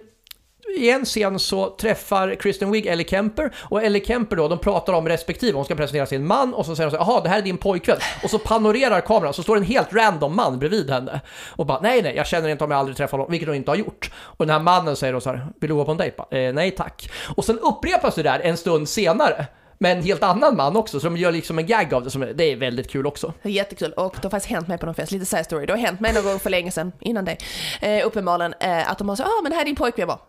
i 0.78 0.89
en 0.89 1.06
scen 1.06 1.39
så 1.39 1.69
träffar 1.69 2.36
Kristen 2.36 2.71
Wiig 2.71 2.86
Ellie 2.86 3.08
Kemper 3.08 3.54
och 3.56 3.84
Ellie 3.84 4.06
Kemper 4.06 4.36
då, 4.36 4.47
de 4.47 4.60
pratar 4.60 4.93
om 4.93 5.08
respektive. 5.08 5.54
Hon 5.54 5.65
ska 5.65 5.76
presentera 5.76 6.06
sin 6.06 6.28
man 6.28 6.54
och 6.54 6.65
så 6.65 6.76
säger 6.76 6.89
de 6.89 6.97
så 6.97 7.04
jaha 7.04 7.21
det 7.21 7.30
här 7.30 7.38
är 7.38 7.41
din 7.41 7.58
pojkvän. 7.58 7.97
Och 8.23 8.30
så 8.30 8.39
panorerar 8.39 9.02
kameran 9.02 9.34
så 9.34 9.43
står 9.43 9.58
en 9.58 9.63
helt 9.63 9.93
random 9.93 10.36
man 10.36 10.60
bredvid 10.60 10.89
henne. 10.89 11.21
Och 11.49 11.65
bara, 11.65 11.80
nej 11.82 12.02
nej, 12.02 12.15
jag 12.15 12.28
känner 12.28 12.49
inte 12.49 12.63
om 12.63 12.71
jag 12.71 12.80
aldrig 12.80 12.97
träffat 12.97 13.12
honom, 13.12 13.32
vilket 13.32 13.47
hon 13.47 13.56
inte 13.56 13.71
har 13.71 13.76
gjort. 13.76 14.12
Och 14.15 14.45
den 14.45 14.54
här 14.54 14.60
mannen 14.60 14.95
säger 14.95 15.13
då 15.13 15.21
så 15.21 15.30
här, 15.30 15.47
vill 15.62 15.69
du 15.69 15.76
gå 15.76 15.86
på 15.86 15.91
en 15.91 15.97
dejt? 15.97 16.23
Eh, 16.32 16.54
nej 16.54 16.71
tack. 16.71 17.10
Och 17.36 17.45
sen 17.45 17.60
upprepas 17.60 18.15
det 18.15 18.23
där 18.23 18.39
en 18.39 18.58
stund 18.58 18.89
senare 18.89 19.45
med 19.78 19.97
en 19.97 20.04
helt 20.04 20.23
annan 20.23 20.56
man 20.56 20.76
också, 20.76 20.99
så 20.99 21.08
de 21.08 21.17
gör 21.17 21.32
liksom 21.32 21.60
en 21.60 21.65
gag 21.65 21.93
av 21.93 22.04
det. 22.04 22.10
Som, 22.10 22.32
det 22.36 22.43
är 22.43 22.56
väldigt 22.56 22.91
kul 22.91 23.08
också. 23.08 23.34
Jättekul 23.41 23.93
och 23.93 24.15
det 24.15 24.23
har 24.23 24.30
faktiskt 24.30 24.52
hänt 24.52 24.67
mig 24.67 24.78
på 24.78 24.86
någon 24.86 24.95
fest, 24.95 25.12
lite 25.12 25.26
side 25.26 25.45
story. 25.45 25.65
Det 25.65 25.73
har 25.73 25.78
hänt 25.78 25.99
mig 25.99 26.13
någon 26.13 26.23
gång 26.23 26.39
för 26.39 26.49
länge 26.49 26.71
sedan, 26.71 26.91
innan 26.99 27.26
det. 27.26 27.38
Eh, 27.82 28.08
uppenbarligen 28.08 28.54
eh, 28.60 28.91
att 28.91 28.97
de 28.97 29.10
har 29.10 29.15
sagt 29.15 29.30
ah, 29.30 29.41
men 29.43 29.49
det 29.49 29.56
här 29.56 29.62
är 29.62 29.65
din 29.65 29.76
pojkvän. 29.76 30.02
Jag 30.02 30.08
bara, 30.08 30.19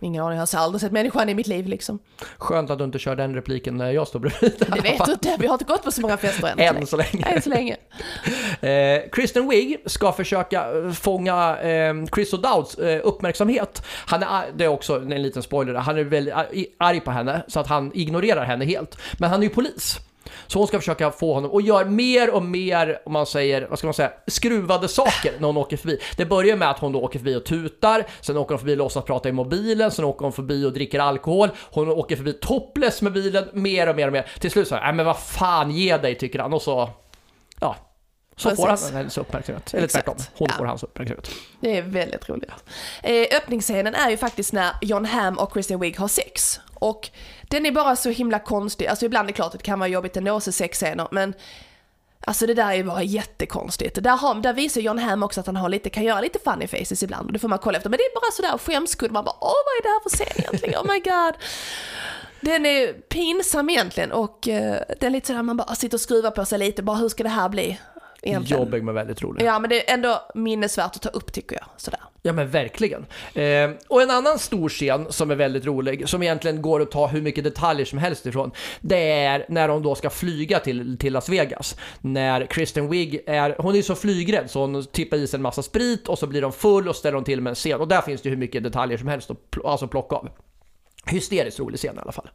ingen 0.00 0.22
aning, 0.24 0.38
jag 0.38 0.46
har 0.52 0.58
aldrig 0.64 0.80
sett 0.80 0.92
människan 0.92 1.28
i 1.28 1.34
mitt 1.34 1.46
liv 1.46 1.66
liksom. 1.66 1.98
Skönt 2.38 2.70
att 2.70 2.78
du 2.78 2.84
inte 2.84 2.98
kör 2.98 3.16
den 3.16 3.34
repliken 3.34 3.76
när 3.76 3.90
jag 3.90 4.08
står 4.08 4.20
bredvid. 4.20 4.52
Det 4.74 4.80
vet 4.80 5.04
du 5.06 5.12
inte, 5.12 5.36
vi 5.40 5.46
har 5.46 5.54
inte 5.54 5.64
gått 5.64 5.84
på 5.84 5.90
så 5.90 6.00
många 6.00 6.16
fester 6.16 6.54
än. 6.56 6.76
Än 6.76 6.86
så 6.86 6.96
länge. 6.96 7.24
Än 7.26 7.42
så 7.42 7.50
länge. 7.50 7.76
eh, 8.60 9.10
Kristen 9.12 9.48
Wiig 9.48 9.76
ska 9.86 10.12
försöka 10.12 10.78
eh, 10.78 10.90
fånga 10.92 11.58
eh, 11.60 11.94
Chris 12.14 12.32
O'Dowds 12.34 12.84
eh, 12.86 13.00
uppmärksamhet. 13.04 13.82
Han 14.06 14.22
är, 14.22 14.44
det 14.56 14.64
är 14.64 14.68
också 14.68 14.96
en 14.96 15.22
liten 15.22 15.42
spoiler, 15.42 15.74
han 15.74 15.98
är 15.98 16.04
väldigt 16.04 16.34
arg 16.78 17.00
på 17.00 17.10
henne 17.10 17.42
så 17.48 17.60
att 17.60 17.66
han 17.66 17.90
ignorerar 17.94 18.44
henne 18.44 18.64
helt. 18.64 18.98
Men 19.18 19.30
han 19.30 19.40
är 19.40 19.44
ju 19.44 19.50
polis. 19.50 19.98
Så 20.46 20.58
hon 20.58 20.68
ska 20.68 20.78
försöka 20.78 21.10
få 21.10 21.34
honom 21.34 21.50
och 21.50 21.62
gör 21.62 21.84
mer 21.84 22.30
och 22.30 22.42
mer, 22.42 23.02
om 23.06 23.12
man 23.12 23.26
säger, 23.26 23.66
vad 23.70 23.78
ska 23.78 23.86
man 23.86 23.94
säga, 23.94 24.12
skruvade 24.26 24.88
saker 24.88 25.32
när 25.38 25.46
hon 25.46 25.56
åker 25.56 25.76
förbi. 25.76 25.98
Det 26.16 26.24
börjar 26.24 26.56
med 26.56 26.70
att 26.70 26.78
hon 26.78 26.92
då 26.92 27.00
åker 27.00 27.18
förbi 27.18 27.36
och 27.36 27.44
tutar, 27.44 28.06
sen 28.20 28.36
åker 28.36 28.54
hon 28.54 28.58
förbi 28.58 28.72
och 28.72 28.78
låtsas 28.78 29.04
prata 29.04 29.28
i 29.28 29.32
mobilen, 29.32 29.90
sen 29.90 30.04
åker 30.04 30.24
hon 30.24 30.32
förbi 30.32 30.64
och 30.64 30.72
dricker 30.72 30.98
alkohol, 30.98 31.48
hon 31.70 31.88
åker 31.88 32.16
förbi 32.16 32.32
topless 32.32 33.02
med 33.02 33.12
bilen, 33.12 33.48
mer 33.52 33.88
och 33.88 33.96
mer 33.96 34.06
och 34.06 34.12
mer. 34.12 34.30
Till 34.40 34.50
slut 34.50 34.68
så 34.68 34.74
här, 34.74 34.82
nej 34.82 34.92
men 34.92 35.06
vad 35.06 35.18
fan, 35.18 35.70
ge 35.70 35.96
dig 35.96 36.14
tycker 36.14 36.38
han 36.38 36.52
och 36.52 36.62
så, 36.62 36.90
ja, 37.60 37.76
så 38.36 38.48
Precis. 38.48 38.64
får 38.64 38.68
han 38.68 38.96
hennes 38.96 39.18
uppmärksamhet. 39.18 39.74
Eller 39.74 39.86
tvärtom, 39.86 40.16
hon 40.34 40.48
ja. 40.50 40.56
får 40.58 40.64
hans 40.64 40.82
uppmärksamhet. 40.82 41.30
Det 41.60 41.78
är 41.78 41.82
väldigt 41.82 42.28
roligt. 42.28 42.50
Eh, 43.02 43.36
öppningsscenen 43.36 43.94
är 43.94 44.10
ju 44.10 44.16
faktiskt 44.16 44.52
när 44.52 44.70
John 44.80 45.04
Hamm 45.04 45.38
och 45.38 45.52
Kristen 45.52 45.80
Wiig 45.80 45.98
har 45.98 46.08
sex. 46.08 46.60
Och 46.80 47.10
den 47.42 47.66
är 47.66 47.72
bara 47.72 47.96
så 47.96 48.10
himla 48.10 48.38
konstig. 48.38 48.86
Alltså 48.86 49.06
ibland 49.06 49.28
är 49.28 49.32
det 49.32 49.36
klart 49.36 49.54
att 49.54 49.60
det 49.60 49.64
kan 49.64 49.78
vara 49.78 49.88
jobbigt 49.88 50.16
ändå 50.16 50.36
att 50.36 50.44
se 50.44 50.52
sexscener, 50.52 51.08
men 51.10 51.34
Alltså 52.24 52.46
det 52.46 52.54
där 52.54 52.72
är 52.72 52.84
bara 52.84 53.02
jättekonstigt. 53.02 54.02
Där, 54.02 54.16
har, 54.16 54.34
där 54.34 54.52
visar 54.52 54.80
John 54.80 54.98
Hamm 54.98 55.22
också 55.22 55.40
att 55.40 55.46
han 55.46 55.56
har 55.56 55.68
lite, 55.68 55.90
kan 55.90 56.04
göra 56.04 56.20
lite 56.20 56.38
funny 56.38 56.66
faces 56.66 57.02
ibland 57.02 57.26
och 57.26 57.32
det 57.32 57.38
får 57.38 57.48
man 57.48 57.58
kolla 57.58 57.76
efter. 57.76 57.90
Men 57.90 57.96
det 57.96 58.02
är 58.02 58.20
bara 58.20 58.30
sådär 58.32 58.58
skämskudd, 58.58 59.12
man 59.12 59.24
bara 59.24 59.36
åh 59.40 59.54
vad 59.66 59.74
är 59.78 59.82
det 59.82 59.88
här 59.88 60.00
för 60.02 60.10
scen 60.10 60.44
egentligen? 60.44 60.80
Oh 60.80 60.92
my 60.92 61.00
god. 61.00 61.34
Den 62.40 62.66
är 62.66 62.92
pinsam 62.92 63.70
egentligen 63.70 64.12
och 64.12 64.48
eh, 64.48 64.72
uh, 64.72 64.80
den 65.00 65.06
är 65.06 65.10
lite 65.10 65.26
sådär 65.26 65.42
man 65.42 65.56
bara 65.56 65.74
sitter 65.74 65.96
och 65.96 66.00
skruvar 66.00 66.30
på 66.30 66.44
sig 66.44 66.58
lite, 66.58 66.82
bara 66.82 66.96
hur 66.96 67.08
ska 67.08 67.22
det 67.22 67.28
här 67.28 67.48
bli? 67.48 67.80
Egentligen. 68.22 68.62
Jobbig 68.62 68.84
men 68.84 68.94
väldigt 68.94 69.22
rolig. 69.22 69.46
Ja 69.46 69.58
men 69.58 69.70
det 69.70 69.90
är 69.90 69.94
ändå 69.94 70.22
minnesvärt 70.34 70.96
att 70.96 71.02
ta 71.02 71.08
upp 71.08 71.32
tycker 71.32 71.56
jag. 71.56 71.64
Sådär. 71.76 72.00
Ja 72.22 72.32
men 72.32 72.50
verkligen. 72.50 73.06
Eh, 73.34 73.70
och 73.88 74.02
en 74.02 74.10
annan 74.10 74.38
stor 74.38 74.68
scen 74.68 75.06
som 75.10 75.30
är 75.30 75.34
väldigt 75.34 75.66
rolig, 75.66 76.08
som 76.08 76.22
egentligen 76.22 76.62
går 76.62 76.82
att 76.82 76.90
ta 76.90 77.06
hur 77.06 77.22
mycket 77.22 77.44
detaljer 77.44 77.86
som 77.86 77.98
helst 77.98 78.26
ifrån, 78.26 78.50
det 78.80 79.12
är 79.12 79.46
när 79.48 79.68
de 79.68 79.82
då 79.82 79.94
ska 79.94 80.10
flyga 80.10 80.58
till, 80.58 80.98
till 80.98 81.12
Las 81.12 81.28
Vegas. 81.28 81.76
När 82.00 82.46
Kristen 82.46 82.88
Wiig 82.88 83.20
är, 83.26 83.56
hon 83.58 83.76
är 83.76 83.82
så 83.82 83.94
flygrädd 83.94 84.50
så 84.50 84.60
hon 84.60 84.86
tippar 84.86 85.16
i 85.16 85.26
sig 85.26 85.38
en 85.38 85.42
massa 85.42 85.62
sprit 85.62 86.08
och 86.08 86.18
så 86.18 86.26
blir 86.26 86.42
de 86.42 86.52
full 86.52 86.88
och 86.88 86.96
ställer 86.96 87.14
de 87.14 87.24
till 87.24 87.40
med 87.40 87.50
en 87.50 87.54
scen. 87.54 87.80
Och 87.80 87.88
där 87.88 88.00
finns 88.00 88.22
det 88.22 88.30
hur 88.30 88.36
mycket 88.36 88.62
detaljer 88.62 88.98
som 88.98 89.08
helst 89.08 89.30
att 89.30 89.64
alltså 89.64 89.88
plocka 89.88 90.16
av. 90.16 90.28
Hysteriskt 91.06 91.60
rolig 91.60 91.78
scen 91.78 91.96
i 91.96 92.00
alla 92.00 92.12
fall. 92.12 92.30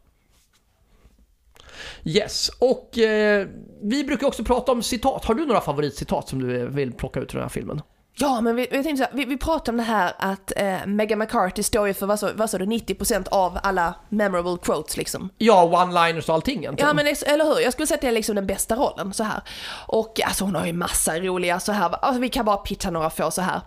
Yes, 2.04 2.50
och 2.58 2.98
eh, 2.98 3.48
vi 3.82 4.04
brukar 4.04 4.26
också 4.26 4.44
prata 4.44 4.72
om 4.72 4.82
citat. 4.82 5.24
Har 5.24 5.34
du 5.34 5.46
några 5.46 5.60
favoritcitat 5.60 6.28
som 6.28 6.42
du 6.42 6.66
vill 6.66 6.92
plocka 6.92 7.20
ut 7.20 7.30
från 7.30 7.38
den 7.38 7.44
här 7.44 7.54
filmen? 7.54 7.80
Ja, 8.18 8.40
men 8.40 8.56
vi, 8.56 8.66
tänkte 8.66 8.96
så 8.96 9.02
här, 9.02 9.10
vi, 9.12 9.24
vi 9.24 9.36
pratade 9.36 9.70
om 9.70 9.76
det 9.76 9.82
här 9.82 10.12
att 10.18 10.52
eh, 10.56 10.86
Megan 10.86 11.18
McCarthy 11.18 11.62
står 11.62 11.86
ju 11.86 11.94
för, 11.94 12.06
vad 12.06 12.20
sa, 12.20 12.30
vad 12.34 12.50
sa 12.50 12.58
du, 12.58 12.64
90% 12.64 13.28
av 13.28 13.58
alla 13.62 13.94
memorable 14.08 14.56
quotes 14.62 14.96
liksom. 14.96 15.30
Ja, 15.38 15.64
one-liners 15.64 16.28
och 16.28 16.34
allting 16.34 16.58
egentligen. 16.58 16.88
Ja, 16.88 16.94
men 16.94 17.06
eller 17.06 17.44
hur? 17.44 17.60
Jag 17.60 17.72
skulle 17.72 17.86
säga 17.86 17.94
att 17.94 18.00
det 18.00 18.08
är 18.08 18.12
liksom 18.12 18.34
den 18.34 18.46
bästa 18.46 18.76
rollen 18.76 19.14
så 19.14 19.22
här. 19.24 19.40
Och 19.86 20.20
alltså 20.26 20.44
hon 20.44 20.54
har 20.54 20.66
ju 20.66 20.72
massa 20.72 21.18
roliga 21.18 21.60
så 21.60 21.72
här, 21.72 21.94
alltså, 22.04 22.20
vi 22.20 22.28
kan 22.28 22.44
bara 22.44 22.56
pitcha 22.56 22.90
några 22.90 23.10
få 23.10 23.30
så 23.30 23.42
här. 23.42 23.60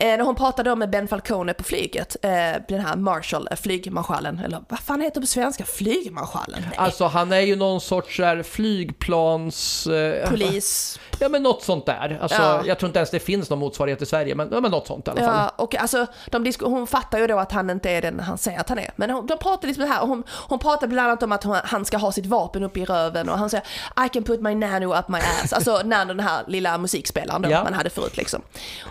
Eh, 0.00 0.06
när 0.06 0.20
hon 0.20 0.34
pratade 0.34 0.72
om 0.72 0.78
med 0.78 0.90
Ben 0.90 1.08
Falcone 1.08 1.54
på 1.54 1.64
flyget, 1.64 2.16
eh, 2.22 2.30
den 2.68 2.80
här 2.80 2.96
Marshall, 2.96 3.48
eh, 3.50 3.56
flygmarschallen, 3.56 4.38
eller 4.38 4.64
vad 4.68 4.78
fan 4.78 5.00
heter 5.00 5.14
det 5.14 5.20
på 5.20 5.26
svenska? 5.26 5.64
Flygmarschallen? 5.64 6.62
Nej. 6.68 6.78
Alltså 6.78 7.04
han 7.04 7.32
är 7.32 7.40
ju 7.40 7.56
någon 7.56 7.80
sorts 7.80 8.18
här, 8.18 8.42
flygplans... 8.42 9.86
Eh, 9.86 10.30
Polis. 10.30 11.00
Ja 11.18 11.28
men 11.28 11.42
något 11.42 11.62
sånt 11.62 11.86
där. 11.86 12.18
Alltså, 12.22 12.42
ja. 12.42 12.62
Jag 12.66 12.78
tror 12.78 12.88
inte 12.88 12.98
ens 12.98 13.10
det 13.10 13.20
finns 13.20 13.50
någon 13.50 13.58
motsvarighet 13.58 13.93
i 14.02 14.06
Sverige, 14.06 14.34
men, 14.34 14.48
men 14.48 14.70
något 14.70 14.86
sånt 14.86 15.08
i 15.08 15.10
alla 15.10 15.20
fall. 15.20 15.34
Ja, 15.34 15.64
och 15.64 15.74
alltså, 15.74 16.06
de 16.30 16.52
hon 16.60 16.86
fattar 16.86 17.18
ju 17.18 17.26
då 17.26 17.38
att 17.38 17.52
han 17.52 17.70
inte 17.70 17.90
är 17.90 18.02
den 18.02 18.20
han 18.20 18.38
säger 18.38 18.60
att 18.60 18.68
han 18.68 18.78
är. 18.78 18.90
Men 18.96 19.10
hon, 19.10 19.26
de 19.26 19.38
pratar 19.38 19.68
liksom 19.68 19.84
här, 19.84 20.06
hon, 20.06 20.24
hon 20.48 20.58
pratar 20.58 20.86
bland 20.86 21.08
annat 21.08 21.22
om 21.22 21.32
att 21.32 21.44
hon, 21.44 21.56
han 21.64 21.84
ska 21.84 21.96
ha 21.96 22.12
sitt 22.12 22.26
vapen 22.26 22.62
uppe 22.62 22.80
i 22.80 22.84
röven 22.84 23.28
och 23.28 23.38
han 23.38 23.50
säger 23.50 23.64
I 24.06 24.08
can 24.08 24.24
put 24.24 24.40
my 24.40 24.54
nano 24.54 24.98
up 24.98 25.08
my 25.08 25.18
ass. 25.18 25.52
Alltså 25.52 25.82
nano 25.84 26.14
den 26.14 26.20
här 26.20 26.44
lilla 26.46 26.78
musikspelaren 26.78 27.42
då 27.42 27.50
ja. 27.50 27.64
man 27.64 27.74
hade 27.74 27.90
förut 27.90 28.16
liksom. 28.16 28.42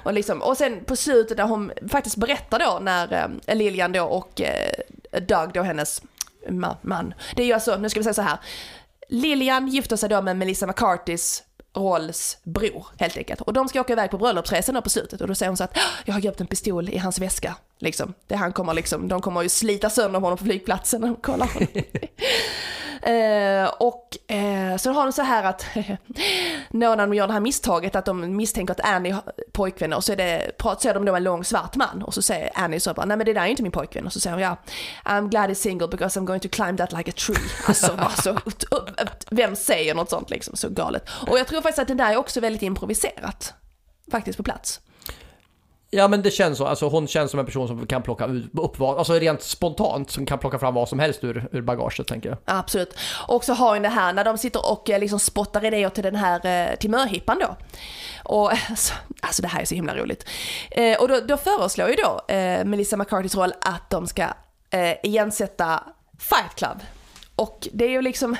Och, 0.03 0.13
liksom. 0.13 0.41
och 0.41 0.57
sen 0.57 0.85
på 0.85 0.95
slutet 0.95 1.37
där 1.37 1.43
hon 1.43 1.71
faktiskt 1.89 2.15
berättar 2.15 2.59
då 2.59 2.79
när 2.81 3.29
eh, 3.45 3.55
Lilian 3.55 3.91
då 3.91 4.03
och 4.03 4.41
eh, 4.41 5.19
Doug 5.21 5.53
då 5.53 5.61
hennes 5.61 6.01
man. 6.81 7.13
Det 7.35 7.41
är 7.41 7.47
ju 7.47 7.53
alltså, 7.53 7.75
nu 7.75 7.89
ska 7.89 7.99
vi 7.99 8.03
säga 8.03 8.13
så 8.13 8.21
här. 8.21 8.37
Lilian 9.07 9.67
gifter 9.67 9.95
sig 9.95 10.09
då 10.09 10.21
med 10.21 10.37
Melissa 10.37 10.67
McCartys 10.67 11.43
Rolls 11.75 12.37
bror 12.43 12.87
helt 12.99 13.17
enkelt. 13.17 13.41
Och 13.41 13.53
de 13.53 13.67
ska 13.69 13.81
åka 13.81 13.93
iväg 13.93 14.11
på 14.11 14.17
bröllopsresan 14.17 14.81
på 14.81 14.89
slutet 14.89 15.21
och 15.21 15.27
då 15.27 15.35
säger 15.35 15.49
hon 15.49 15.57
så 15.57 15.63
att 15.63 15.77
jag 16.05 16.13
har 16.13 16.21
gömt 16.21 16.41
en 16.41 16.47
pistol 16.47 16.89
i 16.89 16.97
hans 16.97 17.19
väska. 17.19 17.55
Liksom. 17.79 18.13
Det 18.27 18.35
han 18.35 18.53
kommer 18.53 18.73
liksom, 18.73 19.07
de 19.07 19.21
kommer 19.21 19.41
ju 19.41 19.49
slita 19.49 19.89
sönder 19.89 20.19
honom 20.19 20.37
på 20.37 20.43
flygplatsen 20.43 21.01
när 21.01 21.07
de 21.07 21.15
kollar 21.15 21.47
honom. 21.47 21.67
Eh, 23.05 23.67
och 23.79 24.31
eh, 24.31 24.77
så 24.77 24.91
har 24.91 25.03
de 25.03 25.11
så 25.11 25.21
här 25.21 25.43
att 25.43 25.65
när 26.69 26.97
de 26.97 27.13
gör 27.13 27.27
det 27.27 27.33
här 27.33 27.39
misstaget 27.39 27.95
att 27.95 28.05
de 28.05 28.35
misstänker 28.35 28.71
att 28.71 28.79
Annie 28.79 29.11
har 29.11 29.23
pojkvän 29.51 29.93
och 29.93 30.03
så 30.03 30.11
är 30.11 30.15
det, 30.15 30.51
ser 30.81 30.93
de 30.93 31.05
då 31.05 31.15
en 31.15 31.23
lång 31.23 31.43
svart 31.43 31.75
man 31.75 32.03
och 32.03 32.13
så 32.13 32.21
säger 32.21 32.51
Annie 32.55 32.79
så 32.79 32.93
bara, 32.93 33.05
nej 33.05 33.17
men 33.17 33.25
det 33.25 33.33
där 33.33 33.41
är 33.41 33.45
inte 33.45 33.63
min 33.63 33.71
pojkvän 33.71 34.05
och 34.05 34.13
så 34.13 34.19
säger 34.19 34.35
hon 34.35 34.43
ja, 34.43 34.57
I'm 35.05 35.29
glad 35.29 35.49
he's 35.49 35.53
single 35.53 35.87
because 35.87 36.19
I'm 36.19 36.25
going 36.25 36.39
to 36.39 36.49
climb 36.49 36.77
that 36.77 36.93
like 36.93 37.11
a 37.11 37.13
tree. 37.17 37.49
Alltså, 37.67 37.93
alltså 37.97 38.37
vem 39.29 39.55
säger 39.55 39.95
något 39.95 40.09
sånt 40.09 40.29
liksom, 40.29 40.55
så 40.55 40.69
galet. 40.69 41.09
Och 41.27 41.39
jag 41.39 41.47
tror 41.47 41.61
faktiskt 41.61 41.79
att 41.79 41.87
det 41.87 41.93
där 41.93 42.11
är 42.11 42.17
också 42.17 42.39
väldigt 42.39 42.61
improviserat, 42.61 43.53
faktiskt 44.11 44.37
på 44.37 44.43
plats. 44.43 44.81
Ja 45.95 46.07
men 46.07 46.21
det 46.21 46.31
känns 46.31 46.57
så, 46.57 46.65
alltså 46.65 46.87
hon 46.87 47.07
känns 47.07 47.31
som 47.31 47.39
en 47.39 47.45
person 47.45 47.67
som 47.67 47.87
kan 47.87 48.01
plocka 48.01 48.25
upp 48.53 48.79
vad, 48.79 48.97
alltså 48.97 49.13
rent 49.13 49.41
spontant, 49.41 50.11
som 50.11 50.25
kan 50.25 50.39
plocka 50.39 50.59
fram 50.59 50.73
vad 50.73 50.89
som 50.89 50.99
helst 50.99 51.23
ur, 51.23 51.47
ur 51.51 51.61
bagaget 51.61 52.07
tänker 52.07 52.29
jag. 52.29 52.37
Absolut. 52.45 52.95
Och 53.27 53.43
så 53.43 53.53
har 53.53 53.73
hon 53.73 53.81
det 53.81 53.89
här 53.89 54.13
när 54.13 54.23
de 54.23 54.37
sitter 54.37 54.71
och 54.71 54.89
eh, 54.89 54.99
liksom 54.99 55.19
spottar 55.19 55.65
idéer 55.65 55.89
till 55.89 56.03
den 56.03 56.15
här, 56.15 56.45
eh, 56.45 56.75
till 56.75 56.89
möhippan 56.89 57.39
då. 57.39 57.55
Och 58.23 58.51
alltså, 58.69 58.93
alltså 59.21 59.41
det 59.41 59.47
här 59.47 59.61
är 59.61 59.65
så 59.65 59.75
himla 59.75 59.95
roligt. 59.95 60.29
Eh, 60.71 60.97
och 61.01 61.07
då, 61.07 61.19
då 61.19 61.37
föreslår 61.37 61.89
ju 61.89 61.95
då 61.95 62.33
eh, 62.33 62.65
Melissa 62.65 62.97
McCartys 62.97 63.35
roll 63.35 63.53
att 63.61 63.89
de 63.89 64.07
ska 64.07 64.25
igensätta 65.03 65.83
Fight 66.19 66.55
Club 66.55 66.81
och 67.35 67.67
det 67.71 67.85
är 67.85 67.89
ju 67.89 68.01
liksom 68.01 68.35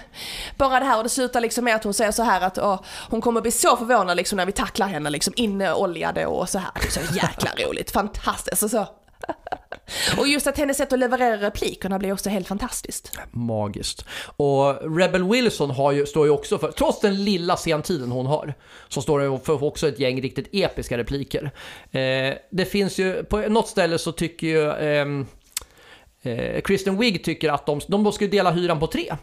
bara 0.57 0.79
det 0.79 0.85
här 0.85 0.97
och 0.97 1.03
det 1.03 1.09
slutar 1.09 1.41
liksom 1.41 1.65
med 1.65 1.75
att 1.75 1.83
hon 1.83 1.93
säger 1.93 2.11
så 2.11 2.23
här 2.23 2.41
att 2.41 2.57
åh, 2.57 2.81
hon 3.09 3.21
kommer 3.21 3.41
bli 3.41 3.51
så 3.51 3.77
förvånad 3.77 4.17
liksom 4.17 4.37
när 4.37 4.45
vi 4.45 4.51
tacklar 4.51 4.87
henne 4.87 5.09
liksom 5.09 5.33
inneoljade 5.35 6.25
och 6.25 6.49
så 6.49 6.59
här. 6.59 6.71
Så 6.89 6.99
jäkla 7.15 7.51
roligt, 7.67 7.91
fantastiskt. 7.91 8.63
Alltså, 8.63 8.69
så. 8.69 8.87
Och 10.17 10.27
just 10.27 10.47
att 10.47 10.57
hennes 10.57 10.77
sätt 10.77 10.93
att 10.93 10.99
leverera 10.99 11.37
replikerna 11.37 11.99
blir 11.99 12.13
också 12.13 12.29
helt 12.29 12.47
fantastiskt. 12.47 13.17
Magiskt. 13.31 14.05
Och 14.35 14.97
Rebel 14.97 15.23
Wilson 15.23 15.71
har 15.71 15.91
ju, 15.91 16.05
står 16.05 16.25
ju 16.25 16.31
också 16.31 16.57
för, 16.57 16.71
trots 16.71 16.99
den 16.99 17.23
lilla 17.23 17.57
sentiden 17.57 18.11
hon 18.11 18.25
har, 18.25 18.53
så 18.89 19.01
står 19.01 19.19
det 19.19 19.39
för 19.39 19.63
också 19.63 19.87
ett 19.87 19.99
gäng 19.99 20.21
riktigt 20.21 20.49
episka 20.51 20.97
repliker. 20.97 21.51
Eh, 21.91 22.33
det 22.51 22.65
finns 22.65 22.97
ju, 22.97 23.23
på 23.23 23.37
något 23.37 23.67
ställe 23.67 23.97
så 23.97 24.11
tycker 24.11 24.47
ju 24.47 24.71
ehm, 24.71 25.27
eh, 26.23 26.61
Kristen 26.61 26.97
Wiig 26.97 27.23
tycker 27.23 27.49
att 27.49 27.65
de, 27.65 27.79
de 27.87 28.11
ska 28.11 28.27
dela 28.27 28.51
hyran 28.51 28.79
på 28.79 28.87
tre. 28.87 29.15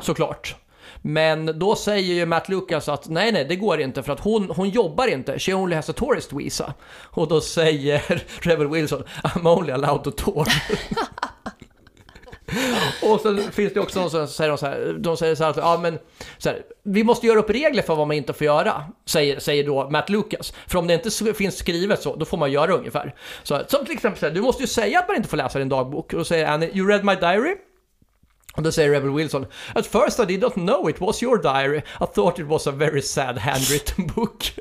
Såklart. 0.00 0.56
Men 1.02 1.58
då 1.58 1.76
säger 1.76 2.14
ju 2.14 2.26
Matt 2.26 2.48
Lucas 2.48 2.88
att 2.88 3.08
nej, 3.08 3.32
nej, 3.32 3.44
det 3.44 3.56
går 3.56 3.80
inte 3.80 4.02
för 4.02 4.12
att 4.12 4.20
hon, 4.20 4.50
hon 4.50 4.68
jobbar 4.68 5.06
inte. 5.06 5.38
She 5.38 5.54
only 5.54 5.76
has 5.76 5.90
a 5.90 5.92
tourist 5.92 6.32
visa. 6.32 6.74
Och 7.04 7.28
då 7.28 7.40
säger 7.40 8.24
Rebel 8.40 8.68
Wilson, 8.68 9.04
I'm 9.22 9.58
only 9.58 9.72
allowed 9.72 10.04
to 10.04 10.10
tour. 10.10 10.48
och 13.02 13.20
så 13.20 13.36
finns 13.52 13.74
det 13.74 13.80
också 13.80 14.00
någon 14.00 14.10
som 14.10 14.28
säger 14.28 14.56
så 14.56 14.66
här, 14.66 14.96
de 14.98 15.16
säger 15.16 15.34
så 15.34 15.44
här 15.44 15.50
att 15.50 15.56
ja, 15.56 15.78
men, 15.82 15.98
så 16.38 16.48
här, 16.48 16.62
vi 16.82 17.04
måste 17.04 17.26
göra 17.26 17.38
upp 17.38 17.50
regler 17.50 17.82
för 17.82 17.94
vad 17.94 18.06
man 18.08 18.16
inte 18.16 18.32
får 18.32 18.44
göra, 18.44 18.84
säger, 19.06 19.40
säger 19.40 19.64
då 19.64 19.90
Matt 19.90 20.10
Lucas. 20.10 20.52
För 20.66 20.78
om 20.78 20.86
det 20.86 20.94
inte 20.94 21.34
finns 21.34 21.56
skrivet 21.58 22.02
så, 22.02 22.16
då 22.16 22.24
får 22.24 22.36
man 22.36 22.52
göra 22.52 22.72
ungefär. 22.74 23.14
Så, 23.42 23.62
som 23.68 23.84
till 23.84 23.94
exempel, 23.94 24.20
så 24.20 24.26
här, 24.26 24.34
du 24.34 24.40
måste 24.40 24.62
ju 24.62 24.66
säga 24.66 24.98
att 24.98 25.08
man 25.08 25.16
inte 25.16 25.28
får 25.28 25.36
läsa 25.36 25.58
din 25.58 25.68
dagbok. 25.68 26.12
Och 26.12 26.18
då 26.18 26.24
säger 26.24 26.46
Annie, 26.46 26.70
you 26.74 26.88
read 26.88 27.04
my 27.04 27.14
diary? 27.14 27.56
Och 28.56 28.62
då 28.62 28.72
säger 28.72 28.90
Rebel 28.90 29.10
Wilson, 29.10 29.46
At 29.74 29.86
first 29.86 30.20
I 30.20 30.24
did 30.24 30.40
not 30.40 30.54
know 30.54 30.90
it 30.90 31.00
was 31.00 31.22
your 31.22 31.42
diary. 31.42 31.78
I 31.78 32.06
thought 32.14 32.38
it 32.38 32.46
was 32.46 32.66
a 32.66 32.70
very 32.70 33.02
sad 33.02 33.38
handwritten 33.38 34.06
book. 34.06 34.52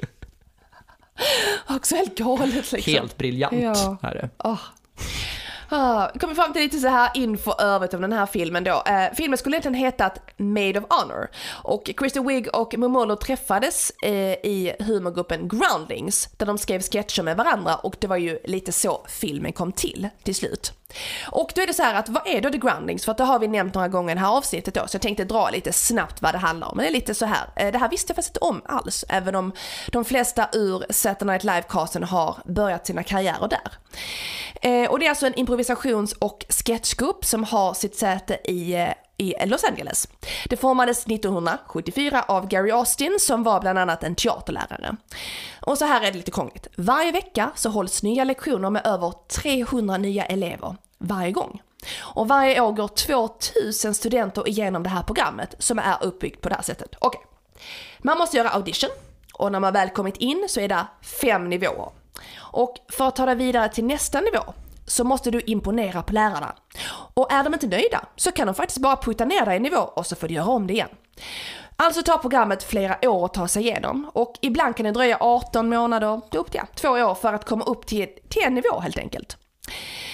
Också 1.70 1.96
helt 1.96 2.18
galet 2.18 2.72
liksom. 2.72 2.94
Helt 2.94 3.18
briljant 3.18 3.56
Ja. 3.62 3.98
är 4.02 4.14
det. 4.14 4.30
Åh. 4.44 4.60
Ah, 5.70 6.10
kommer 6.20 6.34
fram 6.34 6.54
till 6.54 6.62
lite 6.62 6.80
så 6.80 6.88
här 6.88 7.12
info 7.14 7.52
övrigt 7.60 7.94
om 7.94 8.02
den 8.02 8.14
här 8.14 8.26
filmen 8.26 8.64
då. 8.64 8.84
Eh, 8.86 9.14
filmen 9.14 9.38
skulle 9.38 9.56
egentligen 9.56 9.86
hetat 9.86 10.20
Made 10.38 10.80
of 10.80 10.86
Honor. 10.90 11.28
Och 11.48 11.90
Kristen 11.98 12.28
Wiig 12.28 12.56
och 12.56 12.78
Momolo 12.78 13.16
träffades 13.16 13.92
eh, 14.04 14.34
i 14.34 14.76
humorgruppen 14.80 15.48
Groundlings 15.48 16.30
där 16.38 16.46
de 16.46 16.58
skrev 16.58 16.82
sketcher 16.82 17.24
med 17.24 17.38
varandra 17.38 17.76
och 17.76 17.96
det 18.00 18.08
var 18.08 18.18
ju 18.18 18.40
lite 18.44 18.72
så 18.72 19.06
filmen 19.08 19.54
kom 19.54 19.72
till 19.72 20.10
till 20.24 20.36
slut. 20.36 20.77
Och 21.26 21.52
då 21.56 21.62
är 21.62 21.68
det 21.68 21.74
så 21.74 21.84
här 21.84 21.96
att 21.96 22.10
vad 22.10 22.28
är 22.28 22.42
då 22.42 22.50
The 22.50 22.58
groundings? 22.58 23.06
För 23.06 23.12
att 23.12 23.18
det 23.18 23.24
har 23.24 23.40
vi 23.40 23.48
nämnt 23.48 23.74
några 23.74 23.88
gånger 23.88 24.12
i 24.12 24.16
det 24.16 24.22
här 24.22 24.38
avsnittet 24.38 24.74
då 24.74 24.88
så 24.88 24.96
jag 24.96 25.02
tänkte 25.02 25.24
dra 25.24 25.50
lite 25.50 25.74
snabbt 25.74 26.22
vad 26.22 26.34
det 26.34 26.38
handlar 26.38 26.68
om. 26.68 26.78
Men 26.78 26.84
det 26.84 26.90
är 26.90 26.94
lite 26.94 27.14
så 27.14 27.26
här, 27.26 27.50
eh, 27.56 27.72
det 27.72 27.78
här 27.78 27.90
visste 27.90 28.12
jag 28.12 28.16
faktiskt 28.16 28.36
inte 28.36 28.46
om 28.46 28.62
alls 28.66 29.06
även 29.10 29.36
om 29.36 29.52
de 29.92 30.06
flesta 30.06 30.50
ur 30.54 30.86
Saturday 30.90 31.28
Night 31.34 31.44
Live-casten 31.44 32.04
har 32.04 32.38
börjat 32.46 32.88
sina 32.88 33.04
karriärer 33.04 33.48
där. 33.48 33.72
Eh, 34.62 34.90
och 34.90 35.00
det 35.00 35.06
är 35.06 35.10
alltså 35.10 35.28
en 35.28 35.40
improvisations 35.40 36.14
och 36.14 36.46
sketchgrupp 36.50 37.26
som 37.26 37.44
har 37.44 37.74
sitt 37.74 37.96
säte 37.96 38.40
i 38.52 38.74
eh, 38.74 38.90
i 39.18 39.34
Los 39.46 39.64
Angeles. 39.64 40.08
Det 40.46 40.58
formades 40.58 41.06
1974 41.06 42.26
av 42.28 42.48
Gary 42.48 42.72
Austin 42.72 43.18
som 43.20 43.44
var 43.44 43.62
bland 43.62 43.80
annat 43.80 44.04
en 44.04 44.16
teaterlärare. 44.16 44.96
Och 45.62 45.78
så 45.78 45.86
här 45.86 46.02
är 46.02 46.12
det 46.12 46.18
lite 46.18 46.32
krångligt. 46.32 46.68
Varje 46.76 47.12
vecka 47.12 47.52
så 47.56 47.70
hålls 47.70 48.04
nya 48.04 48.24
lektioner 48.24 48.70
med 48.70 48.88
över 48.88 49.14
300 49.28 49.98
nya 49.98 50.26
elever 50.26 50.76
varje 50.98 51.32
gång. 51.32 51.62
Och 52.00 52.28
varje 52.28 52.62
år 52.62 52.72
går 52.72 52.88
2000 52.88 53.94
studenter 53.94 54.50
igenom 54.50 54.84
det 54.84 54.90
här 54.90 55.04
programmet 55.04 55.56
som 55.60 55.80
är 55.80 56.04
uppbyggt 56.04 56.42
på 56.42 56.50
det 56.50 56.56
här 56.56 56.62
sättet. 56.62 56.96
Okej. 57.00 57.22
Man 58.00 58.18
måste 58.18 58.38
göra 58.38 58.50
audition 58.50 58.90
och 59.34 59.52
när 59.52 59.60
man 59.60 59.74
väl 59.74 59.90
kommit 59.90 60.18
in 60.18 60.46
så 60.50 60.60
är 60.60 60.68
det 60.68 60.86
fem 61.22 61.50
nivåer. 61.50 61.90
Och 62.38 62.76
för 62.92 63.08
att 63.08 63.16
ta 63.16 63.26
det 63.26 63.36
vidare 63.36 63.70
till 63.70 63.86
nästa 63.86 64.22
nivå 64.22 64.54
så 64.88 65.04
måste 65.04 65.32
du 65.32 65.42
imponera 65.42 66.04
på 66.04 66.14
lärarna. 66.14 66.56
Och 67.14 67.32
är 67.32 67.44
de 67.44 67.54
inte 67.54 67.68
nöjda 67.68 68.06
så 68.16 68.32
kan 68.32 68.48
de 68.48 68.56
faktiskt 68.56 68.80
bara 68.80 68.96
putta 68.96 69.26
ner 69.26 69.46
dig 69.46 69.56
i 69.58 69.60
nivå 69.60 69.78
och 69.78 70.06
så 70.06 70.16
får 70.16 70.28
du 70.28 70.34
göra 70.34 70.48
om 70.48 70.68
det 70.68 70.74
igen. 70.74 70.90
Alltså 71.76 72.04
tar 72.04 72.18
programmet 72.18 72.64
flera 72.64 73.10
år 73.10 73.26
att 73.26 73.34
ta 73.34 73.48
sig 73.48 73.64
igenom 73.64 74.12
och 74.14 74.34
ibland 74.42 74.76
kan 74.76 74.84
det 74.84 74.92
dröja 74.92 75.18
18 75.20 75.70
månader, 75.70 76.22
upp 76.32 76.52
till 76.52 76.62
ja, 76.64 76.68
två 76.76 76.90
år 76.90 77.16
för 77.16 77.34
att 77.34 77.46
komma 77.46 77.66
upp 77.66 77.86
till, 77.86 78.08
till 78.30 78.44
en 78.44 78.54
nivå 78.54 78.80
helt 78.80 78.98
enkelt. 78.98 79.38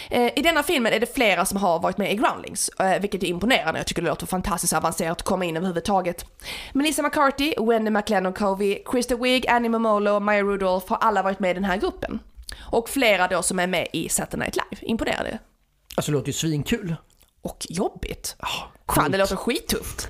Eh, 0.09 0.31
I 0.35 0.41
denna 0.41 0.63
filmen 0.63 0.93
är 0.93 0.99
det 0.99 1.15
flera 1.15 1.45
som 1.45 1.57
har 1.57 1.79
varit 1.79 1.97
med 1.97 2.11
i 2.11 2.15
Groundlings, 2.15 2.69
eh, 2.69 3.01
vilket 3.01 3.23
är 3.23 3.27
imponerande. 3.27 3.79
Jag 3.79 3.87
tycker 3.87 4.01
det 4.01 4.07
låter 4.07 4.25
fantastiskt 4.25 4.73
avancerat 4.73 5.11
att 5.11 5.23
komma 5.23 5.45
in 5.45 5.57
överhuvudtaget. 5.57 6.25
Melissa 6.71 7.01
McCarthy, 7.01 7.53
Wendy 7.59 7.91
McLennan 7.91 8.33
Covey, 8.33 8.83
Krista 8.85 9.15
Wiig, 9.15 9.47
Annie 9.47 9.69
Momolo, 9.69 10.19
Maya 10.19 10.43
Rudolph 10.43 10.89
har 10.89 10.97
alla 10.97 11.23
varit 11.23 11.39
med 11.39 11.51
i 11.51 11.53
den 11.53 11.63
här 11.63 11.77
gruppen. 11.77 12.19
Och 12.61 12.89
flera 12.89 13.27
då 13.27 13.41
som 13.41 13.59
är 13.59 13.67
med 13.67 13.87
i 13.93 14.09
Saturday 14.09 14.39
Night 14.39 14.55
Live. 14.55 14.85
Imponerande. 14.91 15.39
Alltså 15.95 16.11
det 16.11 16.17
låter 16.17 16.27
ju 16.27 16.33
svinkul. 16.33 16.95
Och 17.41 17.65
jobbigt. 17.69 18.35
Fan, 18.39 18.69
coolt. 18.85 19.11
det 19.11 19.17
låter 19.17 19.35
skittufft. 19.35 20.09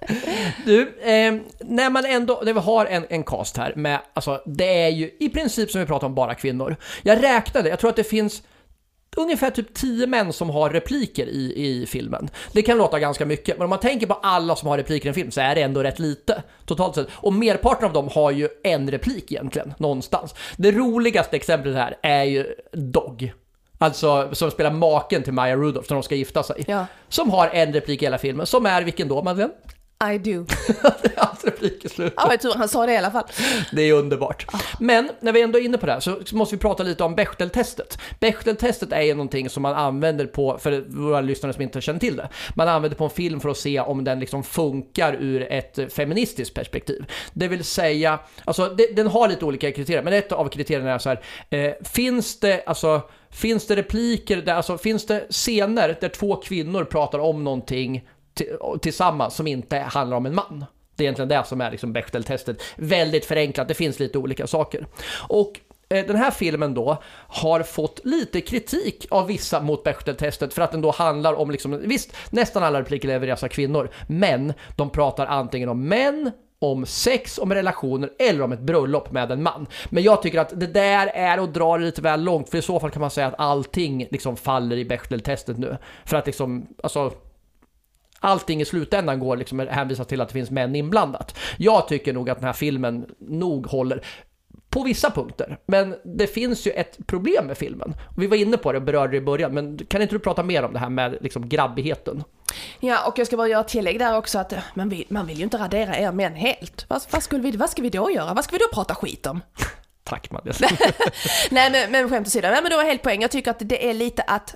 Du, 0.64 0.98
eh, 1.00 1.34
när 1.60 1.90
man 1.90 2.04
ändå, 2.04 2.42
när 2.44 2.52
vi 2.52 2.60
har 2.60 2.86
en, 2.86 3.06
en 3.08 3.24
cast 3.24 3.56
här 3.56 3.72
med, 3.76 4.00
alltså 4.14 4.42
det 4.46 4.82
är 4.82 4.88
ju 4.88 5.10
i 5.20 5.28
princip 5.28 5.70
som 5.70 5.80
vi 5.80 5.86
pratar 5.86 6.06
om 6.06 6.14
bara 6.14 6.34
kvinnor. 6.34 6.76
Jag 7.02 7.22
räknade, 7.22 7.68
jag 7.68 7.78
tror 7.78 7.90
att 7.90 7.96
det 7.96 8.04
finns 8.04 8.42
ungefär 9.16 9.50
typ 9.50 9.74
10 9.74 10.06
män 10.06 10.32
som 10.32 10.50
har 10.50 10.70
repliker 10.70 11.26
i, 11.26 11.66
i 11.66 11.86
filmen. 11.86 12.28
Det 12.52 12.62
kan 12.62 12.78
låta 12.78 12.98
ganska 12.98 13.26
mycket, 13.26 13.58
men 13.58 13.64
om 13.64 13.70
man 13.70 13.80
tänker 13.80 14.06
på 14.06 14.14
alla 14.14 14.56
som 14.56 14.68
har 14.68 14.76
repliker 14.78 15.06
i 15.06 15.08
en 15.08 15.14
film 15.14 15.30
så 15.30 15.40
är 15.40 15.54
det 15.54 15.62
ändå 15.62 15.82
rätt 15.82 15.98
lite 15.98 16.42
totalt 16.64 16.94
sett. 16.94 17.08
Och 17.12 17.32
merparten 17.32 17.86
av 17.86 17.92
dem 17.92 18.08
har 18.12 18.30
ju 18.30 18.48
en 18.64 18.90
replik 18.90 19.32
egentligen, 19.32 19.74
någonstans. 19.78 20.34
Det 20.56 20.72
roligaste 20.72 21.36
exemplet 21.36 21.74
här 21.74 21.96
är 22.02 22.24
ju 22.24 22.46
Dog. 22.72 23.32
Alltså 23.78 24.28
som 24.32 24.50
spelar 24.50 24.70
maken 24.70 25.22
till 25.22 25.32
Maya 25.32 25.56
Rudolph 25.56 25.90
när 25.90 25.94
de 25.94 26.02
ska 26.02 26.14
gifta 26.14 26.42
sig. 26.42 26.64
Ja. 26.68 26.86
Som 27.08 27.30
har 27.30 27.48
en 27.48 27.72
replik 27.72 28.02
i 28.02 28.04
hela 28.04 28.18
filmen, 28.18 28.46
som 28.46 28.66
är 28.66 28.82
vilken 28.82 29.08
då 29.08 29.22
Madeleine? 29.22 29.52
I 30.04 30.18
do. 30.18 30.44
Det 31.02 31.16
är 31.16 31.24
Hans 31.24 31.44
replik 31.44 31.84
i 31.84 31.88
slutet. 31.88 32.14
Ja, 32.16 32.30
jag 32.30 32.40
tror 32.40 32.54
han 32.54 32.68
sa 32.68 32.86
det 32.86 32.92
i 32.92 32.96
alla 32.96 33.10
fall. 33.10 33.24
Det 33.72 33.82
är 33.82 33.92
underbart. 33.92 34.46
Men 34.78 35.10
när 35.20 35.32
vi 35.32 35.42
ändå 35.42 35.58
är 35.58 35.64
inne 35.64 35.78
på 35.78 35.86
det 35.86 35.92
här 35.92 36.00
så 36.00 36.36
måste 36.36 36.56
vi 36.56 36.60
prata 36.60 36.82
lite 36.82 37.04
om 37.04 37.14
Bechdel-testet. 37.14 37.98
Bechdel-testet 38.20 38.92
är 38.92 39.02
ju 39.02 39.14
någonting 39.14 39.50
som 39.50 39.62
man 39.62 39.74
använder 39.74 40.26
på, 40.26 40.58
för 40.58 40.84
våra 40.88 41.20
lyssnare 41.20 41.52
som 41.52 41.62
inte 41.62 41.80
känner 41.80 42.00
till 42.00 42.16
det, 42.16 42.28
man 42.54 42.68
använder 42.68 42.98
på 42.98 43.04
en 43.04 43.10
film 43.10 43.40
för 43.40 43.48
att 43.48 43.56
se 43.56 43.80
om 43.80 44.04
den 44.04 44.20
liksom 44.20 44.42
funkar 44.42 45.16
ur 45.20 45.52
ett 45.52 45.92
feministiskt 45.92 46.54
perspektiv. 46.54 47.04
Det 47.32 47.48
vill 47.48 47.64
säga, 47.64 48.18
alltså 48.44 48.68
det, 48.68 48.96
den 48.96 49.06
har 49.06 49.28
lite 49.28 49.44
olika 49.44 49.72
kriterier, 49.72 50.02
men 50.02 50.12
ett 50.12 50.32
av 50.32 50.48
kriterierna 50.48 50.94
är 50.94 50.98
så 50.98 51.08
här, 51.08 51.22
eh, 51.50 51.72
finns 51.84 52.40
det, 52.40 52.62
alltså 52.66 53.02
Finns 53.32 53.66
det 53.66 53.76
repliker, 53.76 54.36
där, 54.36 54.54
alltså 54.54 54.78
finns 54.78 55.06
det 55.06 55.26
scener 55.30 55.96
där 56.00 56.08
två 56.08 56.36
kvinnor 56.36 56.84
pratar 56.84 57.18
om 57.18 57.44
någonting 57.44 58.08
tillsammans 58.80 59.34
som 59.34 59.46
inte 59.46 59.78
handlar 59.78 60.16
om 60.16 60.26
en 60.26 60.34
man? 60.34 60.64
Det 60.96 61.02
är 61.02 61.06
egentligen 61.06 61.28
det 61.28 61.44
som 61.46 61.60
är 61.60 61.70
liksom 61.70 61.92
Bechdel-testet. 61.92 62.62
Väldigt 62.76 63.24
förenklat, 63.24 63.68
det 63.68 63.74
finns 63.74 63.98
lite 63.98 64.18
olika 64.18 64.46
saker. 64.46 64.86
Och 65.28 65.60
eh, 65.88 66.06
den 66.06 66.16
här 66.16 66.30
filmen 66.30 66.74
då 66.74 67.02
har 67.28 67.62
fått 67.62 68.00
lite 68.04 68.40
kritik 68.40 69.06
av 69.10 69.26
vissa 69.26 69.60
mot 69.60 69.84
Bechdel-testet 69.84 70.54
för 70.54 70.62
att 70.62 70.72
den 70.72 70.80
då 70.80 70.90
handlar 70.90 71.34
om, 71.34 71.50
liksom, 71.50 71.80
visst, 71.84 72.16
nästan 72.30 72.62
alla 72.62 72.80
repliker 72.80 73.08
levereras 73.08 73.44
av 73.44 73.48
kvinnor, 73.48 73.90
men 74.06 74.52
de 74.76 74.90
pratar 74.90 75.26
antingen 75.26 75.68
om 75.68 75.88
män, 75.88 76.30
om 76.58 76.86
sex, 76.86 77.38
om 77.38 77.54
relationer 77.54 78.10
eller 78.18 78.42
om 78.42 78.52
ett 78.52 78.60
bröllop 78.60 79.12
med 79.12 79.30
en 79.30 79.42
man. 79.42 79.66
Men 79.88 80.02
jag 80.02 80.22
tycker 80.22 80.40
att 80.40 80.60
det 80.60 80.66
där 80.66 81.06
är 81.06 81.38
att 81.38 81.54
dra 81.54 81.78
det 81.78 81.84
lite 81.84 82.02
väl 82.02 82.24
långt, 82.24 82.48
för 82.48 82.58
i 82.58 82.62
så 82.62 82.80
fall 82.80 82.90
kan 82.90 83.00
man 83.00 83.10
säga 83.10 83.26
att 83.26 83.34
allting 83.38 84.06
liksom 84.10 84.36
faller 84.36 84.76
i 84.76 84.84
Bechdel-testet 84.84 85.58
nu. 85.58 85.76
För 86.04 86.16
att 86.16 86.26
liksom, 86.26 86.66
alltså 86.82 87.12
allting 88.20 88.60
i 88.60 88.64
slutändan 88.64 89.20
går 89.20 89.36
liksom 89.36 89.58
hänvisat 89.58 90.08
till 90.08 90.20
att 90.20 90.28
det 90.28 90.32
finns 90.32 90.50
män 90.50 90.76
inblandat. 90.76 91.38
Jag 91.56 91.88
tycker 91.88 92.12
nog 92.12 92.30
att 92.30 92.38
den 92.38 92.46
här 92.46 92.52
filmen 92.52 93.06
nog 93.18 93.66
håller 93.66 94.04
på 94.70 94.82
vissa 94.82 95.10
punkter. 95.10 95.58
Men 95.66 95.96
det 96.04 96.26
finns 96.26 96.66
ju 96.66 96.70
ett 96.70 97.06
problem 97.06 97.46
med 97.46 97.58
filmen. 97.58 97.94
Vi 98.16 98.26
var 98.26 98.36
inne 98.36 98.56
på 98.56 98.72
det 98.72 98.78
och 98.78 98.84
berörde 98.84 99.12
det 99.12 99.16
i 99.16 99.20
början, 99.20 99.54
men 99.54 99.78
kan 99.78 100.02
inte 100.02 100.14
du 100.14 100.18
prata 100.18 100.42
mer 100.42 100.62
om 100.62 100.72
det 100.72 100.78
här 100.78 100.88
med 100.88 101.18
liksom 101.20 101.48
grabbigheten? 101.48 102.24
Ja, 102.80 103.06
och 103.06 103.18
jag 103.18 103.26
ska 103.26 103.36
bara 103.36 103.48
göra 103.48 103.64
tillägg 103.64 103.98
där 103.98 104.16
också 104.16 104.38
att 104.38 104.52
eh, 104.52 104.58
man 104.74 104.88
vill, 104.88 105.04
man 105.08 105.26
vill 105.26 105.38
ju 105.38 105.44
inte 105.44 105.58
radera 105.58 105.98
er 105.98 106.12
män 106.12 106.34
helt. 106.34 106.84
Vad, 106.88 107.02
vad, 107.10 107.22
skulle 107.22 107.42
vi, 107.42 107.56
vad 107.56 107.70
ska 107.70 107.82
vi 107.82 107.90
då 107.90 108.10
göra? 108.10 108.34
Vad 108.34 108.44
ska 108.44 108.52
vi 108.52 108.58
då 108.58 108.74
prata 108.74 108.94
skit 108.94 109.26
om? 109.26 109.40
Tack 110.04 110.30
Madeleine. 110.30 110.76
Nej 111.50 111.70
men, 111.70 111.92
men 111.92 112.10
skämt 112.10 112.26
åsido, 112.26 112.48
nej 112.48 112.62
men 112.62 112.70
det 112.70 112.76
var 112.76 112.84
helt 112.84 113.02
poäng. 113.02 113.22
Jag 113.22 113.30
tycker 113.30 113.50
att 113.50 113.58
det 113.58 113.90
är 113.90 113.94
lite 113.94 114.22
att 114.22 114.54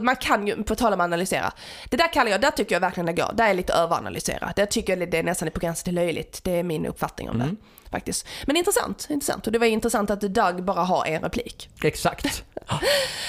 man 0.00 0.16
kan 0.16 0.46
ju, 0.46 0.62
på 0.62 0.74
tal 0.74 0.92
om 0.92 1.00
att 1.00 1.04
analysera, 1.04 1.52
det 1.90 1.96
där 1.96 2.12
kallar 2.12 2.30
jag, 2.30 2.40
där 2.40 2.50
tycker 2.50 2.74
jag 2.74 2.80
verkligen 2.80 3.06
det 3.06 3.12
går. 3.12 3.30
Där 3.34 3.50
är 3.50 3.54
lite 3.54 3.72
överanalysera. 3.72 4.52
Där 4.56 4.66
tycker 4.66 4.96
jag 4.96 5.10
det 5.10 5.18
är 5.18 5.22
nästan 5.22 5.50
på 5.50 5.60
gränsen 5.60 5.84
till 5.84 5.94
löjligt. 5.94 6.44
Det 6.44 6.50
är 6.50 6.62
min 6.62 6.86
uppfattning 6.86 7.30
om 7.30 7.38
det. 7.38 7.56
Faktiskt. 7.90 8.26
Men 8.46 8.56
intressant, 8.56 9.06
intressant. 9.10 9.46
Och 9.46 9.52
det 9.52 9.58
var 9.58 9.66
intressant 9.66 10.10
att 10.10 10.20
Doug 10.20 10.64
bara 10.64 10.80
har 10.80 11.06
en 11.06 11.22
replik. 11.22 11.68
Exakt. 11.82 12.44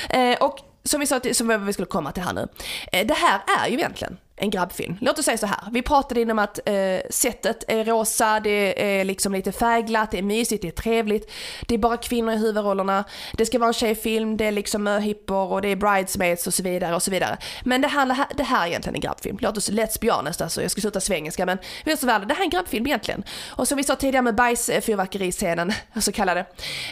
Eh, 0.10 0.38
och 0.38 0.60
som 0.84 1.00
vi 1.00 1.08
sa, 1.08 1.20
till, 1.20 1.36
som 1.36 1.66
vi 1.66 1.74
skulle 1.74 1.86
komma 1.86 2.12
till 2.12 2.24
här 2.24 2.34
nu. 2.34 2.48
Eh, 2.92 3.08
det 3.08 3.14
här 3.14 3.42
är 3.60 3.68
ju 3.68 3.74
egentligen 3.74 4.18
en 4.38 4.50
grabbfilm. 4.50 4.98
Låt 5.02 5.20
oss 5.20 5.26
säga 5.26 5.38
så 5.38 5.46
här, 5.46 5.58
vi 5.72 5.82
pratade 5.82 6.22
innan 6.22 6.40
om 6.40 6.44
att 6.44 6.60
eh, 6.66 7.00
sättet 7.10 7.64
är 7.68 7.86
rosa, 7.86 8.40
det 8.40 9.00
är 9.00 9.06
liksom 9.06 9.34
lite 9.34 9.52
färgglatt, 9.52 10.12
det 10.12 10.18
är 10.18 10.22
mysigt, 10.24 10.62
det 10.62 10.68
är 10.68 10.72
trevligt. 10.72 11.32
Det 11.68 11.76
är 11.76 11.80
bara 11.80 11.98
kvinnor 11.98 12.34
i 12.34 12.38
huvudrollerna, 12.38 13.04
det 13.34 13.46
ska 13.46 13.60
vara 13.60 13.68
en 13.68 13.74
tjejfilm, 13.74 14.38
det 14.38 14.46
är 14.46 14.52
liksom 14.52 14.84
möhippor 14.84 15.52
och 15.52 15.62
det 15.62 15.68
är 15.68 15.76
bridesmaids 15.76 16.48
och 16.48 16.54
så 16.54 16.64
vidare 16.64 16.96
och 16.96 17.04
så 17.04 17.12
vidare. 17.12 17.38
Men 17.64 17.82
det 17.82 17.88
här, 17.88 18.26
det 18.38 18.44
här 18.44 18.64
är 18.64 18.68
egentligen 18.68 18.96
en 18.96 19.02
grabbfilm. 19.02 19.38
Låt 19.42 19.58
oss, 19.58 19.70
let's 19.70 19.98
be 20.02 20.12
honest 20.12 20.42
alltså, 20.42 20.62
jag 20.62 20.72
ska 20.72 20.82
sluta 20.82 21.00
svengelska 21.00 21.46
men 21.46 21.58
vi 21.86 21.92
är 21.92 21.96
så 21.96 22.08
väl, 22.08 22.28
det 22.28 22.34
här 22.34 22.42
är 22.42 22.46
en 22.46 22.50
grabbfilm 22.50 22.88
egentligen. 22.88 23.24
Och 23.48 23.68
som 23.68 23.78
vi 23.78 23.84
sa 23.84 23.96
tidigare 23.96 24.22
med 24.22 24.36
bajsfyrverkeriscenen, 24.36 25.74
så 26.02 26.12
kallade. 26.12 26.46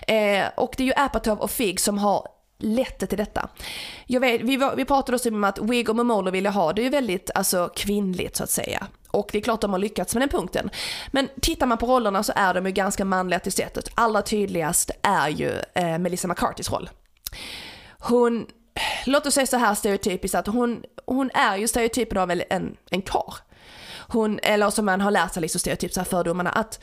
Eh, 0.07 0.45
och 0.55 0.73
det 0.77 0.83
är 0.83 0.87
ju 0.87 0.93
Apatow 0.95 1.39
och 1.39 1.51
Fig 1.51 1.79
som 1.79 1.97
har 1.97 2.27
lett 2.63 3.09
till 3.09 3.17
detta. 3.17 3.49
Jag 4.05 4.19
vet, 4.19 4.41
vi, 4.41 4.57
var, 4.57 4.75
vi 4.75 4.85
pratade 4.85 5.15
också 5.15 5.29
om 5.29 5.43
att 5.43 5.59
Wig 5.59 5.89
och 5.89 5.95
Momolo 5.95 6.31
ville 6.31 6.49
ha 6.49 6.73
det 6.73 6.81
är 6.81 6.83
ju 6.83 6.89
väldigt 6.89 7.31
alltså, 7.35 7.69
kvinnligt 7.75 8.35
så 8.35 8.43
att 8.43 8.49
säga. 8.49 8.87
Och 9.11 9.29
det 9.31 9.37
är 9.37 9.41
klart 9.41 9.61
de 9.61 9.71
har 9.71 9.79
lyckats 9.79 10.15
med 10.15 10.21
den 10.21 10.29
punkten. 10.29 10.69
Men 11.11 11.29
tittar 11.41 11.65
man 11.65 11.77
på 11.77 11.85
rollerna 11.85 12.23
så 12.23 12.33
är 12.35 12.53
de 12.53 12.65
ju 12.65 12.71
ganska 12.71 13.05
manliga 13.05 13.39
till 13.39 13.51
sättet. 13.51 13.89
Allra 13.95 14.21
tydligast 14.21 14.91
är 15.01 15.29
ju 15.29 15.51
eh, 15.75 15.97
Melissa 15.97 16.27
McCartys 16.27 16.71
roll. 16.71 16.89
Hon, 17.99 18.45
låt 19.05 19.25
oss 19.25 19.33
säga 19.33 19.47
så 19.47 19.57
här 19.57 19.75
stereotypiskt 19.75 20.35
att 20.35 20.47
hon, 20.47 20.83
hon 21.05 21.31
är 21.33 21.57
ju 21.57 21.67
stereotypen 21.67 22.17
av 22.17 22.31
en, 22.31 22.77
en 22.89 23.01
kar. 23.01 23.35
Hon, 24.07 24.39
eller 24.43 24.69
som 24.69 24.85
man 24.85 25.01
har 25.01 25.11
lärt 25.11 25.33
sig 25.33 25.41
liksom 25.41 25.59
stereotypt 25.59 25.93
så 25.93 25.99
här 25.99 26.05
fördomarna, 26.05 26.49
att 26.49 26.79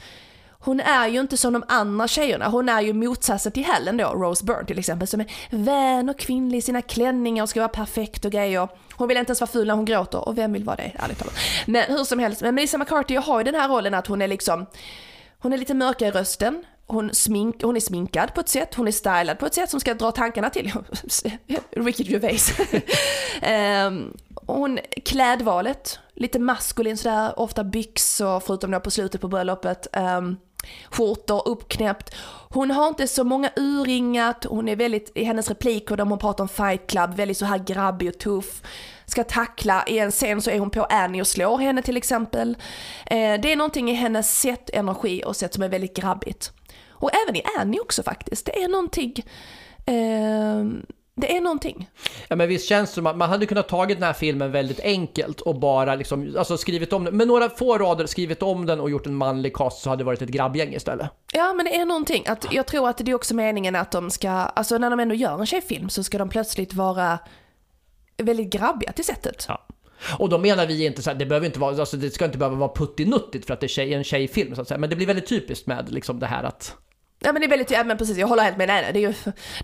hon 0.62 0.80
är 0.80 1.08
ju 1.08 1.20
inte 1.20 1.36
som 1.36 1.52
de 1.52 1.64
andra 1.68 2.08
tjejerna. 2.08 2.48
Hon 2.48 2.68
är 2.68 2.80
ju 2.80 2.92
motsatsen 2.92 3.52
till 3.52 3.64
Helen 3.64 3.96
då, 3.96 4.04
Rose 4.04 4.44
Byrne 4.44 4.64
till 4.64 4.78
exempel, 4.78 5.08
som 5.08 5.20
är 5.20 5.26
vän 5.50 6.08
och 6.08 6.18
kvinnlig 6.18 6.58
i 6.58 6.62
sina 6.62 6.82
klänningar 6.82 7.42
och 7.42 7.48
ska 7.48 7.60
vara 7.60 7.68
perfekt 7.68 8.24
och 8.24 8.32
grejer. 8.32 8.68
Hon 8.94 9.08
vill 9.08 9.16
inte 9.16 9.30
ens 9.30 9.40
vara 9.40 9.50
ful 9.50 9.66
när 9.66 9.74
hon 9.74 9.84
gråter, 9.84 10.28
och 10.28 10.38
vem 10.38 10.52
vill 10.52 10.64
vara 10.64 10.76
det, 10.76 10.92
ärligt 10.98 11.18
talat. 11.18 11.34
Men 11.66 11.84
hur 11.88 12.04
som 12.04 12.18
helst, 12.18 12.42
men 12.42 12.54
Melissa 12.54 12.78
McCarthy 12.78 13.16
har 13.16 13.40
ju 13.40 13.44
den 13.44 13.54
här 13.54 13.68
rollen 13.68 13.94
att 13.94 14.06
hon 14.06 14.22
är 14.22 14.28
liksom, 14.28 14.66
hon 15.38 15.52
är 15.52 15.58
lite 15.58 15.74
mörkare 15.74 16.08
i 16.08 16.12
rösten, 16.12 16.64
hon, 16.86 17.14
smink, 17.14 17.62
hon 17.62 17.76
är 17.76 17.80
sminkad 17.80 18.34
på 18.34 18.40
ett 18.40 18.48
sätt, 18.48 18.74
hon 18.74 18.88
är 18.88 18.92
stylad 18.92 19.38
på 19.38 19.46
ett 19.46 19.54
sätt 19.54 19.70
som 19.70 19.80
ska 19.80 19.94
dra 19.94 20.12
tankarna 20.12 20.50
till 20.50 20.72
Ricky 21.70 22.04
Gervais. 22.04 22.60
um, 23.86 24.16
hon, 24.46 24.78
klädvalet, 25.04 25.98
lite 26.14 26.38
maskulin 26.38 26.96
sådär, 26.96 27.40
ofta 27.40 27.64
byxor 27.64 28.40
förutom 28.40 28.70
då 28.70 28.80
på 28.80 28.90
slutet 28.90 29.20
på 29.20 29.28
bröllopet. 29.28 29.86
Um, 29.96 30.36
skjortor 30.90 31.48
uppknäppt. 31.48 32.14
Hon 32.52 32.70
har 32.70 32.88
inte 32.88 33.08
så 33.08 33.24
många 33.24 33.50
urringat, 33.56 34.44
hon 34.48 34.68
är 34.68 34.76
väldigt, 34.76 35.12
i 35.14 35.24
hennes 35.24 35.48
repliker 35.48 35.96
där 35.96 36.04
hon 36.04 36.18
pratar 36.18 36.44
om 36.44 36.48
fight 36.48 36.86
club, 36.86 37.14
väldigt 37.14 37.36
så 37.36 37.44
här 37.44 37.58
grabbig 37.58 38.08
och 38.08 38.18
tuff. 38.18 38.62
Ska 39.06 39.24
tackla, 39.24 39.84
i 39.86 39.98
en 39.98 40.10
scen 40.10 40.42
så 40.42 40.50
är 40.50 40.58
hon 40.58 40.70
på 40.70 40.84
Annie 40.84 41.20
och 41.20 41.26
slår 41.26 41.58
henne 41.58 41.82
till 41.82 41.96
exempel. 41.96 42.56
Eh, 43.06 43.40
det 43.40 43.52
är 43.52 43.56
någonting 43.56 43.90
i 43.90 43.94
hennes 43.94 44.40
sätt, 44.40 44.70
energi 44.72 45.22
och 45.26 45.36
sätt 45.36 45.54
som 45.54 45.62
är 45.62 45.68
väldigt 45.68 45.96
grabbigt. 45.96 46.52
Och 46.88 47.10
även 47.24 47.36
i 47.36 47.42
Annie 47.58 47.80
också 47.80 48.02
faktiskt, 48.02 48.46
det 48.46 48.62
är 48.62 48.68
någonting 48.68 49.14
eh, 49.86 50.64
det 51.20 51.36
är 51.36 51.40
någonting. 51.40 51.90
Ja 52.28 52.36
men 52.36 52.48
visst 52.48 52.68
känns 52.68 52.90
det 52.90 52.94
som 52.94 53.06
att 53.06 53.16
man 53.16 53.30
hade 53.30 53.46
kunnat 53.46 53.68
tagit 53.68 53.96
den 53.96 54.06
här 54.06 54.12
filmen 54.12 54.52
väldigt 54.52 54.80
enkelt 54.80 55.40
och 55.40 55.60
bara 55.60 55.94
liksom, 55.94 56.34
alltså 56.38 56.56
skrivit 56.56 56.92
om 56.92 57.04
den, 57.04 57.16
med 57.16 57.28
några 57.28 57.48
få 57.48 57.78
rader 57.78 58.06
skrivit 58.06 58.42
om 58.42 58.66
den 58.66 58.80
och 58.80 58.90
gjort 58.90 59.06
en 59.06 59.14
manlig 59.14 59.56
cast 59.56 59.82
så 59.82 59.90
hade 59.90 60.00
det 60.00 60.06
varit 60.06 60.22
ett 60.22 60.28
grabbgäng 60.28 60.74
istället. 60.74 61.10
Ja 61.32 61.52
men 61.52 61.64
det 61.64 61.76
är 61.76 61.84
någonting, 61.84 62.24
att 62.26 62.52
jag 62.52 62.66
tror 62.66 62.88
att 62.88 62.98
det 62.98 63.10
är 63.10 63.14
också 63.14 63.34
meningen 63.34 63.76
att 63.76 63.90
de 63.90 64.10
ska, 64.10 64.30
alltså 64.30 64.78
när 64.78 64.90
de 64.90 65.00
ändå 65.00 65.14
gör 65.14 65.38
en 65.38 65.46
tjejfilm 65.46 65.88
så 65.88 66.04
ska 66.04 66.18
de 66.18 66.28
plötsligt 66.28 66.74
vara 66.74 67.18
väldigt 68.16 68.52
grabbiga 68.52 68.92
till 68.92 69.04
sättet. 69.04 69.44
Ja. 69.48 69.66
Och 70.18 70.28
då 70.28 70.38
menar 70.38 70.66
vi 70.66 70.86
inte 70.86 71.02
så 71.02 71.10
här, 71.10 71.16
det 71.16 71.26
behöver 71.26 71.46
inte 71.46 71.60
vara, 71.60 71.80
alltså 71.80 71.96
det 71.96 72.10
ska 72.10 72.24
inte 72.24 72.38
behöva 72.38 72.56
vara 72.56 72.72
puttinuttigt 72.74 73.46
för 73.46 73.54
att 73.54 73.60
det 73.60 73.66
är 73.66 73.68
tjej, 73.68 73.94
en 73.94 74.04
tjejfilm 74.04 74.54
så 74.54 74.60
att 74.62 74.68
säga, 74.68 74.78
men 74.78 74.90
det 74.90 74.96
blir 74.96 75.06
väldigt 75.06 75.28
typiskt 75.28 75.66
med 75.66 75.92
liksom 75.92 76.18
det 76.18 76.26
här 76.26 76.44
att 76.44 76.76
Ja 77.22 77.32
men 77.32 77.40
det 77.40 77.46
är 77.46 77.48
väldigt, 77.48 77.70
ja 77.70 77.84
men 77.84 77.98
precis, 77.98 78.18
jag 78.18 78.26
håller 78.26 78.42
helt 78.42 78.56
med 78.56 78.68
dig. 78.68 78.90
Det 78.92 78.98
är 78.98 79.08
ju 79.08 79.14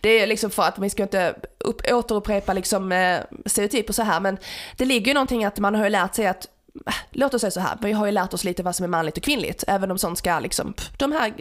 det 0.00 0.08
är 0.08 0.26
liksom 0.26 0.50
för 0.50 0.62
att 0.62 0.78
vi 0.78 0.90
ska 0.90 1.02
inte 1.02 1.34
upp, 1.58 1.92
återupprepa 1.92 2.52
liksom 2.52 2.92
eh, 2.92 3.20
stereotyper 3.46 3.92
så 3.92 4.02
här 4.02 4.20
men 4.20 4.38
det 4.76 4.84
ligger 4.84 5.06
ju 5.06 5.14
någonting 5.14 5.44
att 5.44 5.58
man 5.58 5.74
har 5.74 5.84
ju 5.84 5.90
lärt 5.90 6.14
sig 6.14 6.26
att 6.26 6.46
äh, 6.86 6.94
Låt 7.10 7.34
oss 7.34 7.40
säga 7.40 7.50
så 7.50 7.60
här, 7.60 7.78
vi 7.82 7.92
har 7.92 8.06
ju 8.06 8.12
lärt 8.12 8.34
oss 8.34 8.44
lite 8.44 8.62
vad 8.62 8.76
som 8.76 8.84
är 8.84 8.88
manligt 8.88 9.16
och 9.16 9.22
kvinnligt, 9.22 9.64
även 9.66 9.90
om 9.90 9.98
sånt 9.98 10.18
ska 10.18 10.38
liksom, 10.38 10.74
de 10.98 11.12
här, 11.12 11.34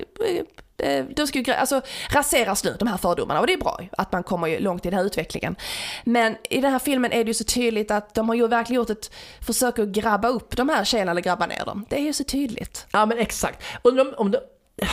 eh, 0.77 0.87
eh, 0.87 1.05
de 1.05 1.27
ska 1.27 1.39
ju 1.39 1.53
alltså, 1.53 1.81
raseras 2.09 2.63
nu, 2.63 2.75
de 2.79 2.87
här 2.87 2.97
fördomarna, 2.97 3.39
och 3.39 3.47
det 3.47 3.53
är 3.53 3.57
bra 3.57 3.79
att 3.97 4.11
man 4.11 4.23
kommer 4.23 4.47
ju 4.47 4.59
långt 4.59 4.85
i 4.85 4.89
den 4.89 4.99
här 4.99 5.05
utvecklingen. 5.05 5.55
Men 6.03 6.35
i 6.49 6.61
den 6.61 6.71
här 6.71 6.79
filmen 6.79 7.11
är 7.11 7.23
det 7.23 7.27
ju 7.27 7.33
så 7.33 7.43
tydligt 7.43 7.91
att 7.91 8.13
de 8.13 8.29
har 8.29 8.35
ju 8.35 8.47
verkligen 8.47 8.81
gjort 8.81 8.89
ett 8.89 9.11
försök 9.41 9.79
att 9.79 9.87
grabba 9.87 10.27
upp 10.27 10.57
de 10.57 10.69
här 10.69 10.85
tjejerna 10.85 11.11
eller 11.11 11.21
grabba 11.21 11.45
ner 11.45 11.65
dem. 11.65 11.85
Det 11.89 11.95
är 11.95 12.03
ju 12.03 12.13
så 12.13 12.23
tydligt. 12.23 12.85
Ja 12.91 13.05
men 13.05 13.17
exakt. 13.17 13.63
Undrar 13.83 14.05
om, 14.05 14.13
om, 14.17 14.35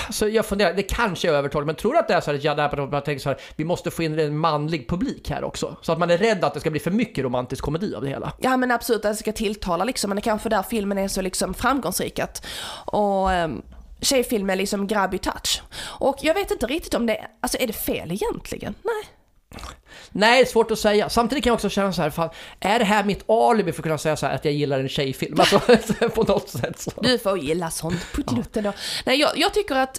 Alltså 0.07 0.29
jag 0.29 0.47
funderar, 0.47 0.75
det 0.75 0.83
kanske 0.83 1.29
är 1.29 1.33
övertaligt, 1.33 1.67
men 1.67 1.75
tror 1.75 1.93
du 1.93 1.99
att 1.99 2.09
det 2.09 2.15
är 2.15 2.21
så 2.21 2.31
här 2.31 2.39
att 2.39 2.45
Judd 2.45 2.61
Apatow 2.61 3.01
tänker 3.01 3.23
så 3.23 3.29
här, 3.29 3.39
vi 3.57 3.65
måste 3.65 3.91
få 3.91 4.03
in 4.03 4.19
en 4.19 4.37
manlig 4.37 4.89
publik 4.89 5.31
här 5.31 5.45
också? 5.45 5.77
Så 5.83 5.93
att 5.93 5.99
man 5.99 6.11
är 6.11 6.19
rädd 6.19 6.45
att 6.45 6.55
det 6.55 6.61
ska 6.61 6.71
bli 6.71 6.81
för 6.81 6.91
mycket 6.91 7.25
romantisk 7.25 7.65
komedi 7.65 7.95
av 7.95 8.03
det 8.03 8.09
hela? 8.09 8.33
Ja 8.39 8.57
men 8.57 8.71
absolut, 8.71 9.05
att 9.05 9.13
det 9.13 9.17
ska 9.17 9.33
tilltala 9.33 9.85
liksom, 9.85 10.09
men 10.09 10.17
det 10.17 10.21
är 10.21 10.23
kanske 10.23 10.49
där 10.49 10.63
filmen 10.63 10.99
är 10.99 11.09
så 11.09 11.23
liksom 11.23 11.55
framgångsrik 11.55 12.19
att, 12.19 12.47
och 12.87 13.31
um, 13.31 13.63
tjejfilm 14.01 14.51
är 14.51 14.57
liksom 14.57 14.87
grabby 14.87 15.19
touch. 15.19 15.63
Och 15.83 16.19
jag 16.23 16.35
vet 16.35 16.51
inte 16.51 16.67
riktigt 16.67 16.95
om 16.95 17.07
det, 17.07 17.27
alltså 17.41 17.59
är 17.61 17.67
det 17.67 17.73
fel 17.73 18.13
egentligen? 18.13 18.75
Nej. 18.83 19.22
Nej, 20.11 20.47
svårt 20.47 20.71
att 20.71 20.79
säga. 20.79 21.09
Samtidigt 21.09 21.45
kan 21.45 21.51
jag 21.51 21.55
också 21.55 21.69
känna 21.69 21.93
så 21.93 22.03
här, 22.03 22.11
fan, 22.11 22.31
är 22.61 22.79
det 22.79 22.85
här 22.85 23.05
mitt 23.05 23.31
alibi 23.31 23.73
för 23.73 23.81
att 23.81 23.83
kunna 23.83 23.99
säga 23.99 24.17
så 24.17 24.27
här 24.27 24.35
att 24.35 24.45
jag 24.45 24.55
gillar 24.55 24.81
en 24.81 24.89
tjejfilm? 24.89 25.41
Alltså, 25.41 25.59
på 26.15 26.23
något 26.23 26.49
sätt 26.49 26.81
så. 26.81 26.91
Du 27.01 27.19
får 27.19 27.39
gilla 27.39 27.71
sånt, 27.71 28.13
puttinutten 28.13 28.65
då. 28.65 28.73
Nej, 29.07 29.21
jag, 29.21 29.39
jag, 29.39 29.55
tycker 29.55 29.75
att, 29.75 29.99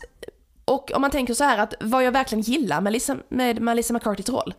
och 0.65 0.91
om 0.91 1.01
man 1.01 1.11
tänker 1.11 1.33
så 1.33 1.43
här 1.43 1.57
att 1.57 1.73
vad 1.79 2.03
jag 2.03 2.11
verkligen 2.11 2.41
gillar 2.41 2.81
med, 2.81 2.93
Lisa, 2.93 3.17
med 3.29 3.61
Melissa 3.61 3.93
McCartys 3.93 4.29
roll, 4.29 4.53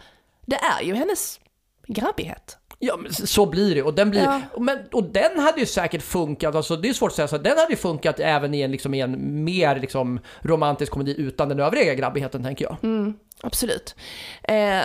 det 0.47 0.57
är 0.57 0.83
ju 0.83 0.95
hennes 0.95 1.41
grabbighet. 1.87 2.59
Ja, 2.87 2.97
men 2.97 3.13
så 3.13 3.47
blir 3.47 3.75
det. 3.75 3.83
Och 3.83 3.95
den, 3.95 4.11
blir, 4.11 4.23
ja. 4.23 4.41
men, 4.59 4.79
och 4.93 5.05
den 5.05 5.39
hade 5.39 5.61
ju 5.61 5.67
säkert 5.67 6.03
funkat, 6.03 6.55
alltså, 6.55 6.77
det 6.77 6.89
är 6.89 6.93
svårt 6.93 7.11
att 7.11 7.17
säga, 7.17 7.29
så 7.29 7.39
den 7.39 7.59
hade 7.59 7.71
ju 7.71 7.77
funkat 7.77 8.21
även 8.21 8.55
i 8.55 8.61
en, 8.61 8.71
liksom, 8.71 8.95
i 8.95 9.01
en 9.01 9.45
mer 9.45 9.81
liksom, 9.81 10.21
romantisk 10.43 10.93
komedi 10.93 11.15
utan 11.19 11.49
den 11.49 11.61
övriga 11.61 11.95
grabbigheten, 11.95 12.43
tänker 12.43 12.65
jag. 12.65 12.77
Mm, 12.83 13.15
absolut. 13.41 13.95
Eh, 14.43 14.83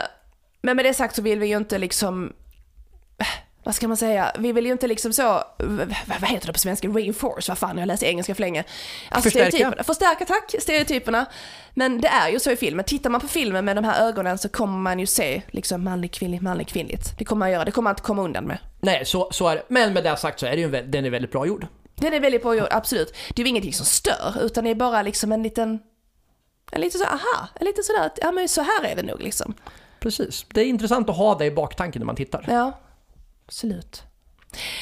men 0.62 0.76
med 0.76 0.86
det 0.86 0.94
sagt 0.94 1.16
så 1.16 1.22
vill 1.22 1.40
vi 1.40 1.48
ju 1.48 1.58
inte 1.58 1.78
liksom 1.78 2.34
vad 3.64 3.76
ska 3.76 3.88
man 3.88 3.98
säga, 3.98 4.32
vi 4.40 4.52
vill 4.52 4.66
ju 4.66 4.72
inte 4.72 4.88
liksom 4.88 5.14
så, 5.14 5.44
vad 6.06 6.30
heter 6.30 6.48
det 6.48 6.54
på 6.54 6.60
svenska, 6.60 6.88
reinforce, 6.88 7.52
vad 7.52 7.58
fan 7.58 7.78
jag 7.78 7.88
läser 7.88 8.08
engelska 8.08 8.36
för 8.36 8.42
länge. 8.42 8.64
Alltså 9.10 9.30
Förstärka. 9.30 9.84
Förstärka, 9.84 10.26
tack, 10.26 10.56
stereotyperna. 10.60 11.26
Men 11.74 12.02
det 12.02 12.08
är 12.08 12.30
ju 12.30 12.40
så 12.40 12.52
i 12.52 12.56
filmen, 12.56 12.86
tittar 12.86 13.10
man 13.10 13.22
på 13.22 13.28
filmen 13.28 13.66
med 13.66 13.78
de 13.78 13.84
här 13.84 14.08
ögonen 14.08 14.38
så 14.38 14.50
kommer 14.50 14.78
man 14.78 15.00
ju 15.00 15.06
se 15.06 15.42
liksom 15.48 15.84
manligt, 15.84 16.14
kvinnligt, 16.14 16.44
manligt, 16.44 16.68
kvinnligt. 16.68 17.18
Det 17.18 17.26
kommer 17.26 17.40
man 17.40 17.52
göra, 17.52 17.66
det 17.66 17.72
kommer 17.72 17.84
man 17.84 17.92
inte 17.92 18.02
komma 18.02 18.22
undan 18.22 18.44
med. 18.44 18.58
Nej, 18.80 19.06
så, 19.06 19.30
så 19.32 19.48
är 19.48 19.56
det. 19.56 19.64
Men 19.68 19.94
med 19.94 20.04
det 20.04 20.18
sagt 20.18 20.40
så 20.40 20.46
är 20.46 20.52
det 20.52 20.62
ju, 20.62 20.70
den 20.70 21.06
är 21.06 21.10
väldigt 21.10 21.32
bra 21.32 21.46
gjord. 21.46 21.68
Den 21.96 22.14
är 22.14 22.20
väldigt 22.20 22.42
bra 22.42 22.56
gjord, 22.56 22.68
absolut. 22.72 23.16
Det 23.36 23.42
är 23.42 23.44
ju 23.44 23.50
ingenting 23.50 23.74
som 23.74 23.86
stör, 23.86 24.34
utan 24.42 24.64
det 24.64 24.70
är 24.70 24.76
bara 24.76 25.02
liksom 25.02 25.32
en 25.32 25.44
liten, 25.44 25.80
en 26.72 26.82
liten 26.82 27.00
så, 27.00 27.06
aha, 27.06 27.48
en 27.60 27.66
liten 27.66 27.84
sådär, 27.84 28.12
ja 28.22 28.32
men 28.32 28.50
så 28.50 28.62
här 28.62 28.84
är 28.84 28.96
det 28.96 29.04
nog 29.04 29.22
liksom. 29.22 29.54
Precis. 30.00 30.46
Det 30.54 30.62
är 30.62 30.66
intressant 30.66 31.10
att 31.10 31.18
ha 31.18 31.36
det 31.36 31.46
i 31.46 31.52
baktanken 31.52 32.00
när 32.00 32.06
man 32.06 32.16
tittar. 32.16 32.46
Ja, 32.48 32.80
absolut. 33.50 34.04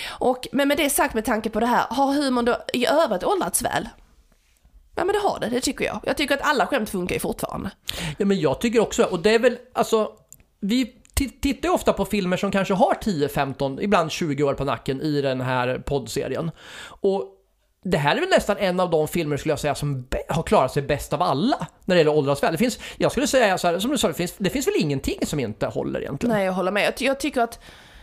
Och, 0.09 0.47
men 0.51 0.67
med 0.67 0.77
det 0.77 0.89
sagt 0.89 1.13
med 1.13 1.25
tanke 1.25 1.49
på 1.49 1.59
det 1.59 1.65
här, 1.65 1.85
har 1.89 2.13
humorn 2.13 2.45
då 2.45 2.57
i 2.73 2.87
övrigt 2.87 3.23
åldrats 3.23 3.61
väl? 3.61 3.89
Ja 4.95 5.05
men 5.05 5.13
det 5.13 5.19
har 5.19 5.39
det, 5.39 5.49
det 5.49 5.61
tycker 5.61 5.85
jag. 5.85 5.99
Jag 6.03 6.17
tycker 6.17 6.35
att 6.35 6.41
alla 6.41 6.67
skämt 6.67 6.89
funkar 6.89 7.15
ju 7.15 7.19
fortfarande. 7.19 7.71
Ja 8.17 8.25
men 8.25 8.39
jag 8.39 8.61
tycker 8.61 8.79
också 8.79 9.03
och 9.03 9.19
det 9.19 9.35
är 9.35 9.39
väl, 9.39 9.57
alltså, 9.73 10.11
vi 10.59 10.95
tittar 11.13 11.69
ju 11.69 11.73
ofta 11.73 11.93
på 11.93 12.05
filmer 12.05 12.37
som 12.37 12.51
kanske 12.51 12.73
har 12.73 12.93
10, 12.93 13.29
15, 13.29 13.81
ibland 13.81 14.11
20 14.11 14.43
år 14.43 14.53
på 14.53 14.63
nacken 14.65 15.01
i 15.01 15.21
den 15.21 15.41
här 15.41 15.79
poddserien. 15.79 16.51
Och 16.87 17.23
det 17.83 17.97
här 17.97 18.15
är 18.15 18.19
väl 18.19 18.29
nästan 18.29 18.57
en 18.57 18.79
av 18.79 18.89
de 18.89 19.07
filmer 19.07 19.37
skulle 19.37 19.51
jag 19.51 19.59
säga 19.59 19.75
som 19.75 20.07
har 20.29 20.43
klarat 20.43 20.73
sig 20.73 20.81
bäst 20.81 21.13
av 21.13 21.21
alla 21.21 21.67
när 21.85 21.95
det 21.95 21.99
gäller 21.99 22.13
åldras 22.13 22.43
väl. 22.43 22.51
Det 22.51 22.57
finns, 22.57 22.79
jag 22.97 23.11
skulle 23.11 23.27
säga 23.27 23.57
så 23.57 23.67
här, 23.67 23.79
som 23.79 23.91
du 23.91 23.97
sa, 23.97 24.07
det 24.07 24.13
finns, 24.13 24.33
det 24.37 24.49
finns 24.49 24.67
väl 24.67 24.73
ingenting 24.77 25.25
som 25.25 25.39
inte 25.39 25.67
håller 25.67 26.01
egentligen. 26.01 26.35
Nej, 26.35 26.45
jag 26.45 26.53
håller 26.53 26.71
med. 26.71 26.83
Jag, 26.83 26.93
jag 27.07 27.19
tycker 27.19 27.41
att 27.41 27.59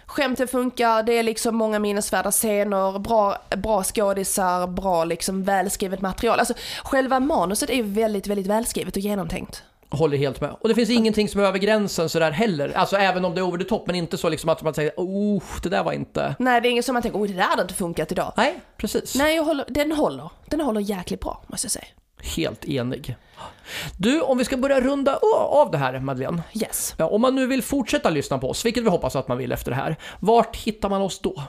skämten 0.07 0.49
funkar, 0.49 1.03
det 1.03 1.13
är 1.13 1.23
liksom 1.23 1.57
många 1.57 1.79
minnesvärda 1.79 2.31
scener, 2.31 2.99
bra, 2.99 3.37
bra 3.57 3.85
skådisar, 3.85 4.67
bra 4.67 5.05
liksom 5.05 5.45
välskrivet 5.45 6.01
material. 6.01 6.39
Alltså 6.39 6.55
själva 6.85 7.21
manuset 7.21 7.71
är 7.71 7.83
väldigt, 7.83 8.27
väldigt 8.27 8.47
välskrivet 8.47 8.97
och 8.97 9.03
genomtänkt. 9.03 9.63
Håller 9.91 10.17
helt 10.17 10.41
med. 10.41 10.57
Och 10.61 10.69
det 10.69 10.75
finns 10.75 10.91
ingenting 10.91 11.29
som 11.29 11.41
är 11.41 11.45
över 11.45 11.59
gränsen 11.59 12.09
sådär 12.09 12.31
heller. 12.31 12.73
Alltså 12.77 12.97
även 12.97 13.25
om 13.25 13.35
det 13.35 13.41
är 13.41 13.43
over 13.43 13.59
the 13.59 13.65
top, 13.65 13.87
men 13.87 13.97
inte 13.97 14.19
så 14.19 14.29
liksom 14.29 14.49
att 14.49 14.63
man 14.63 14.75
säger 14.75 14.93
oh, 14.97 15.43
det 15.63 15.69
där 15.69 15.83
var 15.85 15.93
inte... 15.93 16.35
Nej, 16.39 16.61
det 16.61 16.69
är 16.69 16.71
inget 16.71 16.85
som 16.85 16.93
man 16.93 17.03
tänker 17.03 17.19
oh, 17.19 17.27
det 17.27 17.33
där 17.33 17.43
hade 17.43 17.63
inte 17.63 17.75
funkat 17.75 18.13
idag. 18.13 18.33
Nej, 18.37 18.61
precis. 18.77 19.15
Nej, 19.15 19.39
håller, 19.39 19.65
den 19.69 19.93
håller. 19.93 20.31
Den 20.47 20.61
håller 20.61 20.81
jäkligt 20.81 21.21
bra, 21.21 21.43
måste 21.47 21.65
jag 21.65 21.73
säga. 21.73 21.87
Helt 22.37 22.65
enig. 22.65 23.17
Du, 23.97 24.21
om 24.21 24.39
vi 24.39 24.45
ska 24.45 24.57
börja 24.57 24.81
runda 24.81 25.17
av 25.33 25.71
det 25.71 25.79
här, 25.79 26.01
Madeleine. 26.01 26.43
Yes. 26.55 26.95
Ja, 26.99 27.07
om 27.07 27.21
man 27.21 27.35
nu 27.35 27.47
vill 27.47 27.63
fortsätta 27.63 28.11
lyssna 28.11 28.39
på 28.39 28.51
oss, 28.51 28.65
vilket 28.65 28.85
vi 28.85 28.89
hoppas 28.89 29.17
att 29.17 29.29
man 29.29 29.39
vill 29.39 29.53
efter 29.53 29.71
det 29.71 29.77
här, 29.77 29.97
vart 30.21 30.57
hittar 30.57 30.89
man 30.89 31.03
oss 31.03 31.19
då? 31.19 31.43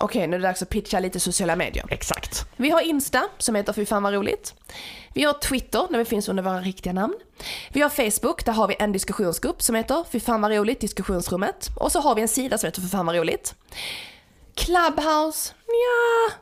Okej, 0.00 0.26
nu 0.26 0.36
är 0.36 0.40
det 0.40 0.46
dags 0.46 0.62
att 0.62 0.68
pitcha 0.68 1.00
lite 1.00 1.20
sociala 1.20 1.56
medier. 1.56 1.84
Exakt. 1.90 2.46
Vi 2.56 2.70
har 2.70 2.80
Insta 2.80 3.28
som 3.38 3.54
heter 3.54 3.72
Fy 3.72 3.86
fan 3.86 4.02
vad 4.02 4.12
roligt. 4.12 4.54
Vi 5.14 5.22
har 5.22 5.32
Twitter 5.32 5.86
där 5.90 5.98
vi 5.98 6.04
finns 6.04 6.28
under 6.28 6.42
våra 6.42 6.60
riktiga 6.60 6.92
namn. 6.92 7.14
Vi 7.72 7.80
har 7.80 7.88
Facebook, 7.88 8.44
där 8.44 8.52
har 8.52 8.68
vi 8.68 8.76
en 8.78 8.92
diskussionsgrupp 8.92 9.62
som 9.62 9.74
heter 9.74 10.04
Fy 10.12 10.20
fan 10.20 10.40
vad 10.40 10.52
roligt, 10.52 10.80
diskussionsrummet. 10.80 11.68
Och 11.76 11.92
så 11.92 12.00
har 12.00 12.14
vi 12.14 12.22
en 12.22 12.28
sida 12.28 12.58
som 12.58 12.66
heter 12.66 12.82
Fy 12.82 12.88
fan 12.88 13.06
vad 13.06 13.16
roligt. 13.16 13.54
Clubhouse, 14.54 15.54
ja, 15.66 16.32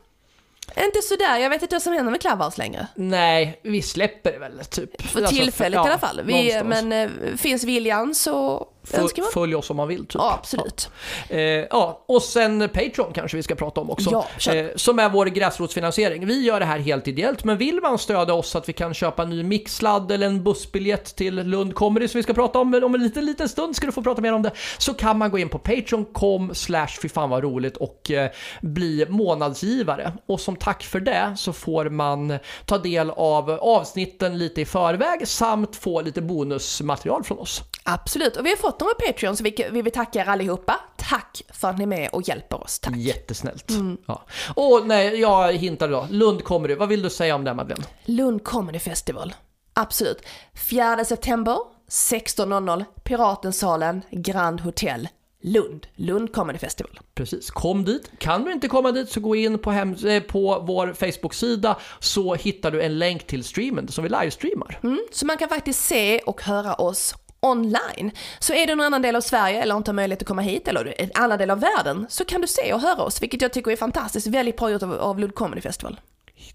inte 0.85 1.01
sådär. 1.01 1.37
Jag 1.37 1.49
vet 1.49 1.61
inte 1.61 1.75
vad 1.75 1.81
som 1.81 1.93
händer 1.93 2.11
med 2.11 2.21
Clubhouse 2.21 2.57
längre. 2.61 2.87
Nej, 2.95 3.59
vi 3.63 3.81
släpper 3.81 4.31
det 4.31 4.39
väl 4.39 4.65
typ. 4.65 5.01
För 5.01 5.19
Alltså, 5.21 5.35
tillfället 5.35 5.75
ja, 5.77 5.85
i 5.85 5.89
alla 5.89 5.99
fall. 5.99 6.21
Vi, 6.25 6.61
men 6.63 6.91
eh, 6.91 7.09
finns 7.37 7.63
viljan 7.63 8.15
så 8.15 8.67
man. 8.97 9.09
Följ 9.33 9.55
oss 9.55 9.69
om 9.69 9.77
man 9.77 9.87
vill 9.87 10.05
typ. 10.05 10.15
Ja, 10.15 10.33
absolut. 10.33 10.89
Eh, 11.29 11.39
ja, 11.41 12.03
och 12.07 12.21
sen 12.21 12.69
Patreon 12.73 13.13
kanske 13.13 13.37
vi 13.37 13.43
ska 13.43 13.55
prata 13.55 13.81
om 13.81 13.89
också. 13.89 14.25
Ja, 14.45 14.53
eh, 14.53 14.67
som 14.75 14.99
är 14.99 15.09
vår 15.09 15.25
gräsrotsfinansiering. 15.25 16.25
Vi 16.25 16.41
gör 16.43 16.59
det 16.59 16.65
här 16.65 16.79
helt 16.79 17.07
ideellt, 17.07 17.43
men 17.43 17.57
vill 17.57 17.79
man 17.81 17.97
stödja 17.97 18.33
oss 18.33 18.49
så 18.49 18.57
att 18.57 18.69
vi 18.69 18.73
kan 18.73 18.93
köpa 18.93 19.23
en 19.23 19.29
ny 19.29 19.43
mixladd 19.43 20.11
eller 20.11 20.27
en 20.27 20.43
bussbiljett 20.43 21.15
till 21.15 21.35
Lund 21.35 21.75
Comedy 21.75 22.07
som 22.07 22.19
vi 22.19 22.23
ska 22.23 22.33
prata 22.33 22.59
om 22.59 22.73
om 22.83 22.95
en 22.95 23.03
liten, 23.03 23.25
liten 23.25 23.49
stund, 23.49 23.75
ska 23.75 23.85
du 23.85 23.91
få 23.91 24.01
prata 24.01 24.21
mer 24.21 24.33
om 24.33 24.41
det, 24.41 24.51
så 24.77 24.93
kan 24.93 25.17
man 25.17 25.31
gå 25.31 25.37
in 25.37 25.49
på 25.49 25.59
patreon.com 25.59 26.55
slash 26.55 26.87
fan 27.13 27.29
vad 27.29 27.43
roligt 27.43 27.77
och 27.77 28.11
eh, 28.11 28.29
bli 28.61 29.05
månadsgivare. 29.09 30.13
Och 30.25 30.39
som 30.39 30.55
tack 30.55 30.83
för 30.83 30.99
det 30.99 31.33
så 31.37 31.53
får 31.53 31.89
man 31.89 32.39
ta 32.65 32.77
del 32.77 33.09
av 33.09 33.49
avsnitten 33.49 34.37
lite 34.37 34.61
i 34.61 34.65
förväg 34.65 35.27
samt 35.27 35.75
få 35.75 36.01
lite 36.01 36.21
bonusmaterial 36.21 37.23
från 37.23 37.39
oss. 37.39 37.61
Absolut. 37.83 38.37
Och 38.37 38.45
vi 38.45 38.49
har 38.49 38.57
fått 38.57 38.78
några 38.85 38.93
Patreons, 39.07 39.41
vi, 39.41 39.67
vi 39.71 39.81
vill 39.81 39.93
tacka 39.93 40.21
er 40.21 40.25
allihopa. 40.29 40.79
Tack 40.97 41.41
för 41.53 41.69
att 41.69 41.77
ni 41.77 41.83
är 41.83 41.87
med 41.87 42.09
och 42.09 42.21
hjälper 42.21 42.63
oss. 42.63 42.79
Tack. 42.79 42.95
Jättesnällt. 42.95 43.69
Mm. 43.69 43.97
Ja. 44.05 44.25
Och 44.55 44.87
nej, 44.87 45.19
jag 45.19 45.53
hintade 45.53 45.93
då. 45.93 46.07
Lund 46.09 46.43
kommer 46.43 46.67
du. 46.67 46.75
Vad 46.75 46.89
vill 46.89 47.01
du 47.01 47.09
säga 47.09 47.35
om 47.35 47.43
det 47.43 47.53
Madeleine? 47.53 47.85
Lund 48.05 48.43
Comedy 48.43 48.79
Festival. 48.79 49.33
Absolut. 49.73 50.21
4 50.55 51.05
september, 51.05 51.57
16.00, 51.89 52.85
Piratensalen, 53.03 54.01
Grand 54.11 54.61
Hotel, 54.61 55.07
Lund. 55.41 55.87
Lund 55.95 56.33
Comedy 56.33 56.59
Festival. 56.59 56.99
Precis, 57.15 57.51
kom 57.51 57.85
dit. 57.85 58.11
Kan 58.17 58.43
du 58.43 58.51
inte 58.51 58.67
komma 58.67 58.91
dit 58.91 59.09
så 59.09 59.19
gå 59.19 59.35
in 59.35 59.59
på, 59.59 59.71
hem, 59.71 59.93
eh, 59.93 60.23
på 60.23 60.63
vår 60.67 60.93
Facebook-sida 60.93 61.77
så 61.99 62.35
hittar 62.35 62.71
du 62.71 62.81
en 62.81 62.99
länk 62.99 63.27
till 63.27 63.43
streamen 63.43 63.87
som 63.87 64.03
vi 64.03 64.09
livestreamar. 64.09 64.79
Mm, 64.83 64.99
så 65.11 65.25
man 65.25 65.37
kan 65.37 65.49
faktiskt 65.49 65.85
se 65.85 66.19
och 66.19 66.41
höra 66.41 66.73
oss 66.73 67.15
online. 67.39 68.11
Så 68.39 68.53
är 68.53 68.65
du 68.65 68.71
i 68.71 68.73
en 68.73 68.81
annan 68.81 69.01
del 69.01 69.15
av 69.15 69.21
Sverige 69.21 69.61
eller 69.61 69.77
inte 69.77 69.91
har 69.91 69.95
möjlighet 69.95 70.21
att 70.21 70.27
komma 70.27 70.41
hit 70.41 70.67
eller 70.67 71.01
en 71.01 71.11
annan 71.13 71.37
del 71.37 71.49
av 71.51 71.59
världen 71.59 72.05
så 72.09 72.25
kan 72.25 72.41
du 72.41 72.47
se 72.47 72.73
och 72.73 72.81
höra 72.81 73.03
oss, 73.03 73.21
vilket 73.21 73.41
jag 73.41 73.53
tycker 73.53 73.71
är 73.71 73.75
fantastiskt. 73.75 74.27
Väldigt 74.27 74.57
bra 74.57 74.71
gjort 74.71 74.83
av, 74.83 74.93
av 74.93 75.19
Lund 75.19 75.35
Comedy 75.35 75.61
Festival. 75.61 75.99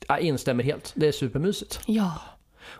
Jag 0.09 0.21
instämmer 0.21 0.65
helt. 0.65 0.93
Det 0.95 1.09
är 1.09 1.13
supermysigt. 1.13 1.81
Ja. 1.87 2.13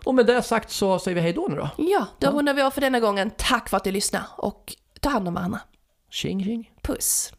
Och 0.05 0.15
med 0.15 0.25
det 0.25 0.41
sagt 0.41 0.71
så 0.71 0.99
säger 0.99 1.15
vi 1.15 1.21
hej 1.21 1.33
då 1.33 1.47
nu 1.49 1.55
då. 1.55 1.69
Ja, 1.77 2.05
då 2.19 2.31
rundar 2.31 2.53
vi 2.53 2.61
av 2.61 2.71
för 2.71 2.81
denna 2.81 2.99
gången. 2.99 3.31
Tack 3.37 3.69
för 3.69 3.77
att 3.77 3.83
du 3.83 3.91
lyssnade 3.91 4.25
och 4.37 4.75
ta 4.99 5.09
hand 5.09 5.27
om 5.27 5.33
varandra. 5.33 5.59
Tjing 6.09 6.43
tjing. 6.43 6.71
Puss! 6.81 7.33